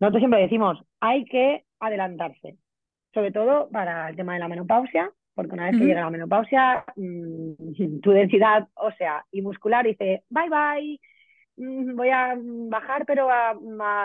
nosotros 0.00 0.20
siempre 0.20 0.40
decimos, 0.40 0.80
hay 1.00 1.24
que 1.24 1.64
adelantarse, 1.80 2.56
sobre 3.12 3.30
todo 3.32 3.68
para 3.70 4.08
el 4.08 4.16
tema 4.16 4.34
de 4.34 4.40
la 4.40 4.48
menopausia, 4.48 5.12
porque 5.34 5.54
una 5.54 5.66
vez 5.66 5.78
que 5.78 5.84
llega 5.84 6.02
la 6.02 6.10
menopausia, 6.10 6.84
mm, 6.96 7.52
tu 8.02 8.10
densidad 8.10 8.68
ósea 8.74 9.24
y 9.30 9.42
muscular 9.42 9.84
dice, 9.84 10.22
bye 10.28 10.48
bye, 10.48 11.00
mm, 11.56 11.96
voy 11.96 12.10
a 12.10 12.36
bajar, 12.38 13.04
pero 13.06 13.28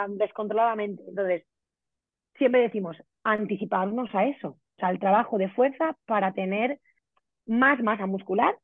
descontroladamente. 0.09 1.03
Entonces, 1.07 1.43
siempre 2.37 2.61
decimos, 2.61 2.97
anticiparnos 3.23 4.13
a 4.13 4.25
eso, 4.25 4.49
o 4.49 4.79
sea, 4.79 4.89
el 4.89 4.99
trabajo 4.99 5.37
de 5.37 5.49
fuerza 5.49 5.95
para 6.05 6.33
tener 6.33 6.79
más 7.45 7.81
masa 7.83 8.05
muscular 8.05 8.57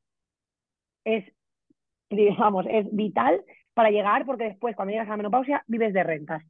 es, 1.04 1.26
digamos, 2.10 2.66
es 2.70 2.88
vital 2.96 3.44
para 3.74 3.92
llegar, 3.92 4.26
porque 4.26 4.46
después, 4.46 4.76
cuando 4.76 4.94
llegas 4.94 5.08
a 5.08 5.12
la 5.12 5.18
menopausia, 5.18 5.64
vives 5.68 5.94
de 5.94 6.04
rentas. 6.04 6.44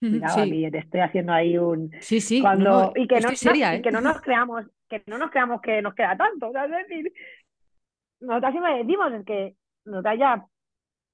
Mira, 0.00 0.28
sí. 0.28 0.70
te 0.70 0.78
estoy 0.78 1.00
haciendo 1.00 1.32
ahí 1.32 1.58
un. 1.58 1.90
Sí, 2.00 2.20
sí. 2.20 2.40
Cuando... 2.40 2.92
y, 2.94 3.08
que 3.08 3.20
no, 3.20 3.30
¿eh? 3.30 3.82
que 3.82 3.90
no 3.90 4.00
nos 4.00 4.20
creamos, 4.22 4.64
que 4.88 5.02
no 5.06 5.18
nos 5.18 5.30
creamos 5.30 5.60
que 5.60 5.82
nos 5.82 5.94
queda 5.94 6.16
tanto. 6.16 6.52
es 6.54 6.70
decir, 6.70 7.12
nosotros 8.20 8.52
siempre 8.52 8.76
decimos 8.78 9.12
que 9.26 9.56
nosotros 9.84 10.18
ya 10.18 10.46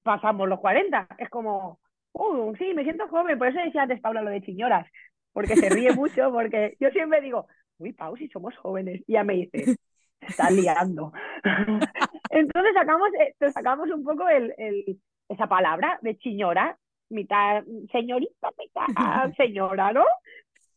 pasamos 0.03 0.47
los 0.47 0.59
40. 0.59 1.07
Es 1.17 1.29
como, 1.29 1.79
uh, 2.13 2.55
sí, 2.57 2.73
me 2.73 2.83
siento 2.83 3.07
joven. 3.07 3.37
Por 3.37 3.47
eso 3.47 3.59
decía 3.59 3.83
antes 3.83 4.01
Paula 4.01 4.21
lo 4.21 4.29
de 4.29 4.41
chiñoras, 4.41 4.87
porque 5.33 5.55
se 5.55 5.69
ríe 5.69 5.91
mucho, 5.95 6.31
porque 6.31 6.75
yo 6.79 6.89
siempre 6.91 7.21
digo, 7.21 7.47
uy, 7.79 7.93
Pau, 7.93 8.15
si 8.17 8.27
somos 8.29 8.55
jóvenes. 8.57 9.01
Y 9.07 9.13
ya 9.13 9.23
me 9.23 9.33
dice, 9.33 9.77
está 10.21 10.49
liando. 10.51 11.11
Entonces 12.29 12.73
sacamos, 12.73 13.09
eh, 13.19 13.51
sacamos 13.51 13.89
un 13.89 14.03
poco 14.03 14.27
el, 14.29 14.53
el, 14.57 14.99
esa 15.27 15.47
palabra 15.47 15.97
de 16.01 16.17
chiñora, 16.17 16.77
mitad 17.15 17.63
señorita, 17.91 18.49
mitad 18.57 18.85
señora, 19.37 19.91
¿no? 19.91 20.03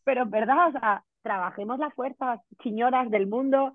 Pero 0.05 0.25
es 0.25 0.31
verdad, 0.31 0.69
o 0.69 0.73
sea, 0.73 1.05
trabajemos 1.23 1.79
las 1.79 1.93
fuerzas 1.95 2.41
chiñoras 2.63 3.11
del 3.11 3.27
mundo 3.27 3.73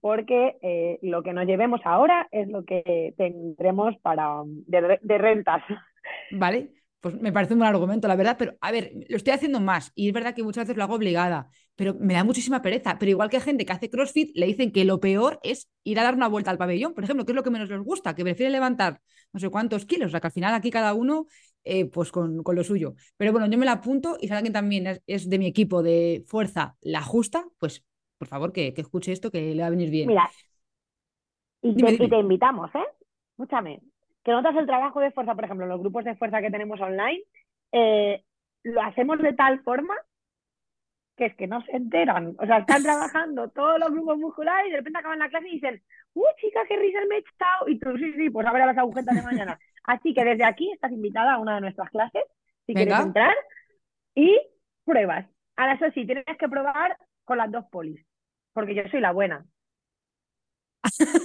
porque 0.00 0.56
eh, 0.62 0.98
lo 1.02 1.22
que 1.22 1.32
nos 1.32 1.46
llevemos 1.46 1.80
ahora 1.84 2.28
es 2.30 2.48
lo 2.48 2.64
que 2.64 3.14
tendremos 3.16 3.94
para 4.02 4.42
de, 4.44 4.98
de 5.00 5.18
rentas. 5.18 5.62
Vale, 6.32 6.70
pues 7.00 7.20
me 7.20 7.32
parece 7.32 7.52
un 7.52 7.60
buen 7.60 7.68
argumento, 7.68 8.08
la 8.08 8.16
verdad, 8.16 8.36
pero 8.38 8.56
a 8.60 8.72
ver, 8.72 8.92
lo 9.08 9.16
estoy 9.16 9.32
haciendo 9.32 9.60
más 9.60 9.92
y 9.94 10.08
es 10.08 10.14
verdad 10.14 10.34
que 10.34 10.42
muchas 10.42 10.64
veces 10.64 10.76
lo 10.76 10.84
hago 10.84 10.94
obligada, 10.94 11.48
pero 11.76 11.94
me 12.00 12.14
da 12.14 12.24
muchísima 12.24 12.62
pereza. 12.62 12.98
Pero 12.98 13.10
igual 13.10 13.30
que 13.30 13.36
hay 13.36 13.42
gente 13.42 13.64
que 13.64 13.72
hace 13.72 13.90
CrossFit, 13.90 14.30
le 14.34 14.46
dicen 14.46 14.72
que 14.72 14.84
lo 14.84 14.98
peor 14.98 15.38
es 15.42 15.68
ir 15.84 16.00
a 16.00 16.02
dar 16.02 16.14
una 16.14 16.28
vuelta 16.28 16.50
al 16.50 16.58
pabellón, 16.58 16.94
por 16.94 17.04
ejemplo, 17.04 17.24
que 17.24 17.32
es 17.32 17.36
lo 17.36 17.42
que 17.42 17.50
menos 17.50 17.68
les 17.68 17.80
gusta, 17.80 18.14
que 18.14 18.24
prefieren 18.24 18.52
levantar 18.52 19.00
no 19.32 19.40
sé 19.40 19.50
cuántos 19.50 19.86
kilos, 19.86 20.08
o 20.08 20.10
sea 20.10 20.20
que 20.20 20.28
al 20.28 20.32
final 20.32 20.54
aquí 20.54 20.70
cada 20.70 20.94
uno 20.94 21.26
eh, 21.66 21.84
pues 21.86 22.12
con, 22.12 22.42
con, 22.42 22.54
lo 22.54 22.62
suyo. 22.62 22.94
Pero 23.16 23.32
bueno, 23.32 23.48
yo 23.48 23.58
me 23.58 23.66
la 23.66 23.72
apunto 23.72 24.16
y 24.20 24.28
si 24.28 24.32
alguien 24.32 24.52
también 24.52 25.00
es, 25.06 25.28
de 25.28 25.38
mi 25.38 25.46
equipo 25.46 25.82
de 25.82 26.22
fuerza 26.26 26.76
la 26.80 27.02
justa, 27.02 27.44
pues 27.58 27.84
por 28.18 28.28
favor 28.28 28.52
que, 28.52 28.72
que, 28.72 28.80
escuche 28.80 29.12
esto 29.12 29.30
que 29.30 29.54
le 29.54 29.60
va 29.60 29.66
a 29.66 29.70
venir 29.70 29.90
bien. 29.90 30.08
Mira, 30.08 30.30
y, 31.62 31.74
te, 32.08 32.18
invitamos, 32.18 32.72
¿eh? 32.74 32.84
Escúchame, 33.32 33.80
que 34.22 34.30
notas 34.30 34.54
el 34.56 34.66
trabajo 34.66 35.00
de 35.00 35.10
fuerza, 35.10 35.34
por 35.34 35.44
ejemplo, 35.44 35.66
los 35.66 35.80
grupos 35.80 36.04
de 36.04 36.14
fuerza 36.14 36.40
que 36.40 36.50
tenemos 36.50 36.80
online, 36.80 37.24
eh, 37.72 38.22
lo 38.62 38.80
hacemos 38.82 39.18
de 39.18 39.32
tal 39.32 39.60
forma 39.62 39.94
que 41.16 41.26
es 41.26 41.36
que 41.36 41.46
no 41.46 41.62
se 41.62 41.72
enteran. 41.72 42.36
O 42.38 42.46
sea, 42.46 42.58
están 42.58 42.82
trabajando 42.82 43.48
todos 43.48 43.80
los 43.80 43.90
grupos 43.90 44.18
musculares 44.18 44.68
y 44.68 44.70
de 44.70 44.76
repente 44.76 44.98
acaban 44.98 45.18
la 45.18 45.30
clase 45.30 45.48
y 45.48 45.54
dicen, 45.54 45.82
¡uh, 46.14 46.24
chica, 46.38 46.60
qué 46.68 46.76
risa 46.76 46.98
me 47.08 47.16
he 47.16 47.18
echado! 47.18 47.68
Y 47.68 47.78
tú, 47.78 47.96
sí, 47.96 48.12
sí, 48.12 48.30
pues 48.30 48.46
a 48.46 48.52
ver 48.52 48.62
a 48.62 48.66
las 48.66 48.78
agujetas 48.78 49.16
de 49.16 49.22
mañana. 49.22 49.58
Así 49.86 50.14
que 50.14 50.24
desde 50.24 50.44
aquí 50.44 50.70
estás 50.72 50.92
invitada 50.92 51.34
a 51.34 51.38
una 51.38 51.56
de 51.56 51.60
nuestras 51.62 51.90
clases, 51.90 52.22
si 52.66 52.74
quieres 52.74 52.98
entrar, 52.98 53.34
y 54.14 54.40
pruebas. 54.84 55.26
Ahora, 55.56 55.74
eso 55.74 55.86
sí, 55.94 56.04
tienes 56.04 56.24
que 56.38 56.48
probar 56.48 56.98
con 57.24 57.38
las 57.38 57.50
dos 57.50 57.64
polis, 57.70 58.04
porque 58.52 58.74
yo 58.74 58.82
soy 58.90 59.00
la 59.00 59.12
buena. 59.12 59.44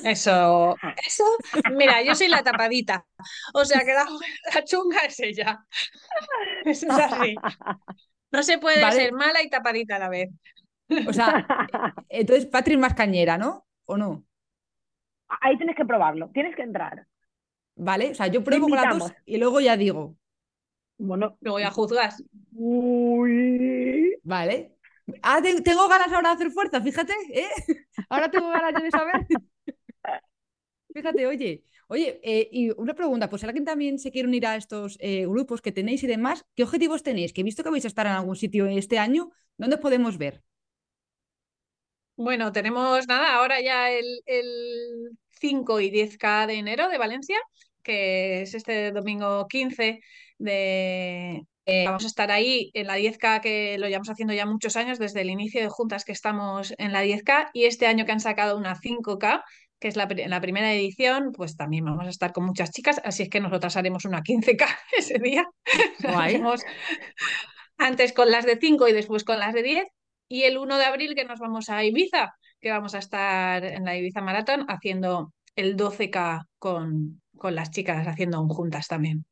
Eso, 0.03 0.76
eso, 1.05 1.24
mira, 1.74 2.01
yo 2.01 2.16
soy 2.16 2.28
la 2.28 2.43
tapadita. 2.43 3.05
O 3.53 3.64
sea 3.64 3.82
que 3.82 3.93
la, 3.93 4.64
chunga 4.64 4.99
es 5.05 5.20
ella. 5.20 5.59
Eso 6.66 6.88
es 6.88 6.91
así. 6.91 7.36
No 8.32 8.43
se 8.43 8.57
puede 8.57 8.91
ser 8.91 9.14
mala 9.14 9.41
y 9.43 9.49
tapadita 9.49 9.97
a 9.97 9.99
la 9.99 10.09
vez. 10.09 10.30
O 11.07 11.14
sea, 11.14 11.45
entonces 12.09 12.45
Patrick 12.47 12.80
más 12.80 12.93
cañera, 12.93 13.38
¿no? 13.38 13.66
¿O 13.86 13.97
no? 13.97 14.26
Ahí 15.41 15.57
tienes 15.57 15.76
que 15.76 15.86
probarlo, 15.86 16.30
tienes 16.34 16.55
que 16.55 16.64
entrar. 16.64 17.05
¿Vale? 17.82 18.11
O 18.11 18.13
sea, 18.13 18.27
yo 18.27 18.43
pruebo 18.43 18.69
con 18.69 18.77
las 18.77 18.99
dos 18.99 19.11
y 19.25 19.38
luego 19.38 19.59
ya 19.59 19.75
digo. 19.75 20.15
Bueno, 20.99 21.36
luego 21.41 21.59
ya 21.59 21.71
juzgas. 21.71 22.23
Uy. 22.53 24.17
Vale. 24.21 24.77
Ah, 25.23 25.41
tengo 25.41 25.88
ganas 25.88 26.13
ahora 26.13 26.29
de 26.29 26.36
hacer 26.36 26.51
fuerza, 26.51 26.79
fíjate, 26.79 27.13
¿eh? 27.34 27.49
Ahora 28.09 28.29
tengo 28.29 28.49
ganas 28.49 28.84
de 28.84 28.91
saber. 28.91 29.25
Fíjate, 30.93 31.25
oye, 31.25 31.63
oye, 31.88 32.19
eh, 32.23 32.49
y 32.51 32.69
una 32.79 32.93
pregunta, 32.93 33.29
pues 33.29 33.43
alguien 33.43 33.65
también 33.65 33.97
se 33.97 34.11
quiere 34.11 34.27
unir 34.27 34.45
a 34.45 34.57
estos 34.57 34.97
eh, 35.01 35.25
grupos 35.25 35.61
que 35.61 35.71
tenéis 35.71 36.03
y 36.03 36.07
demás, 36.07 36.45
¿qué 36.55 36.63
objetivos 36.63 37.01
tenéis? 37.01 37.34
Que 37.34 37.41
he 37.41 37.43
visto 37.43 37.63
que 37.63 37.71
vais 37.71 37.86
a 37.86 37.88
estar 37.88 38.05
en 38.05 38.13
algún 38.13 38.36
sitio 38.36 38.67
este 38.67 38.99
año, 38.99 39.32
¿dónde 39.57 39.79
podemos 39.79 40.19
ver? 40.19 40.43
Bueno, 42.15 42.51
tenemos 42.51 43.07
nada, 43.07 43.34
ahora 43.34 43.59
ya 43.59 43.89
el, 43.89 44.05
el 44.27 45.17
5 45.39 45.79
y 45.79 45.89
10K 45.89 46.45
de 46.45 46.53
enero 46.55 46.88
de 46.88 46.99
Valencia, 46.99 47.38
que 47.82 48.41
es 48.41 48.53
este 48.53 48.91
domingo 48.91 49.47
15 49.47 49.99
de, 50.38 51.41
eh, 51.65 51.86
vamos 51.86 52.03
a 52.03 52.07
estar 52.07 52.32
ahí 52.32 52.71
en 52.73 52.88
la 52.88 52.97
10K 52.97 53.41
que 53.41 53.77
lo 53.77 53.88
llevamos 53.88 54.09
haciendo 54.09 54.34
ya 54.34 54.45
muchos 54.45 54.75
años, 54.75 54.99
desde 54.99 55.21
el 55.21 55.29
inicio 55.29 55.61
de 55.61 55.69
juntas 55.69 56.05
que 56.05 56.11
estamos 56.11 56.73
en 56.77 56.91
la 56.91 57.03
10K 57.03 57.49
y 57.53 57.65
este 57.65 57.88
año 57.88 58.05
que 58.05 58.11
han 58.11 58.19
sacado 58.19 58.57
una 58.57 58.75
5K, 58.75 59.43
que 59.79 59.88
es 59.88 59.95
la, 59.95 60.07
la 60.27 60.41
primera 60.41 60.73
edición, 60.73 61.32
pues 61.32 61.55
también 61.55 61.86
vamos 61.86 62.05
a 62.05 62.09
estar 62.09 62.32
con 62.32 62.45
muchas 62.45 62.71
chicas, 62.71 63.01
así 63.03 63.23
es 63.23 63.29
que 63.29 63.39
nosotras 63.39 63.77
haremos 63.77 64.05
una 64.05 64.21
15K 64.21 64.65
ese 64.97 65.19
día. 65.19 65.45
antes 67.82 68.13
con 68.13 68.32
las 68.32 68.45
de 68.45 68.57
5 68.57 68.88
y 68.88 68.93
después 68.93 69.23
con 69.23 69.39
las 69.39 69.53
de 69.53 69.63
10. 69.63 69.88
Y 70.27 70.43
el 70.43 70.57
1 70.57 70.77
de 70.77 70.86
abril 70.86 71.15
que 71.15 71.25
nos 71.25 71.39
vamos 71.39 71.69
a 71.69 71.84
Ibiza, 71.84 72.34
que 72.61 72.71
vamos 72.71 72.95
a 72.95 72.99
estar 72.99 73.65
en 73.65 73.84
la 73.84 73.97
Ibiza 73.97 74.21
Marathon 74.21 74.65
haciendo 74.69 75.34
el 75.55 75.75
12K 75.75 76.45
con, 76.57 77.20
con 77.41 77.55
las 77.55 77.71
chicas, 77.71 78.07
haciendo 78.07 78.37
juntas 78.49 78.87
también. 78.87 79.25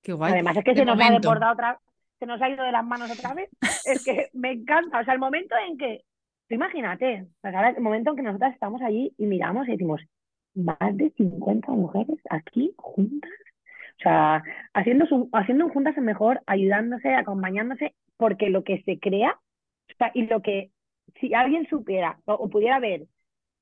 Qué 0.00 0.12
guay. 0.12 0.32
Además 0.32 0.56
es 0.56 0.64
que 0.64 0.76
se 0.76 0.84
nos 0.84 1.00
ha 1.00 1.10
deportado 1.10 1.52
otra 1.52 1.80
se 2.20 2.26
nos 2.26 2.40
ha 2.40 2.48
ido 2.48 2.62
de 2.62 2.70
las 2.70 2.84
manos 2.84 3.10
otra 3.10 3.34
vez. 3.34 3.50
es 3.84 4.04
que 4.04 4.28
me 4.32 4.52
encanta. 4.52 5.00
O 5.00 5.04
sea, 5.04 5.14
el 5.14 5.18
momento 5.18 5.56
en 5.66 5.76
que, 5.76 6.04
imagínate, 6.50 7.26
el 7.42 7.80
momento 7.80 8.10
en 8.10 8.16
que 8.16 8.22
nosotras 8.22 8.54
estamos 8.54 8.80
allí 8.82 9.12
y 9.18 9.26
miramos 9.26 9.66
y 9.66 9.72
decimos, 9.72 10.00
más 10.54 10.78
de 10.96 11.10
50 11.16 11.72
mujeres 11.72 12.18
aquí 12.30 12.72
juntas. 12.76 13.30
O 13.98 14.02
sea, 14.02 14.42
haciendo, 14.72 15.06
haciendo 15.32 15.68
juntas 15.70 15.96
es 15.96 16.02
mejor, 16.02 16.42
ayudándose, 16.46 17.12
acompañándose, 17.12 17.94
porque 18.16 18.50
lo 18.50 18.62
que 18.62 18.82
se 18.82 19.00
crea, 19.00 19.32
o 19.32 19.96
sea, 19.98 20.12
y 20.14 20.26
lo 20.26 20.42
que, 20.42 20.70
si 21.18 21.34
alguien 21.34 21.66
supiera 21.68 22.20
o, 22.24 22.48
pudiera 22.48 22.78
ver 22.78 23.06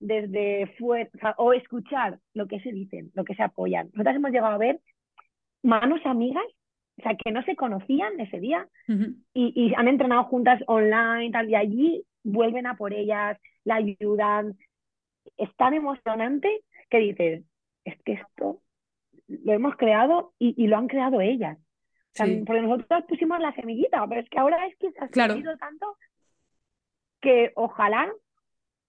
desde 0.00 0.66
fuera, 0.78 1.10
o 1.38 1.52
escuchar 1.52 2.18
lo 2.34 2.46
que 2.46 2.60
se 2.60 2.72
dicen, 2.72 3.10
lo 3.14 3.24
que 3.24 3.34
se 3.34 3.42
apoyan. 3.42 3.88
Nosotras 3.92 4.16
hemos 4.16 4.30
llegado 4.30 4.54
a 4.54 4.58
ver 4.58 4.80
manos 5.62 6.00
amigas, 6.04 6.44
o 6.98 7.02
sea, 7.02 7.16
que 7.16 7.30
no 7.30 7.42
se 7.44 7.56
conocían 7.56 8.18
ese 8.20 8.40
día 8.40 8.68
y, 9.32 9.72
han 9.76 9.88
entrenado 9.88 10.24
juntas 10.24 10.60
online 10.66 11.30
tal, 11.30 11.48
y 11.48 11.54
allí 11.54 12.04
vuelven 12.24 12.66
a 12.66 12.76
por 12.76 12.92
ellas, 12.92 13.38
la 13.64 13.76
ayudan. 13.76 14.56
Es 15.36 15.54
tan 15.56 15.74
emocionante 15.74 16.62
que 16.90 16.98
dices, 16.98 17.44
es 17.84 18.00
que 18.02 18.12
esto 18.14 18.62
lo 19.28 19.52
hemos 19.52 19.76
creado 19.76 20.32
y, 20.38 20.66
lo 20.66 20.76
han 20.76 20.88
creado 20.88 21.20
ellas. 21.20 21.58
O 21.58 22.24
sea, 22.24 22.26
Porque 22.46 22.62
nosotros 22.62 23.04
pusimos 23.08 23.38
la 23.38 23.54
semillita, 23.54 24.04
pero 24.08 24.20
es 24.20 24.28
que 24.28 24.38
ahora 24.38 24.66
es 24.66 24.76
que 24.78 24.90
se 24.90 25.04
ha 25.04 25.08
claro. 25.08 25.34
tanto 25.58 25.96
que 27.20 27.52
ojalá 27.54 28.12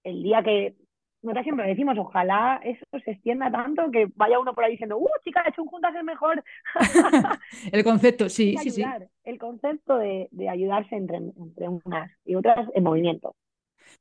el 0.03 0.23
día 0.23 0.41
que 0.43 0.75
nosotros 1.21 1.43
siempre 1.43 1.67
decimos, 1.67 1.97
ojalá 1.97 2.61
eso 2.63 2.85
se 3.03 3.11
extienda 3.11 3.51
tanto 3.51 3.91
que 3.91 4.07
vaya 4.15 4.39
uno 4.39 4.53
por 4.53 4.63
ahí 4.63 4.71
diciendo, 4.71 4.97
¡uh, 4.97 5.07
chica, 5.23 5.43
hecho 5.47 5.63
un 5.63 5.67
juntas 5.67 5.93
es 5.95 6.03
mejor! 6.03 6.43
el 7.71 7.83
concepto, 7.83 8.29
sí, 8.29 8.55
sí, 8.57 8.69
sí. 8.69 8.83
El 9.23 9.37
concepto 9.37 9.97
de, 9.97 10.29
ayudarse 10.49 10.95
entre, 10.95 11.17
entre 11.17 11.67
unas 11.67 12.11
y 12.25 12.35
otras 12.35 12.67
en 12.73 12.83
movimiento. 12.83 13.35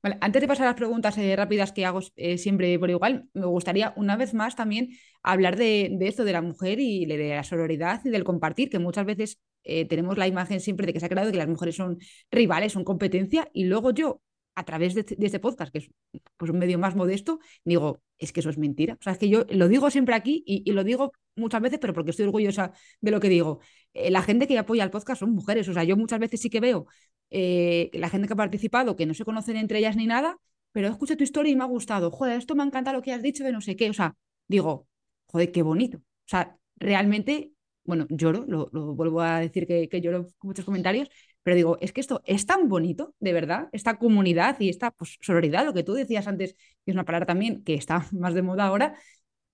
Vale, 0.02 0.18
antes 0.20 0.42
de 0.42 0.48
pasar 0.48 0.66
a 0.66 0.70
las 0.70 0.76
preguntas 0.76 1.16
eh, 1.18 1.34
rápidas 1.34 1.72
que 1.72 1.86
hago 1.86 2.00
eh, 2.16 2.38
siempre 2.38 2.78
por 2.78 2.90
igual, 2.90 3.28
me 3.32 3.46
gustaría 3.46 3.94
una 3.96 4.16
vez 4.16 4.34
más 4.34 4.54
también 4.54 4.90
hablar 5.22 5.56
de, 5.56 5.88
de, 5.92 6.08
esto 6.08 6.24
de 6.24 6.32
la 6.32 6.42
mujer 6.42 6.78
y 6.78 7.06
de 7.06 7.30
la 7.30 7.42
sororidad 7.42 8.00
y 8.04 8.10
del 8.10 8.22
compartir, 8.22 8.68
que 8.68 8.78
muchas 8.78 9.06
veces 9.06 9.40
eh, 9.64 9.86
tenemos 9.86 10.16
la 10.16 10.26
imagen 10.26 10.60
siempre 10.60 10.86
de 10.86 10.92
que 10.92 11.00
se 11.00 11.06
ha 11.06 11.08
creado 11.08 11.26
de 11.26 11.32
que 11.32 11.38
las 11.38 11.48
mujeres 11.48 11.76
son 11.76 11.98
rivales, 12.30 12.72
son 12.72 12.84
competencia, 12.84 13.48
y 13.52 13.64
luego 13.64 13.90
yo 13.90 14.22
a 14.59 14.64
través 14.64 14.94
de, 14.94 15.04
este 15.20 15.38
podcast, 15.38 15.70
que 15.72 15.78
es 15.78 15.90
pues, 16.36 16.50
un 16.50 16.59
medio 16.59 16.78
más 16.78 16.96
modesto, 16.96 17.38
digo, 17.64 18.02
es 18.18 18.32
que 18.32 18.40
eso 18.40 18.50
es 18.50 18.59
mentira. 18.59 18.94
O 18.94 19.02
sea, 19.02 19.12
es 19.12 19.18
que 19.18 19.28
yo 19.28 19.44
lo 19.50 19.68
digo 19.68 19.88
siempre 19.90 20.16
aquí 20.16 20.42
y, 20.46 20.70
lo 20.72 20.82
digo 20.82 21.12
muchas 21.36 21.62
veces, 21.62 21.78
pero 21.78 21.94
porque 21.94 22.11
estoy 22.11 22.26
orgullosa 22.26 22.72
de 23.00 23.11
lo 23.12 23.20
que 23.20 23.28
digo. 23.28 23.61
eh, 23.94 24.11
la 24.11 24.22
gente 24.22 24.48
que 24.48 24.59
apoya 24.59 24.82
el 24.82 24.90
podcast 24.90 25.20
son 25.20 25.30
mujeres. 25.32 25.68
O 25.68 25.72
sea, 25.72 25.84
yo 25.84 25.96
muchas 25.96 26.18
veces 26.18 26.40
sí 26.40 26.50
que 26.50 26.61
veo 26.61 26.86
eh, 27.30 27.90
la 27.92 28.09
gente 28.11 28.26
que 28.26 28.32
ha 28.34 28.36
participado, 28.36 28.96
que 28.96 29.06
no 29.06 29.14
se 29.14 29.24
conocen 29.24 29.56
entre 29.56 29.78
ellas 29.78 29.96
ni 29.96 30.06
nada, 30.06 30.38
pero 30.72 30.88
escucho 30.88 31.16
tu 31.16 31.24
historia 31.24 31.52
y 31.52 31.56
me 31.56 31.62
ha 31.62 31.66
gustado. 31.66 32.11
Joder, 32.11 32.38
esto 32.38 32.54
me 32.56 32.62
ha 32.64 32.66
encantado 32.66 32.96
lo 32.96 33.02
que 33.02 33.12
has 33.12 33.22
dicho 33.22 33.44
de 33.44 33.52
no 33.52 33.61
sé 33.61 33.76
qué. 33.76 33.90
O 33.90 33.94
sea, 33.94 34.16
digo, 34.48 34.88
joder, 35.26 35.52
qué 35.52 35.62
bonito. 35.62 35.98
O 35.98 36.02
sea, 36.26 36.59
realmente, 36.76 37.52
bueno, 37.84 38.06
lloro, 38.11 38.44
lo, 38.48 38.68
vuelvo 38.94 39.20
a 39.20 39.40
decir 39.40 39.66
que, 39.66 39.88
que, 39.88 40.00
lloro 40.00 40.26
con 40.38 40.48
muchos 40.48 40.64
comentarios, 40.64 41.09
pero 41.49 41.57
digo, 41.57 41.78
es 41.80 41.94
que 41.94 42.03
esto 42.03 42.20
es 42.26 42.44
tan 42.44 42.68
bonito, 42.68 43.14
de 43.20 43.32
verdad, 43.32 43.70
esta 43.72 43.96
comunidad 43.96 44.61
y 44.61 44.68
esta 44.68 44.90
pues, 44.90 45.16
sororidad, 45.22 45.64
lo 45.64 45.72
que 45.72 45.82
tú 45.82 45.94
decías 45.94 46.26
antes, 46.26 46.53
que 46.53 46.90
es 46.90 46.94
una 46.94 47.07
palabra 47.07 47.24
también 47.24 47.64
que 47.64 47.72
está 47.72 48.05
más 48.12 48.34
de 48.34 48.42
moda 48.42 48.66
ahora, 48.66 48.99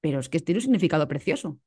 pero 0.01 0.19
es 0.19 0.29
que 0.29 0.41
tiene 0.41 0.59
un 0.59 0.63
significado 0.63 1.07
precioso. 1.07 1.61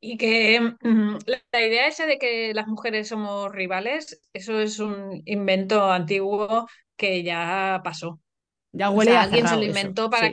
Y 0.00 0.16
que 0.16 0.58
mm, 0.58 1.18
la 1.52 1.60
idea 1.66 1.86
esa 1.86 2.06
de 2.06 2.18
que 2.18 2.54
las 2.54 2.66
mujeres 2.66 3.08
somos 3.08 3.52
rivales, 3.52 4.22
eso 4.32 4.58
es 4.58 4.78
un 4.78 5.20
invento 5.26 5.92
antiguo 5.92 6.66
que 6.96 7.22
ya 7.22 7.82
pasó. 7.84 8.22
Ya 8.72 8.88
huele 8.88 9.18
a 9.18 9.24
alguien 9.24 9.48
se 9.48 9.56
lo 9.56 9.64
inventó 9.64 10.08
para 10.08 10.32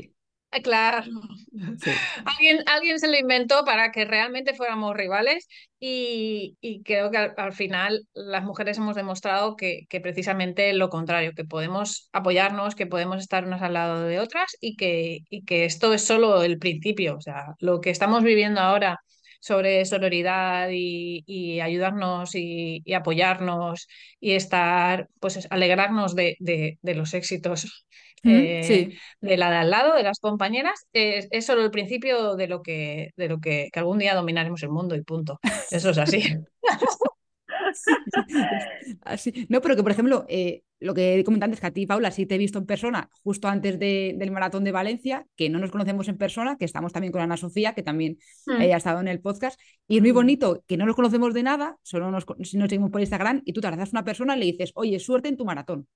claro. 0.64 1.04
Alguien, 2.26 2.64
alguien 2.68 3.00
se 3.00 3.08
lo 3.08 3.18
inventó 3.18 3.66
para 3.66 3.91
que 3.91 4.06
realmente 4.06 4.54
fuéramos 4.54 4.95
rivales 4.95 5.48
y, 5.80 6.58
creo 6.86 7.12
que 7.12 7.18
al, 7.18 7.54
final 7.54 8.08
las 8.14 8.43
mujeres 8.43 8.78
hemos 8.78 8.95
demostrado 8.95 9.56
que, 9.56 9.88
precisamente 10.02 10.74
lo 10.74 10.89
contrario, 10.89 11.34
que 11.36 11.45
podemos 11.45 12.10
apoyarnos, 12.14 12.76
que 12.76 12.88
podemos 12.88 13.18
estar 13.20 13.45
unas 13.45 13.62
al 13.62 13.74
lado 13.74 14.04
de 14.04 14.20
otras 14.20 14.56
y 14.62 14.76
que, 14.76 15.20
y 15.30 15.43
que 15.45 15.66
esto 15.66 15.93
es 15.93 16.04
solo 16.06 16.43
el 16.43 16.60
principio. 16.60 17.16
O 17.18 17.22
sea, 17.22 17.56
lo 17.60 17.82
que 17.82 17.89
estamos 17.89 18.24
viviendo 18.24 18.62
ahora 18.62 19.00
sobre 19.39 19.86
sororidad 19.86 20.70
y, 20.72 21.60
ayudarnos 21.62 22.32
y, 22.36 22.84
apoyarnos 22.93 23.88
y 24.20 24.34
estar, 24.34 25.10
pues 25.20 25.48
alegrarnos 25.50 26.16
de, 26.16 26.38
de 26.39 26.95
los 26.95 27.14
éxitos 27.14 27.86
eh, 28.24 28.97
de 29.22 29.38
la 29.38 29.49
de 29.49 29.57
al 29.57 29.70
lado, 29.70 29.95
de 29.95 30.03
las 30.03 30.20
compañeras, 30.20 30.88
es, 30.93 31.45
solo 31.45 31.63
el 31.63 31.72
principio 31.72 32.36
de 32.36 32.47
lo, 32.47 32.61
que, 32.61 33.11
de 33.15 33.30
lo 33.30 33.39
que, 33.39 33.70
algún 33.74 33.99
día 33.99 34.15
dominaremos 34.15 34.61
el 34.63 34.70
mundo 34.70 34.95
y 34.95 35.03
punto. 35.03 35.39
Eso 35.72 35.91
es 35.91 35.97
así. 35.97 36.24
así. 39.01 39.45
No, 39.49 39.61
pero 39.61 39.76
que, 39.76 39.84
por 39.84 39.91
ejemplo, 39.91 40.26
eh, 40.28 40.63
lo 40.80 40.93
que 40.93 41.20
he 41.20 41.24
comentado 41.24 41.47
antes, 41.47 41.59
que 41.59 41.68
a 41.68 41.72
ti, 41.72 41.86
Paula, 41.86 42.11
sí 42.11 42.26
te 42.26 42.36
he 42.36 42.38
visto 42.38 42.59
en 42.59 42.65
persona 42.65 43.09
justo 43.24 43.47
antes 43.47 43.80
del 43.80 44.32
maratón 44.32 44.63
de 44.63 44.72
Valencia, 44.72 45.26
que 45.36 45.49
no 45.49 45.59
nos 45.59 45.72
conocemos 45.72 46.07
en 46.07 46.18
persona, 46.18 46.57
que 46.57 46.65
estamos 46.65 46.93
también 46.93 47.11
con 47.11 47.22
Ana 47.22 47.38
Sofía, 47.38 47.74
que 47.74 47.84
también 47.84 48.18
mm. 48.45 48.51
ha 48.51 48.78
estado 48.78 48.99
en 48.99 49.07
el 49.07 49.20
podcast, 49.20 49.59
y 49.88 49.97
es 49.97 50.01
muy 50.01 50.11
mm. 50.11 50.15
bonito 50.15 50.63
que 50.68 50.78
no 50.78 50.86
nos 50.86 50.95
conocemos 50.95 51.34
de 51.34 51.43
nada, 51.43 51.78
solo 51.82 52.11
nos, 52.11 52.26
nos 52.38 52.49
seguimos 52.49 52.91
por 52.91 53.01
Instagram, 53.01 53.41
y 53.45 53.53
tú 53.53 53.61
te 53.61 53.68
abrazas 53.68 53.89
a 53.89 53.97
una 53.97 54.03
persona 54.03 54.36
y 54.36 54.39
le 54.39 54.45
dices, 54.45 54.72
oye, 54.76 54.99
suerte 54.99 55.30
en 55.30 55.38
tu 55.38 55.45
maratón. 55.45 55.88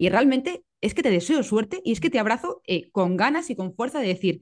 Y 0.00 0.08
realmente 0.08 0.64
es 0.80 0.94
que 0.94 1.02
te 1.02 1.10
deseo 1.10 1.42
suerte 1.42 1.82
y 1.84 1.92
es 1.92 2.00
que 2.00 2.08
te 2.08 2.18
abrazo 2.18 2.62
eh, 2.66 2.90
con 2.90 3.18
ganas 3.18 3.50
y 3.50 3.54
con 3.54 3.74
fuerza 3.74 4.00
de 4.00 4.06
decir 4.06 4.40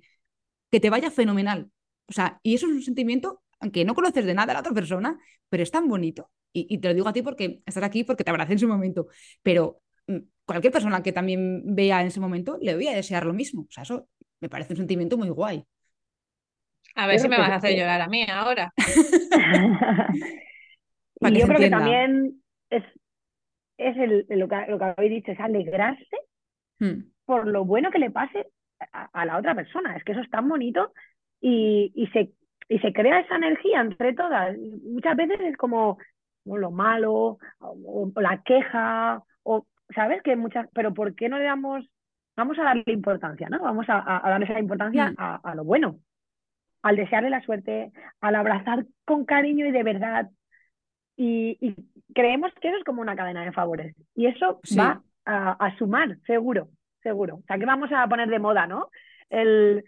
que 0.71 0.79
te 0.79 0.89
vaya 0.89 1.11
fenomenal. 1.11 1.73
O 2.07 2.13
sea, 2.13 2.39
y 2.45 2.55
eso 2.55 2.67
es 2.69 2.75
un 2.75 2.83
sentimiento, 2.83 3.43
aunque 3.59 3.85
no 3.85 3.97
conoces 3.97 4.25
de 4.25 4.35
nada 4.35 4.53
a 4.53 4.55
la 4.55 4.61
otra 4.61 4.73
persona, 4.73 5.19
pero 5.49 5.65
es 5.65 5.73
tan 5.73 5.89
bonito. 5.89 6.31
Y, 6.53 6.79
te 6.79 6.87
lo 6.87 6.95
digo 6.95 7.09
a 7.09 7.13
ti 7.13 7.23
porque 7.23 7.61
estás 7.67 7.83
aquí, 7.83 8.05
porque 8.05 8.23
te 8.23 8.31
abracé 8.31 8.53
en 8.53 8.61
su 8.61 8.69
momento. 8.69 9.09
Pero 9.43 9.81
mm, 10.07 10.19
cualquier 10.45 10.73
persona 10.73 11.03
que 11.03 11.11
también 11.11 11.75
vea 11.75 12.03
en 12.03 12.07
ese 12.07 12.21
momento, 12.21 12.57
le 12.63 12.77
voy 12.77 12.87
a 12.87 12.95
desear 12.95 13.27
lo 13.27 13.35
mismo. 13.35 13.63
O 13.63 13.73
sea, 13.73 13.83
eso 13.83 14.09
me 14.41 14.49
parece 14.49 14.75
un 14.75 14.79
sentimiento 14.79 15.19
muy 15.19 15.31
guay. 15.31 15.65
A 16.95 17.09
ver 17.09 17.19
si 17.19 17.29
me 17.29 17.37
vas 17.37 17.51
a 17.51 17.57
hacer 17.57 17.77
llorar 17.77 18.01
a 18.01 18.07
mí 18.07 18.25
ahora. 18.31 18.73
y 21.21 21.37
yo 21.37 21.47
creo 21.49 21.59
que 21.59 21.69
también 21.69 22.45
es, 22.71 22.85
es 23.79 23.97
el, 23.97 24.27
lo, 24.29 24.49
que, 24.49 24.67
lo 24.69 24.79
que 24.79 24.85
habéis 24.85 25.11
dicho, 25.13 25.33
es 25.33 25.41
alegrarse 25.41 26.19
hmm. 26.81 27.11
por 27.25 27.47
lo 27.47 27.65
bueno 27.65 27.91
que 27.91 27.99
le 27.99 28.11
pase 28.11 28.49
a, 28.93 29.25
la 29.25 29.39
otra 29.39 29.55
persona. 29.55 29.97
Es 29.97 30.05
que 30.05 30.13
eso 30.13 30.21
es 30.21 30.31
tan 30.31 30.49
bonito 30.49 30.93
y, 31.41 31.93
y, 31.95 32.09
se, 32.09 32.33
y 32.69 32.79
se 32.81 32.93
crea 32.93 33.21
esa 33.21 33.37
energía 33.37 33.81
entre 33.81 34.13
todas. 34.15 34.57
Muchas 34.85 35.17
veces 35.17 35.41
es 35.41 35.57
como 35.57 35.99
lo 36.45 36.71
malo 36.71 37.39
o, 37.61 38.13
la 38.17 38.43
queja, 38.43 39.23
o, 39.43 39.67
¿sabes? 39.95 40.23
Que 40.23 40.37
muchas, 40.37 40.69
pero 40.75 40.93
¿por 40.93 41.15
qué 41.15 41.29
no 41.29 41.39
le 41.39 41.45
damos, 41.45 41.89
vamos 42.37 42.59
a 42.59 42.65
darle 42.65 42.85
importancia, 42.87 43.49
¿no? 43.49 43.61
Vamos 43.61 43.87
a, 43.89 44.27
a 44.27 44.31
darle 44.31 44.47
esa 44.47 44.61
importancia 44.61 45.11
hmm. 45.11 45.15
a, 45.19 45.37
a 45.37 45.55
lo 45.55 45.65
bueno, 45.65 46.01
al 46.83 46.97
desearle 46.97 47.31
la 47.31 47.43
suerte, 47.43 47.93
al 48.21 48.35
abrazar 48.35 48.87
con 49.05 49.25
cariño 49.25 49.67
y 49.67 49.73
de 49.73 49.83
verdad, 49.83 50.31
y, 51.19 51.75
creemos 52.15 52.53
que 52.61 52.69
eso 52.69 52.79
es 52.79 52.85
como 52.85 53.03
una 53.03 53.17
cadena 53.17 53.45
de 53.45 53.53
favores. 53.53 53.95
Y 54.15 54.27
eso 54.27 54.61
va 54.79 55.03
a, 55.25 55.77
sumar, 55.79 56.17
seguro, 56.27 56.69
seguro. 57.03 57.37
O 57.37 57.43
sea, 57.47 57.59
que 57.59 57.67
vamos 57.67 57.91
a 57.93 58.07
poner 58.09 58.29
de 58.29 58.39
moda, 58.39 58.67
¿no? 58.67 58.89
El, 59.29 59.85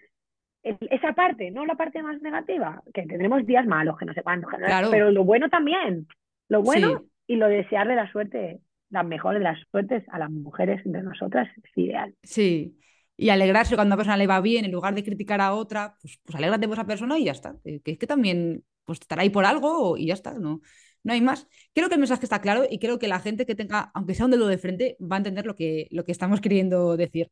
esa 0.62 1.14
parte, 1.14 1.50
no 1.50 1.64
la 1.64 1.74
parte 1.74 2.02
más 2.02 2.20
negativa, 2.20 2.82
que 2.92 3.06
tendremos 3.06 3.46
días 3.46 3.66
malos, 3.66 3.96
que 3.96 4.04
no 4.04 4.12
sé 4.12 4.22
cuánto, 4.22 4.48
pero 4.90 5.10
lo 5.10 5.24
bueno 5.24 5.48
también. 5.48 6.06
Lo 6.48 6.62
bueno 6.62 7.04
y 7.26 7.36
lo 7.36 7.48
desearle 7.48 7.94
la 7.94 8.10
suerte, 8.10 8.60
las 8.90 9.06
mejores 9.06 9.40
de 9.40 9.44
las 9.44 9.58
suertes 9.70 10.04
a 10.10 10.18
las 10.18 10.30
mujeres 10.30 10.84
entre 10.84 11.02
nosotras 11.02 11.48
es 11.56 11.78
ideal. 11.78 12.14
Sí, 12.22 12.76
y 13.16 13.28
alegrarse 13.28 13.74
cuando 13.74 13.92
a 13.92 13.94
una 13.94 13.98
persona 13.98 14.16
le 14.16 14.26
va 14.26 14.40
bien, 14.40 14.64
en 14.64 14.72
lugar 14.72 14.94
de 14.94 15.04
criticar 15.04 15.40
a 15.40 15.52
otra, 15.52 15.94
pues, 16.00 16.18
pues 16.24 16.36
alégrate 16.36 16.66
por 16.66 16.76
esa 16.76 16.86
persona 16.86 17.18
y 17.18 17.24
ya 17.24 17.32
está. 17.32 17.54
Que 17.62 17.80
es 17.84 17.98
que 17.98 18.06
también 18.06 18.64
pues 18.84 18.98
estará 18.98 19.22
ahí 19.22 19.30
por 19.30 19.44
algo 19.44 19.96
y 19.96 20.06
ya 20.06 20.14
está, 20.14 20.38
¿no? 20.38 20.60
No 21.02 21.12
hay 21.12 21.20
más. 21.20 21.48
Creo 21.74 21.88
que 21.88 21.94
el 21.94 22.00
mensaje 22.00 22.24
está 22.24 22.40
claro 22.40 22.64
y 22.68 22.78
creo 22.78 22.98
que 22.98 23.08
la 23.08 23.20
gente 23.20 23.46
que 23.46 23.54
tenga, 23.54 23.90
aunque 23.94 24.14
sea 24.14 24.26
un 24.26 24.32
dedo 24.32 24.46
de 24.46 24.58
frente, 24.58 24.96
va 25.00 25.16
a 25.16 25.18
entender 25.18 25.46
lo 25.46 25.54
que, 25.54 25.88
lo 25.90 26.04
que 26.04 26.12
estamos 26.12 26.40
queriendo 26.40 26.96
decir. 26.96 27.30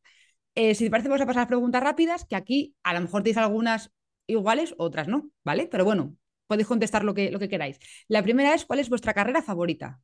Eh, 0.55 0.75
si 0.75 0.85
te 0.85 0.91
parece, 0.91 1.09
vamos 1.09 1.21
a 1.21 1.27
pasar 1.27 1.43
a 1.43 1.47
preguntas 1.47 1.83
rápidas, 1.83 2.25
que 2.25 2.35
aquí 2.35 2.75
a 2.83 2.93
lo 2.93 3.01
mejor 3.01 3.23
tenéis 3.23 3.37
algunas 3.37 3.93
iguales, 4.27 4.75
otras 4.77 5.07
no, 5.07 5.29
¿vale? 5.43 5.67
Pero 5.71 5.85
bueno, 5.85 6.15
podéis 6.47 6.67
contestar 6.67 7.03
lo 7.03 7.13
que, 7.13 7.31
lo 7.31 7.39
que 7.39 7.49
queráis. 7.49 7.79
La 8.07 8.23
primera 8.23 8.53
es, 8.53 8.65
¿cuál 8.65 8.79
es 8.79 8.89
vuestra 8.89 9.13
carrera 9.13 9.41
favorita? 9.41 9.99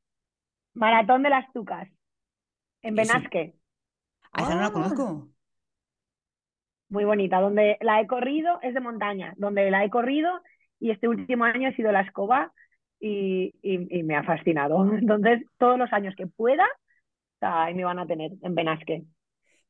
Maratón 0.74 1.24
de 1.24 1.30
las 1.30 1.52
Tucas, 1.54 1.90
en 2.82 2.96
Benasque. 2.96 3.56
Ah, 4.32 4.44
esa 4.44 4.56
no 4.56 4.62
la 4.62 4.68
ah. 4.68 4.74
conozco. 4.74 5.30
Muy 6.90 7.04
bonita, 7.04 7.40
donde 7.40 7.78
la 7.82 8.00
he 8.00 8.08
corrido, 8.08 8.60
es 8.62 8.74
de 8.74 8.80
montaña, 8.80 9.34
donde 9.38 9.72
la 9.72 9.84
he 9.84 9.90
corrido 9.90 10.30
y 10.80 10.92
este 10.92 11.08
último 11.08 11.46
año 11.46 11.70
ha 11.70 11.76
sido 11.76 11.92
la 11.92 12.02
escoba 12.02 12.54
y, 13.06 14.04
me 14.04 14.16
ha 14.16 14.24
fascinado. 14.24 14.84
Entonces, 14.98 15.44
todos 15.58 15.78
los 15.78 15.92
años 15.94 16.16
que 16.18 16.28
pueda, 16.28 16.66
ahí 17.42 17.74
me 17.74 17.86
van 17.86 18.00
a 18.00 18.08
tener 18.08 18.32
en 18.42 18.56
Benasque. 18.56 19.04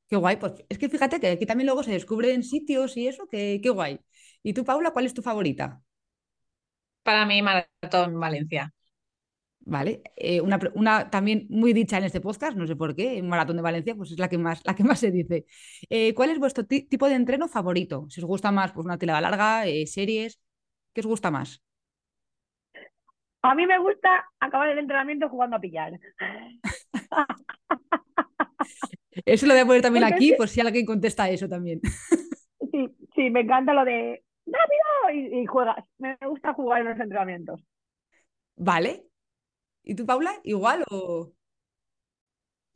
Qué 0.07 0.15
guay, 0.15 0.37
pues 0.37 0.53
es 0.69 0.77
que 0.77 0.87
fíjate 0.87 1.19
que 1.19 1.29
aquí 1.29 1.45
también 1.45 1.65
luego 1.65 1.83
se 1.83 1.91
descubren 1.91 2.43
sitios 2.43 2.95
y 2.95 3.07
eso, 3.07 3.27
que, 3.27 3.59
qué 3.61 3.69
guay. 3.69 3.99
¿Y 4.43 4.53
tú, 4.53 4.63
Paula, 4.63 4.91
cuál 4.91 5.05
es 5.05 5.13
tu 5.13 5.23
favorita? 5.23 5.81
Para 7.01 7.25
mí, 7.25 7.41
Maratón 7.41 8.19
Valencia. 8.19 8.71
Vale, 9.67 10.03
eh, 10.15 10.41
una, 10.41 11.09
también 11.09 11.47
muy 11.49 11.73
dicha 11.73 11.97
en 11.97 12.03
este 12.03 12.21
podcast, 12.21 12.55
no 12.55 12.67
sé 12.67 12.75
por 12.75 12.95
qué, 12.95 13.23
Maratón 13.23 13.55
de 13.55 13.63
Valencia, 13.63 13.95
pues 13.95 14.11
es 14.11 14.19
la 14.19 14.29
que 14.29 14.37
más, 14.37 14.61
la 14.63 14.75
que 14.75 14.83
más 14.83 14.99
se 14.99 15.09
dice. 15.09 15.47
Eh, 15.89 16.13
¿Cuál 16.13 16.29
es 16.29 16.37
vuestro 16.37 16.65
tipo 16.67 17.07
de 17.09 17.15
entreno 17.15 17.47
favorito? 17.47 18.05
Si 18.09 18.21
os 18.21 18.27
gusta 18.27 18.51
más, 18.51 18.73
pues 18.73 18.85
una 18.85 18.99
tirada 18.99 19.21
larga, 19.21 19.65
eh, 19.65 19.87
series, 19.87 20.39
¿qué 20.93 21.01
os 21.01 21.07
gusta 21.07 21.31
más? 21.31 21.64
A 23.45 23.55
mí 23.55 23.67
me 23.67 23.77
gusta 23.79 24.25
acabar 24.39 24.69
el 24.69 24.79
entrenamiento 24.79 25.29
jugando 25.29 25.57
a 25.57 25.59
pillar. 25.59 25.93
Eso 29.25 29.45
lo 29.45 29.53
voy 29.53 29.61
a 29.61 29.65
poner 29.65 29.81
también 29.81 30.03
aquí, 30.03 30.33
por 30.33 30.49
si 30.49 30.61
alguien 30.61 30.85
contesta 30.85 31.29
eso 31.29 31.47
también. 31.47 31.79
Sí, 32.71 32.89
sí, 33.15 33.29
me 33.29 33.41
encanta 33.41 33.73
lo 33.73 33.85
de 33.85 34.23
rápido 34.45 35.39
y, 35.41 35.45
juegas. 35.45 35.77
Me 35.97 36.17
gusta 36.27 36.53
jugar 36.53 36.81
en 36.81 36.89
los 36.89 36.99
entrenamientos. 36.99 37.61
Vale. 38.55 39.05
¿Y 39.83 39.95
tú, 39.95 40.05
Paula? 40.05 40.33
¿Igual 40.43 40.83
o...? 40.89 41.31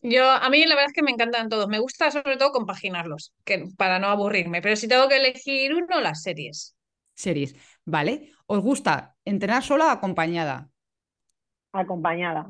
Yo, 0.01 0.29
a 0.29 0.49
mí 0.49 0.65
la 0.65 0.75
verdad 0.75 0.91
es 0.91 0.93
que 0.93 1.03
me 1.03 1.11
encantan 1.11 1.49
todos. 1.49 1.67
Me 1.67 1.79
gusta 1.79 2.09
sobre 2.11 2.37
todo 2.37 2.51
compaginarlos, 2.51 3.33
que, 3.43 3.65
para 3.77 3.99
no 3.99 4.07
aburrirme. 4.07 4.61
Pero 4.61 4.77
si 4.77 4.87
tengo 4.87 5.09
que 5.09 5.17
elegir 5.17 5.73
uno, 5.73 5.99
las 5.99 6.21
series. 6.21 6.77
Series, 7.19 7.51
¿vale? 7.83 8.31
¿Os 8.47 8.59
gusta 8.61 9.17
entrenar 9.25 9.61
sola 9.61 9.87
o 9.87 9.89
acompañada? 9.89 10.71
Acompañada. 11.73 12.41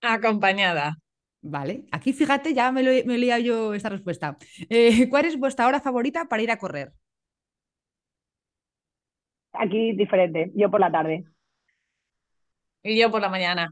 Acompañada. 0.00 0.96
Vale, 1.42 1.84
aquí 1.92 2.14
fíjate, 2.14 2.54
ya 2.54 2.72
me, 2.72 2.82
lo, 2.82 2.90
me 3.04 3.42
yo 3.42 3.74
esta 3.74 3.90
respuesta. 3.90 4.38
Eh, 4.70 5.08
¿Cuál 5.10 5.26
es 5.26 5.38
vuestra 5.38 5.66
hora 5.66 5.80
favorita 5.80 6.24
para 6.24 6.42
ir 6.42 6.50
a 6.50 6.58
correr? 6.58 6.92
Aquí 9.52 9.92
diferente, 9.92 10.50
yo 10.54 10.70
por 10.70 10.80
la 10.80 10.90
tarde. 10.90 11.24
Y 12.82 12.98
yo 12.98 13.10
por 13.10 13.20
la 13.20 13.28
mañana. 13.28 13.70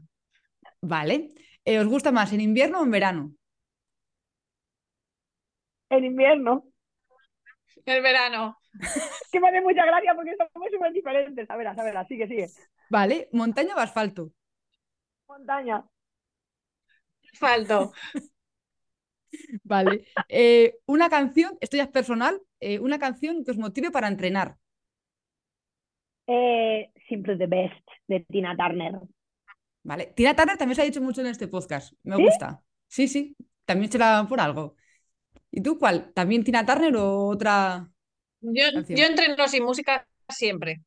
Vale. 0.81 1.29
Eh, 1.65 1.79
¿Os 1.79 1.87
gusta 1.87 2.11
más 2.11 2.31
en 2.31 2.41
invierno 2.41 2.79
o 2.79 2.83
en 2.83 2.91
verano? 2.91 3.31
En 5.89 6.05
invierno. 6.05 6.63
El 7.85 8.03
verano. 8.03 8.58
que 9.31 9.39
me 9.39 9.49
hace 9.49 9.61
mucha 9.61 9.85
gracia 9.85 10.15
porque 10.15 10.35
somos 10.53 10.69
súper 10.71 10.93
diferentes. 10.93 11.49
A 11.49 11.57
ver, 11.57 11.67
a 11.67 11.73
ver, 11.73 12.07
sigue, 12.07 12.27
sigue. 12.27 12.47
Vale, 12.89 13.29
¿montaña 13.31 13.75
o 13.75 13.79
asfalto? 13.79 14.31
Montaña. 15.27 15.85
Asfalto. 17.33 17.93
Vale. 19.63 20.05
Eh, 20.27 20.77
una 20.87 21.09
canción, 21.09 21.57
esto 21.61 21.77
ya 21.77 21.83
es 21.83 21.89
personal, 21.89 22.41
eh, 22.59 22.79
una 22.79 22.97
canción 22.97 23.43
que 23.43 23.51
os 23.51 23.57
motive 23.57 23.91
para 23.91 24.07
entrenar. 24.07 24.57
Eh, 26.25 26.91
Simple 27.07 27.37
the 27.37 27.47
Best 27.47 27.87
de 28.07 28.21
Tina 28.21 28.55
Turner. 28.55 28.99
Vale. 29.83 30.13
Tina 30.15 30.35
Turner 30.35 30.57
también 30.57 30.75
se 30.75 30.81
ha 30.81 30.85
dicho 30.85 31.01
mucho 31.01 31.21
en 31.21 31.27
este 31.27 31.47
podcast. 31.47 31.93
Me 32.03 32.15
gusta. 32.15 32.63
Sí, 32.87 33.07
sí. 33.07 33.35
También 33.65 33.91
se 33.91 33.97
la 33.97 34.25
por 34.27 34.39
algo. 34.39 34.75
¿Y 35.51 35.61
tú 35.61 35.77
cuál? 35.77 36.11
¿También 36.13 36.43
Tina 36.43 36.65
Turner 36.65 36.95
o 36.97 37.27
otra? 37.27 37.89
Yo, 38.41 38.63
yo 38.87 39.05
entreno 39.05 39.47
sin 39.47 39.63
música 39.63 40.07
siempre. 40.29 40.81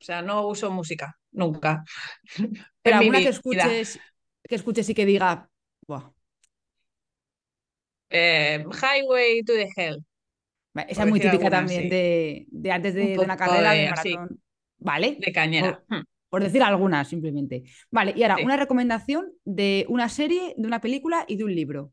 O 0.00 0.04
sea, 0.04 0.22
no 0.22 0.46
uso 0.46 0.70
música, 0.70 1.18
nunca. 1.32 1.84
Pero 2.82 2.96
alguna 2.96 3.18
que 3.18 3.28
escuches, 3.28 3.98
que 4.42 4.54
escuches 4.54 4.88
y 4.88 4.94
que 4.94 5.06
diga, 5.06 5.48
eh, 8.10 8.64
Highway 8.64 9.42
to 9.42 9.52
the 9.52 9.68
Hell. 9.76 10.04
Esa 10.88 11.04
es 11.04 11.08
muy 11.08 11.20
típica 11.20 11.48
también 11.48 11.88
de, 11.88 12.46
antes 12.70 12.94
de, 12.94 13.18
una 13.18 13.36
carrera 13.36 13.72
de, 13.72 13.88
maratón. 13.88 14.40
Vale. 14.78 15.16
De 15.18 15.32
cañera. 15.32 15.82
Hmm. 15.88 16.02
Por, 16.28 16.42
decir 16.42 16.62
algunas, 16.62 17.08
simplemente. 17.08 17.64
Vale, 17.90 18.12
y 18.14 18.22
ahora, 18.22 18.36
una 18.44 18.58
recomendación 18.58 19.32
de 19.44 19.86
una 19.88 20.10
serie, 20.10 20.54
de 20.56 20.66
una 20.66 20.80
película 20.80 21.24
y 21.26 21.36
de 21.36 21.44
un 21.44 21.54
libro. 21.54 21.92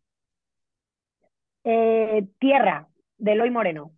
Eh, 1.63 2.27
Tierra, 2.39 2.89
de 3.17 3.31
Eloy 3.31 3.51
Moreno. 3.51 3.93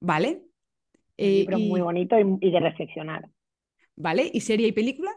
Vale. 0.00 0.42
Un 1.18 1.26
libro 1.26 1.56
eh, 1.56 1.68
muy 1.68 1.80
bonito 1.80 2.16
y, 2.18 2.50
de 2.50 2.60
reflexionar. 2.60 3.28
Vale, 3.96 4.30
¿y 4.32 4.40
serie 4.40 4.68
y 4.68 4.72
película? 4.72 5.10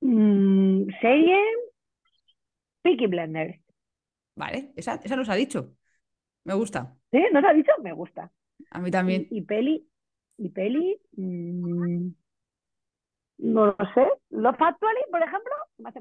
Mm, 0.00 0.86
serie, 1.00 1.38
Peaky 2.82 3.06
Blenders. 3.06 3.60
Vale, 4.36 4.72
esa, 4.76 5.00
esa 5.02 5.16
nos 5.16 5.28
ha 5.28 5.34
dicho. 5.34 5.74
Me 6.44 6.54
gusta. 6.54 6.96
¿Sí? 7.10 7.22
¿Nos 7.32 7.44
ha 7.44 7.52
dicho? 7.52 7.72
Me 7.82 7.92
gusta. 7.92 8.30
A 8.70 8.80
mí 8.80 8.90
también. 8.90 9.26
Y, 9.30 9.42
peli, 9.42 9.88
y 10.38 10.48
peli, 10.50 11.00
mm, 11.16 12.08
no 13.38 13.66
lo 13.66 13.76
sé. 13.94 14.06
Los 14.30 14.54
Actually, 14.58 15.00
por 15.10 15.22
ejemplo. 15.22 15.52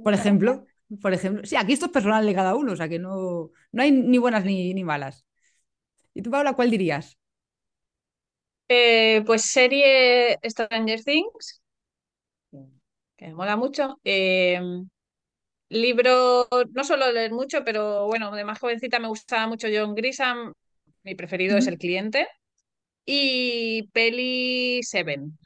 Por 0.04 0.14
ejemplo, 0.14 0.66
por 1.02 1.14
ejemplo. 1.14 1.46
Sí, 1.46 1.56
aquí 1.56 1.74
esto 1.74 1.88
es 1.88 1.92
personal 1.92 2.26
de 2.26 2.36
cada 2.36 2.56
uno, 2.56 2.74
o 2.74 2.76
sea 2.76 2.88
que 2.88 3.00
no, 3.00 3.50
no 3.72 3.82
hay 3.82 3.92
ni 3.92 4.18
buenas 4.20 4.46
ni, 4.46 4.74
ni 4.74 4.84
malas. 4.84 5.26
¿Y 6.14 6.22
tú, 6.22 6.32
Paula, 6.32 6.54
cuál 6.54 6.72
dirías? 6.72 7.18
Eh, 8.68 9.24
pues 9.26 9.44
serie 9.44 10.40
Stranger 10.44 11.04
Things, 11.04 11.62
que 13.18 13.28
me 13.28 13.34
mola 13.34 13.56
mucho. 13.58 14.00
Eh, 14.04 14.60
Libro, 15.70 16.48
no 16.74 16.84
solo 16.84 17.12
leer 17.14 17.32
mucho, 17.32 17.64
pero 17.64 18.06
bueno, 18.08 18.32
de 18.36 18.44
más 18.44 18.60
jovencita 18.60 19.00
me 19.00 19.08
gustaba 19.08 19.48
mucho 19.48 19.70
John 19.74 19.96
Grisham, 19.96 20.52
mi 21.04 21.16
preferido 21.16 21.58
es 21.58 21.68
El 21.68 21.78
Cliente, 21.78 22.28
y 23.06 23.84
peli 23.94 24.82
Seven. 24.84 25.38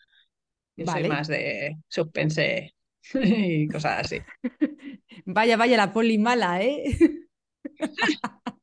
Yo 0.76 0.88
soy 0.88 1.08
más 1.08 1.28
de 1.28 1.78
suspense 1.88 2.74
y 3.14 3.68
cosas 3.68 4.06
así. 4.06 4.22
Vaya, 5.26 5.58
vaya, 5.58 5.78
la 5.78 5.94
poli 5.94 6.18
mala, 6.18 6.62
¿eh? 6.62 6.98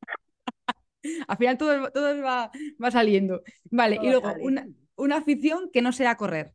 Al 1.28 1.36
final 1.36 1.58
todo, 1.58 1.90
todo 1.90 2.22
va, 2.22 2.50
va, 2.82 2.90
saliendo. 2.90 3.42
Vale, 3.70 3.98
y 4.02 4.08
luego 4.08 4.32
una, 4.40 4.66
una, 4.96 5.16
afición 5.16 5.70
que 5.72 5.82
no 5.82 5.92
sea 5.92 6.16
correr. 6.16 6.54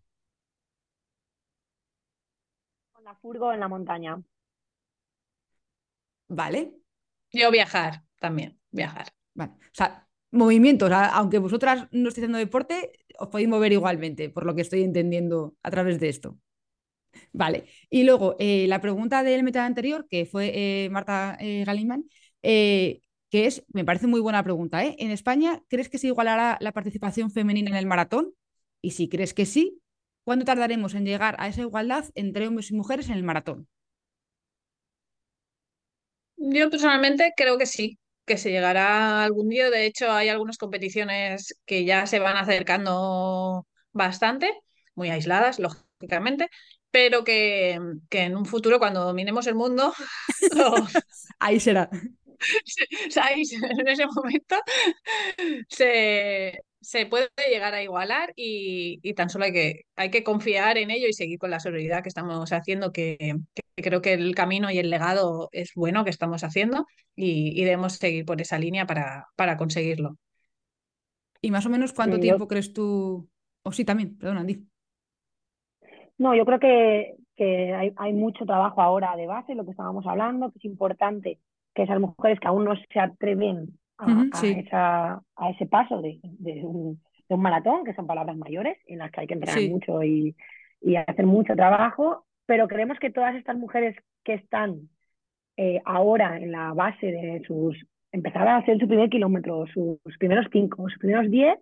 Con 2.91 3.03
la 3.03 3.15
furgo 3.15 3.53
en 3.53 3.59
la 3.59 3.67
montaña. 3.67 4.21
Vale. 6.29 6.73
Yo 7.31 7.51
viajar 7.51 8.03
también, 8.19 8.59
viajar. 8.71 9.07
Vale. 9.33 9.53
O 9.53 9.73
sea, 9.73 10.07
movimientos, 10.31 10.91
aunque 10.91 11.39
vosotras 11.39 11.87
no 11.91 12.09
estéis 12.09 12.23
haciendo 12.25 12.37
deporte, 12.37 12.91
os 13.19 13.27
podéis 13.29 13.49
mover 13.49 13.71
igualmente, 13.71 14.29
por 14.29 14.45
lo 14.45 14.55
que 14.55 14.61
estoy 14.61 14.83
entendiendo 14.83 15.55
a 15.63 15.71
través 15.71 15.99
de 15.99 16.09
esto. 16.09 16.37
Vale. 17.33 17.65
Y 17.89 18.03
luego, 18.03 18.35
eh, 18.39 18.67
la 18.67 18.81
pregunta 18.81 19.23
del 19.23 19.43
meta 19.43 19.65
anterior, 19.65 20.07
que 20.09 20.25
fue 20.25 20.51
eh, 20.85 20.89
Marta 20.89 21.37
eh, 21.39 21.63
Galimán, 21.65 22.05
que 23.29 23.45
es, 23.45 23.63
me 23.73 23.85
parece 23.85 24.07
muy 24.07 24.21
buena 24.21 24.43
pregunta, 24.43 24.83
¿En 24.83 25.11
España 25.11 25.61
crees 25.67 25.89
que 25.89 25.97
se 25.97 26.07
igualará 26.07 26.57
la 26.61 26.71
participación 26.71 27.31
femenina 27.31 27.69
en 27.69 27.75
el 27.75 27.85
maratón? 27.85 28.33
Y 28.81 28.91
si 28.91 29.09
crees 29.09 29.33
que 29.33 29.45
sí, 29.45 29.81
¿cuándo 30.23 30.45
tardaremos 30.45 30.93
en 30.93 31.05
llegar 31.05 31.35
a 31.39 31.47
esa 31.47 31.61
igualdad 31.61 32.05
entre 32.15 32.47
hombres 32.47 32.71
y 32.71 32.75
mujeres 32.75 33.09
en 33.09 33.15
el 33.15 33.23
maratón? 33.23 33.67
Yo 36.37 36.69
personalmente 36.69 37.33
creo 37.35 37.57
que 37.57 37.65
sí, 37.65 37.97
que 38.25 38.37
se 38.37 38.51
llegará 38.51 39.23
algún 39.23 39.49
día. 39.49 39.69
De 39.69 39.85
hecho, 39.85 40.11
hay 40.11 40.29
algunas 40.29 40.57
competiciones 40.57 41.59
que 41.65 41.85
ya 41.85 42.05
se 42.05 42.19
van 42.19 42.37
acercando 42.37 43.67
bastante, 43.91 44.51
muy 44.95 45.09
aisladas, 45.09 45.59
lógicamente, 45.59 46.49
pero 46.91 47.23
que, 47.23 47.79
que 48.09 48.21
en 48.23 48.37
un 48.37 48.45
futuro, 48.45 48.79
cuando 48.79 49.03
dominemos 49.03 49.47
el 49.47 49.55
mundo, 49.55 49.93
ahí 51.39 51.59
será. 51.59 51.89
en 53.79 53.87
ese 53.87 54.05
momento 54.07 54.55
se, 55.69 56.61
se 56.87 57.05
puede 57.05 57.29
llegar 57.49 57.73
a 57.73 57.83
igualar 57.83 58.33
y, 58.35 59.13
tan 59.13 59.29
solo 59.29 59.45
hay 59.45 59.51
que, 59.51 59.81
hay 59.95 60.09
que 60.09 60.23
confiar 60.23 60.77
en 60.77 60.91
ello 60.91 61.07
y 61.07 61.13
seguir 61.13 61.39
con 61.39 61.51
la 61.51 61.59
solidaridad 61.59 62.01
que 62.01 62.09
estamos 62.09 62.51
haciendo, 62.53 62.91
que, 62.91 63.35
creo 63.75 64.01
que 64.01 64.13
el 64.13 64.33
camino 64.35 64.71
y 64.71 64.77
el 64.77 64.89
legado 64.89 65.49
es 65.51 65.73
bueno 65.75 66.03
que 66.03 66.09
estamos 66.11 66.43
haciendo 66.43 66.85
y, 67.15 67.61
debemos 67.63 67.93
seguir 67.93 68.25
por 68.25 68.39
esa 68.41 68.57
línea 68.57 68.85
para, 68.85 69.27
para 69.35 69.57
conseguirlo. 69.57 70.17
¿Y 71.41 71.51
más 71.51 71.65
o 71.65 71.69
menos 71.69 71.93
cuánto 71.93 72.19
tiempo 72.19 72.47
crees 72.47 72.73
tú? 72.73 73.27
O 73.63 73.71
sí, 73.71 73.83
también, 73.83 74.17
perdón, 74.17 74.37
Andy. 74.37 74.65
No, 76.17 76.35
yo 76.35 76.45
creo 76.45 76.59
que, 76.59 77.15
que 77.35 77.73
hay, 77.73 77.91
hay, 77.95 78.13
mucho 78.13 78.45
trabajo 78.45 78.81
ahora 78.81 79.15
de 79.15 79.27
base, 79.27 79.55
lo 79.55 79.65
que 79.65 79.71
estábamos 79.71 80.05
hablando, 80.07 80.51
que 80.51 80.57
es 80.57 80.65
importante 80.65 81.39
que 81.77 81.83
esas 81.83 81.99
mujeres 81.99 82.39
que 82.39 82.47
aún 82.47 82.65
no 82.65 82.73
se 82.75 82.99
atreven 82.99 83.77
a, 83.99 85.21
a, 85.35 85.49
ese 85.51 85.67
paso 85.67 86.01
de, 86.01 86.19
un, 86.63 86.99
maratón, 87.29 87.83
que 87.83 87.93
son 87.93 88.07
palabras 88.07 88.35
mayores, 88.35 88.79
en 88.87 88.97
las 88.97 89.11
que 89.11 89.21
hay 89.21 89.27
que 89.27 89.35
entrenar 89.35 89.61
mucho 89.69 90.03
y, 90.03 90.35
hacer 91.07 91.27
mucho 91.27 91.55
trabajo, 91.55 92.25
pero 92.47 92.67
creemos 92.67 92.97
que 92.97 93.11
todas 93.11 93.35
estas 93.35 93.57
mujeres 93.57 93.95
que 94.23 94.33
están 94.33 94.89
eh, 95.55 95.79
ahora 95.85 96.37
en 96.37 96.51
la 96.51 96.73
base 96.73 97.11
de 97.11 97.43
sus, 97.45 97.77
empezar 98.11 98.47
a 98.47 98.57
hacer 98.57 98.79
su 98.79 98.87
primer 98.87 99.09
kilómetro, 99.09 99.65
sus, 99.67 99.99
primeros 100.17 100.47
cinco, 100.51 100.89
sus 100.89 100.97
primeros 100.97 101.29
diez, 101.29 101.59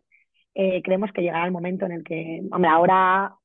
eh, 0.54 0.82
creemos 0.82 1.12
que 1.12 1.24
llegará 1.24 1.46
el 1.46 1.52
momento 1.52 1.86
en 1.86 1.92
el 1.92 2.04
que, 2.06 2.42
hombre, 2.52 2.70
ahora 2.70 3.36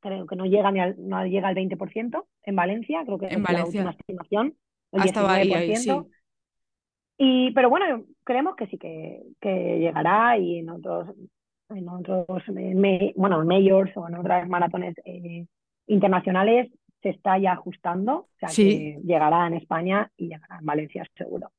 creo 0.00 0.26
que 0.26 0.36
no 0.36 0.44
llega 0.44 0.70
ni 0.70 0.80
al, 0.80 0.96
no 0.98 1.24
llega 1.24 1.48
al 1.48 1.54
20% 1.54 2.24
en 2.42 2.56
Valencia, 2.56 3.02
creo 3.06 3.18
que 3.18 3.26
en 3.28 3.42
es 3.42 3.52
la 3.52 3.64
última 3.64 3.90
estimación. 3.92 4.54
El 4.92 5.00
Hasta 5.02 5.32
ahí, 5.32 5.76
sí. 5.76 5.90
Y, 7.22 7.52
pero 7.52 7.68
bueno, 7.68 8.04
creemos 8.24 8.56
que 8.56 8.66
sí 8.68 8.78
que, 8.78 9.22
que 9.40 9.78
llegará 9.78 10.38
y 10.38 10.58
en 10.58 10.70
otros, 10.70 11.08
en 11.68 11.88
otros 11.88 12.26
bueno, 13.14 13.44
majors 13.44 13.94
o 13.96 14.08
en 14.08 14.14
otras 14.14 14.48
maratones 14.48 14.94
eh, 15.04 15.46
internacionales 15.86 16.70
se 17.02 17.10
está 17.10 17.38
ya 17.38 17.52
ajustando, 17.52 18.12
o 18.12 18.28
sea 18.38 18.48
que 18.48 18.98
llegará 19.04 19.46
en 19.46 19.54
España 19.54 20.10
y 20.16 20.28
llegará 20.28 20.58
en 20.58 20.66
Valencia 20.66 21.06
seguro. 21.16 21.50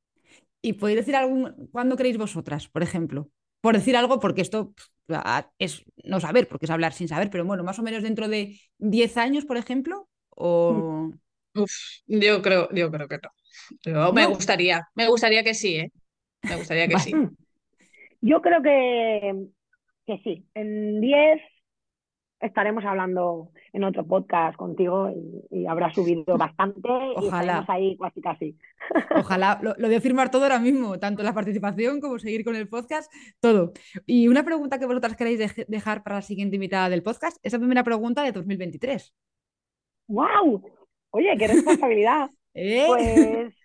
¿Y 0.62 0.74
podéis 0.74 1.00
decir 1.00 1.16
algún, 1.16 1.70
cuándo 1.72 1.96
creéis 1.96 2.18
vosotras, 2.18 2.68
por 2.68 2.84
ejemplo? 2.84 3.30
Por 3.62 3.76
decir 3.76 3.96
algo, 3.96 4.20
porque 4.20 4.42
esto 4.42 4.74
es 5.60 5.84
no 6.04 6.20
saber, 6.20 6.48
porque 6.48 6.66
es 6.66 6.72
hablar 6.72 6.94
sin 6.94 7.08
saber, 7.08 7.30
pero 7.30 7.46
bueno, 7.46 7.64
más 7.64 7.80
o 7.80 7.84
menos 7.84 8.04
dentro 8.04 8.28
de 8.28 8.58
10 8.80 9.18
años, 9.18 9.46
por 9.46 9.58
ejemplo, 9.58 10.08
o... 10.30 11.12
Uf, 11.56 11.72
yo 12.08 12.42
creo, 12.42 12.70
yo 12.72 12.92
creo 12.92 13.08
que 13.08 13.20
no 13.86 14.14
me 14.14 14.26
gustaría, 14.26 14.88
me 14.96 15.08
gustaría 15.08 15.44
que 15.44 15.54
sí, 15.54 15.76
¿eh? 15.76 15.92
Me 16.44 16.56
gustaría 16.56 16.88
que 16.88 17.00
sí. 17.00 17.12
Yo 18.22 18.40
creo 18.42 18.62
que, 18.62 19.48
que 20.06 20.20
sí. 20.24 20.46
En 20.54 21.02
10 21.02 21.42
estaremos 22.40 22.84
hablando 22.86 23.52
en 23.74 23.84
otro 23.84 24.06
podcast 24.06 24.56
contigo 24.58 25.12
y, 25.50 25.66
habrá 25.66 25.94
subido 25.94 26.38
bastante 26.38 26.90
Ojalá. 27.16 27.66
ahí 27.68 27.98
casi 27.98 28.22
casi. 28.22 28.58
Ojalá, 29.16 29.60
lo, 29.62 29.74
lo, 29.78 29.90
de 29.90 30.02
firmar 30.02 30.30
todo 30.30 30.44
ahora 30.44 30.60
mismo, 30.60 31.00
tanto 31.00 31.24
la 31.24 31.34
participación 31.34 32.00
como 32.00 32.20
seguir 32.20 32.44
con 32.44 32.56
el 32.56 32.68
podcast, 32.68 33.12
todo. 33.40 33.74
Y 34.06 34.28
una 34.28 34.44
pregunta 34.44 34.80
que 34.80 34.86
vosotras 34.86 35.16
queréis 35.16 35.56
dejar 35.68 36.04
para 36.04 36.18
la 36.18 36.22
siguiente 36.22 36.56
invitada 36.56 36.90
del 36.90 37.04
podcast, 37.04 37.38
esa 37.44 37.58
primera 37.58 37.84
pregunta 37.84 38.24
de 38.24 38.32
2023. 38.32 39.14
¡Wow! 40.08 40.81
Oye, 41.12 41.38
qué 41.38 41.48
responsabilidad. 41.48 42.30
¿Eh? 42.54 42.86
Pues 42.88 43.56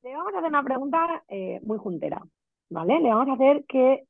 te 0.00 0.14
vamos 0.14 0.32
a 0.34 0.38
hacer 0.38 0.48
una 0.48 0.62
pregunta 0.62 1.24
eh, 1.28 1.60
muy 1.62 1.78
juntera. 1.78 2.22
¿vale? 2.70 3.00
Le 3.00 3.08
vamos 3.10 3.28
a 3.28 3.34
hacer 3.34 3.64
que 3.68 4.04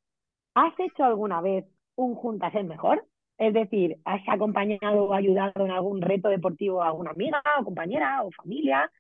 ¿has 0.54 0.78
hecho 0.78 1.04
alguna 1.04 1.40
vez 1.40 1.64
un 1.96 2.14
juntas 2.14 2.54
el 2.54 2.66
mejor? 2.66 3.04
Es 3.38 3.54
decir, 3.54 3.98
¿has 4.04 4.20
acompañado 4.28 5.04
o 5.04 5.14
ayudado 5.14 5.64
en 5.64 5.70
algún 5.70 6.02
reto 6.02 6.28
deportivo 6.28 6.82
a 6.82 6.88
alguna 6.88 7.10
amiga 7.10 7.42
o 7.58 7.64
compañera 7.64 8.22
o 8.22 8.30
familia? 8.32 8.90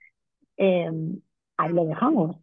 Em, 0.56 1.20
ahí 1.58 1.72
lo 1.72 1.84
dejamos. 1.84 2.36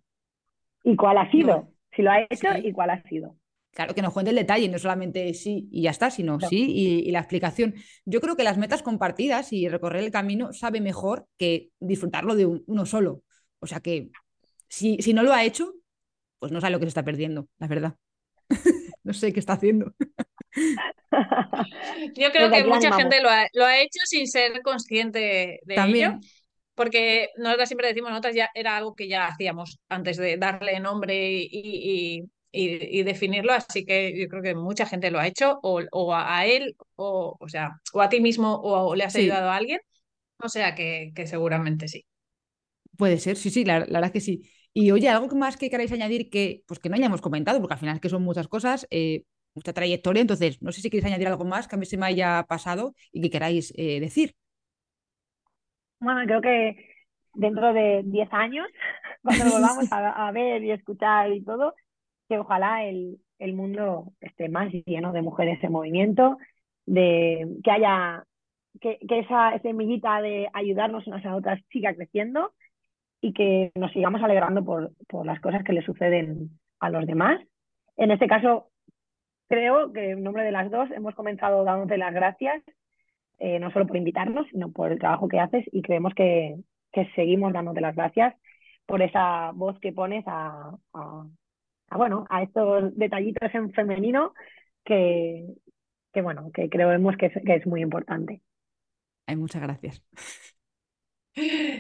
¿Y 0.84 0.96
cuál 0.96 1.18
ha 1.18 1.30
sido? 1.32 1.70
Si 1.96 2.04
lo 2.04 2.12
ha 2.12 2.22
hecho, 2.22 2.50
¿y 2.64 2.72
cuál 2.72 2.92
ha 2.92 3.02
sido? 3.04 3.36
Claro, 3.78 3.94
que 3.94 4.02
nos 4.02 4.12
cuente 4.12 4.32
el 4.32 4.36
detalle, 4.36 4.68
no 4.70 4.80
solamente 4.80 5.32
sí 5.36 5.70
y 5.72 5.84
ya 5.84 5.92
está, 5.92 6.10
sino 6.10 6.40
sí 6.40 7.04
y, 7.06 7.12
la 7.12 7.20
explicación. 7.20 7.76
Yo 8.06 8.22
creo 8.22 8.36
que 8.36 8.44
las 8.44 8.58
metas 8.58 8.82
compartidas 8.82 9.54
y 9.54 9.70
recorrer 9.70 10.04
el 10.04 10.10
camino 10.10 10.52
sabe 10.52 10.82
mejor 10.82 11.28
que 11.38 11.70
disfrutarlo 11.80 12.34
de 12.34 12.48
uno 12.48 12.88
solo. 12.88 13.22
O 13.60 13.68
sea 13.68 13.80
que 13.80 14.10
si, 14.68 14.98
si 15.04 15.14
no 15.14 15.22
lo 15.22 15.32
ha 15.32 15.44
hecho, 15.44 15.76
pues 16.40 16.52
no 16.52 16.60
sabe 16.60 16.72
lo 16.72 16.80
que 16.80 16.86
se 16.86 16.90
está 16.90 17.04
perdiendo, 17.04 17.50
la 17.60 17.68
verdad. 17.68 17.94
no 19.04 19.14
sé 19.14 19.32
qué 19.32 19.40
está 19.40 19.54
haciendo. 19.54 19.94
Yo 22.16 22.32
creo 22.32 22.50
que 22.50 22.64
mucha 22.64 22.92
gente 22.94 23.22
lo 23.22 23.30
ha, 23.30 23.46
lo 23.54 23.64
ha, 23.64 23.78
hecho 23.78 24.00
sin 24.06 24.28
ser 24.28 24.64
consciente 24.64 25.60
de 25.64 25.76
También. 25.76 26.14
ello 26.14 26.20
porque 26.74 27.30
nosotros 27.38 27.70
siempre 27.70 27.88
decimos, 27.88 28.12
nosotras 28.12 28.36
ya 28.36 28.50
era 28.54 28.78
algo 28.78 28.96
que 28.96 29.08
ya 29.08 29.26
hacíamos 29.26 29.80
antes 29.90 30.18
de 30.18 30.38
darle 30.38 30.80
nombre 30.80 31.32
y, 31.32 31.50
y, 31.52 32.30
definirlo, 33.04 33.54
así 33.54 33.86
que 33.86 34.20
yo 34.20 34.28
creo 34.28 34.42
que 34.42 34.56
mucha 34.56 34.86
gente 34.86 35.12
lo 35.12 35.20
ha 35.20 35.28
hecho, 35.28 35.60
o, 35.62 36.14
a 36.14 36.46
él, 36.46 36.76
o, 36.96 37.38
o 37.40 37.50
sea, 37.50 37.80
o 37.94 38.02
a 38.02 38.10
ti 38.10 38.20
mismo, 38.20 38.56
o, 38.56 38.96
le 38.96 39.04
has 39.04 39.16
ayudado 39.16 39.50
a 39.50 39.56
alguien, 39.56 39.80
o 40.40 40.50
sea 40.50 40.76
que, 40.76 41.12
que, 41.16 41.28
seguramente 41.28 41.88
sí. 41.88 42.06
Puede 42.98 43.20
ser, 43.20 43.38
sí, 43.38 43.50
sí, 43.50 43.64
la, 43.64 43.80
verdad 43.80 44.06
es 44.06 44.12
que 44.12 44.22
sí. 44.22 44.42
Y 44.74 44.92
oye, 44.92 45.10
algo 45.10 45.36
más 45.36 45.58
que 45.58 45.70
queráis 45.70 45.92
añadir 45.92 46.30
que, 46.30 46.64
pues 46.68 46.80
que 46.80 46.90
no 46.90 46.96
hayamos 46.96 47.22
comentado, 47.22 47.60
porque 47.60 47.74
al 47.74 47.80
final 47.80 47.96
es 47.96 48.02
que 48.02 48.10
son 48.10 48.24
muchas 48.24 48.48
cosas, 48.48 48.88
eh, 48.92 49.24
mucha 49.54 49.74
trayectoria, 49.74 50.22
entonces 50.22 50.62
no 50.62 50.72
sé 50.72 50.82
si 50.82 50.90
queréis 50.90 51.06
añadir 51.06 51.28
algo 51.28 51.46
más 51.46 51.68
que 51.68 51.76
a 51.76 51.80
mí 51.80 51.86
se 51.86 51.98
me 51.98 52.06
haya 52.06 52.46
pasado 52.48 52.94
y 53.12 53.22
que 53.22 53.30
queráis 53.30 53.74
eh, 53.76 54.00
decir. 54.00 54.36
Bueno, 56.00 56.22
creo 56.26 56.42
que 56.42 56.88
dentro 57.34 57.74
de 57.74 58.02
10 58.06 58.30
años, 58.32 58.68
cuando 59.24 59.46
volvamos 59.46 59.88
a, 59.92 60.32
ver 60.32 60.64
y 60.64 60.72
escuchar 60.72 61.32
y 61.32 61.44
todo, 61.44 61.74
que 62.28 62.40
ojalá 62.40 62.86
el, 62.86 63.20
el 63.40 63.54
mundo 63.54 64.14
esté 64.22 64.50
más 64.50 64.72
lleno 64.86 65.14
de 65.14 65.22
mujeres 65.22 65.64
en 65.64 65.72
movimiento, 65.72 66.38
de 66.86 67.48
que 67.64 67.72
haya 67.72 68.26
que, 68.82 69.00
que 69.08 69.20
esa 69.20 69.58
semillita 69.60 70.22
de 70.22 70.50
ayudarnos 70.54 71.08
unas 71.08 71.26
a 71.26 71.36
otras 71.36 71.60
siga 71.72 71.94
creciendo 71.96 72.54
y 73.22 73.34
que 73.34 73.72
nos 73.76 73.92
sigamos 73.92 74.22
alegrando 74.22 74.64
por, 74.64 74.92
por 75.08 75.26
las 75.26 75.40
cosas 75.42 75.64
que 75.64 75.74
le 75.74 75.82
suceden 75.82 76.52
a 76.80 76.90
los 76.90 77.06
demás. 77.08 77.42
En 77.98 78.12
este 78.12 78.28
caso, 78.28 78.70
creo 79.50 79.92
que 79.94 80.12
en 80.12 80.24
nombre 80.24 80.44
de 80.44 80.52
las 80.52 80.70
dos 80.70 80.90
hemos 80.92 81.16
comenzado 81.16 81.64
dándote 81.64 81.98
las 81.98 82.14
gracias 82.14 82.64
eh, 83.40 83.60
no 83.60 83.72
solo 83.72 83.86
por 83.86 83.98
invitarnos, 83.98 84.48
sino 84.52 84.72
por 84.72 84.92
el 84.92 85.00
trabajo 85.00 85.28
que 85.28 85.40
haces 85.40 85.64
y 85.72 85.82
creemos 85.84 86.14
que, 86.16 86.58
que 86.92 87.08
seguimos 87.16 87.54
dándote 87.54 87.82
las 87.82 87.96
gracias 87.96 88.36
por 88.86 89.02
esa 89.02 89.52
voz 89.52 89.80
que 89.80 89.92
pones 89.94 90.24
a, 90.28 90.76
a, 90.94 91.26
bueno, 91.96 92.26
a 92.30 92.44
estos 92.44 92.96
detallitos 92.98 93.50
en 93.54 93.72
femenino 93.72 94.34
que, 94.84 95.46
que 96.12 96.22
bueno, 96.22 96.52
que 96.54 96.70
creemos 96.70 97.16
que 97.18 97.28
es, 97.28 97.34
que 97.46 97.56
es 97.56 97.68
muy 97.68 97.82
importante. 97.82 98.42
Ay, 99.26 99.36
muchas 99.36 99.62
gracias. 99.62 100.04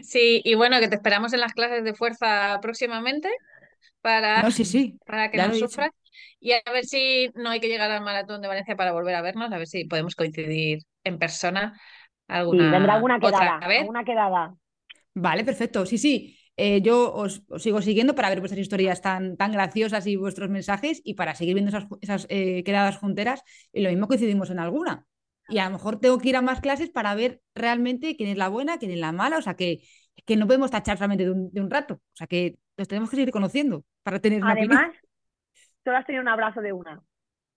Sí, 0.03 0.41
y 0.45 0.53
bueno, 0.53 0.79
que 0.79 0.87
te 0.87 0.95
esperamos 0.95 1.33
en 1.33 1.39
las 1.39 1.53
clases 1.53 1.83
de 1.83 1.95
fuerza 1.95 2.59
próximamente 2.61 3.29
para, 4.01 4.49
sí, 4.51 4.65
sí. 4.65 4.99
para 5.05 5.31
que 5.31 5.37
nos 5.37 5.59
sufras. 5.59 5.89
Y 6.39 6.51
a 6.51 6.61
ver 6.71 6.85
si 6.85 7.31
no 7.35 7.49
hay 7.49 7.59
que 7.59 7.67
llegar 7.67 7.89
al 7.89 8.03
maratón 8.03 8.41
de 8.41 8.47
Valencia 8.47 8.75
para 8.75 8.91
volver 8.91 9.15
a 9.15 9.21
vernos, 9.21 9.51
a 9.51 9.57
ver 9.57 9.67
si 9.67 9.85
podemos 9.85 10.15
coincidir 10.15 10.83
en 11.03 11.17
persona 11.17 11.79
alguna, 12.27 12.71
vendrá 12.71 12.95
alguna 12.95 13.19
quedada, 13.19 13.57
alguna 13.57 14.03
quedada. 14.03 14.55
Vale, 15.13 15.43
perfecto. 15.43 15.85
Sí, 15.85 15.97
sí. 15.97 16.36
Eh, 16.59 16.81
yo 16.81 17.13
os, 17.13 17.43
sigo 17.59 17.81
siguiendo 17.81 18.15
para 18.15 18.29
ver 18.29 18.39
vuestras 18.39 18.59
historias 18.59 19.01
tan, 19.01 19.37
tan 19.37 19.51
graciosas 19.51 20.07
y 20.07 20.15
vuestros 20.15 20.49
mensajes 20.49 21.01
y 21.03 21.13
para 21.13 21.35
seguir 21.35 21.53
viendo 21.53 21.69
esas, 21.69 21.85
esas 22.01 22.25
eh, 22.29 22.63
quedadas 22.63 22.97
junteras. 22.97 23.43
Y 23.71 23.83
lo 23.83 23.89
mismo 23.89 24.07
coincidimos 24.07 24.49
en 24.49 24.59
alguna. 24.59 25.05
Y 25.49 25.59
a 25.59 25.65
lo 25.65 25.71
mejor 25.71 25.99
tengo 25.99 26.17
que 26.17 26.29
ir 26.29 26.35
a 26.35 26.41
más 26.41 26.59
clases 26.59 26.89
para 26.89 27.15
ver 27.15 27.41
realmente 27.55 28.17
quién 28.17 28.29
es 28.29 28.37
la 28.37 28.49
buena, 28.49 28.79
quién 28.79 28.91
es 28.91 28.99
la 28.99 29.11
mala. 29.11 29.37
O 29.37 29.41
sea, 29.41 29.53
que, 29.53 29.83
que 30.25 30.35
no 30.35 30.47
podemos 30.47 30.71
tachar 30.71 30.97
solamente 30.97 31.25
de 31.25 31.31
un, 31.31 31.51
de 31.51 31.61
un 31.61 31.69
rato. 31.69 31.93
O 31.93 32.15
sea, 32.15 32.27
que 32.27 32.57
los 32.75 32.87
tenemos 32.87 33.09
que 33.09 33.17
seguir 33.17 33.31
conociendo 33.31 33.85
para 34.03 34.19
tener 34.19 34.41
una 34.41 34.53
Además, 34.53 34.95
solo 35.83 35.97
has 35.97 36.05
tenido 36.05 36.23
un 36.23 36.27
abrazo 36.27 36.61
de 36.61 36.73
una. 36.73 37.01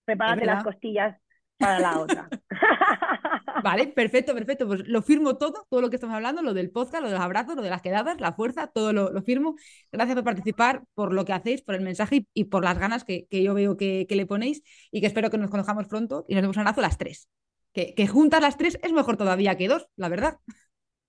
Prepárate 0.04 0.44
las 0.44 0.62
costillas 0.62 1.16
para 1.58 1.78
la 1.78 1.98
otra. 1.98 2.28
Vale, 3.62 3.86
perfecto, 3.88 4.34
perfecto. 4.34 4.66
Pues 4.66 4.86
lo 4.86 5.02
firmo 5.02 5.36
todo, 5.36 5.66
todo 5.68 5.80
lo 5.80 5.90
que 5.90 5.96
estamos 5.96 6.14
hablando, 6.14 6.42
lo 6.42 6.54
del 6.54 6.70
podcast, 6.70 7.02
lo 7.02 7.08
de 7.08 7.14
los 7.14 7.22
abrazos, 7.22 7.56
lo 7.56 7.62
de 7.62 7.70
las 7.70 7.82
quedadas, 7.82 8.20
la 8.20 8.32
fuerza, 8.32 8.68
todo 8.68 8.92
lo, 8.92 9.22
firmo. 9.22 9.56
Gracias 9.92 10.14
por 10.14 10.24
participar, 10.24 10.82
por 10.94 11.12
lo 11.12 11.24
que 11.24 11.32
hacéis, 11.32 11.62
por 11.62 11.74
el 11.74 11.82
mensaje 11.82 12.26
y, 12.34 12.44
por 12.44 12.64
las 12.64 12.78
ganas 12.78 13.04
que, 13.04 13.26
yo 13.30 13.54
veo 13.54 13.76
que, 13.76 14.06
le 14.08 14.26
ponéis 14.26 14.62
y 14.90 15.00
que 15.00 15.06
espero 15.06 15.30
que 15.30 15.38
nos 15.38 15.50
conozcamos 15.50 15.86
pronto 15.86 16.24
y 16.28 16.34
nos 16.34 16.42
demos 16.42 16.56
un 16.56 16.62
abrazo 16.62 16.80
las 16.80 16.98
tres. 16.98 17.28
Que, 17.72 17.94
que 17.94 18.08
juntas 18.08 18.40
las 18.40 18.56
tres 18.56 18.78
es 18.82 18.92
mejor 18.92 19.16
todavía 19.16 19.56
que 19.56 19.68
dos, 19.68 19.86
la 19.96 20.08
verdad. 20.08 20.38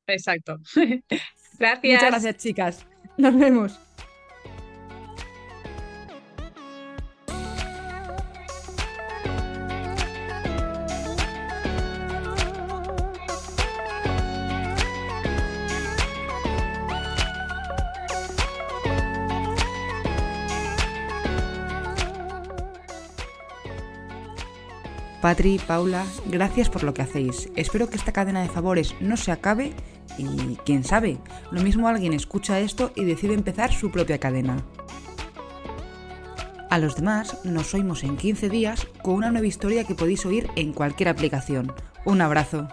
Exacto. 0.07 0.57
gracias. 1.59 1.83
Muchas 1.83 2.09
gracias, 2.09 2.37
chicas. 2.37 2.85
Nos 3.17 3.37
vemos. 3.37 3.79
Patri, 25.21 25.59
Paula, 25.59 26.03
gracias 26.25 26.69
por 26.69 26.83
lo 26.83 26.95
que 26.95 27.03
hacéis. 27.03 27.49
Espero 27.55 27.87
que 27.87 27.95
esta 27.95 28.11
cadena 28.11 28.41
de 28.41 28.49
favores 28.49 28.95
no 28.99 29.17
se 29.17 29.31
acabe 29.31 29.73
y 30.17 30.55
quién 30.65 30.83
sabe, 30.83 31.19
lo 31.51 31.61
mismo 31.61 31.87
alguien 31.87 32.13
escucha 32.13 32.59
esto 32.59 32.91
y 32.95 33.03
decide 33.05 33.35
empezar 33.35 33.71
su 33.71 33.91
propia 33.91 34.17
cadena. 34.17 34.57
A 36.71 36.79
los 36.79 36.95
demás 36.95 37.37
nos 37.43 37.73
oímos 37.75 38.03
en 38.03 38.17
15 38.17 38.49
días 38.49 38.87
con 39.03 39.13
una 39.13 39.29
nueva 39.29 39.45
historia 39.45 39.83
que 39.83 39.93
podéis 39.93 40.25
oír 40.25 40.49
en 40.55 40.73
cualquier 40.73 41.09
aplicación. 41.09 41.71
Un 42.03 42.21
abrazo. 42.21 42.67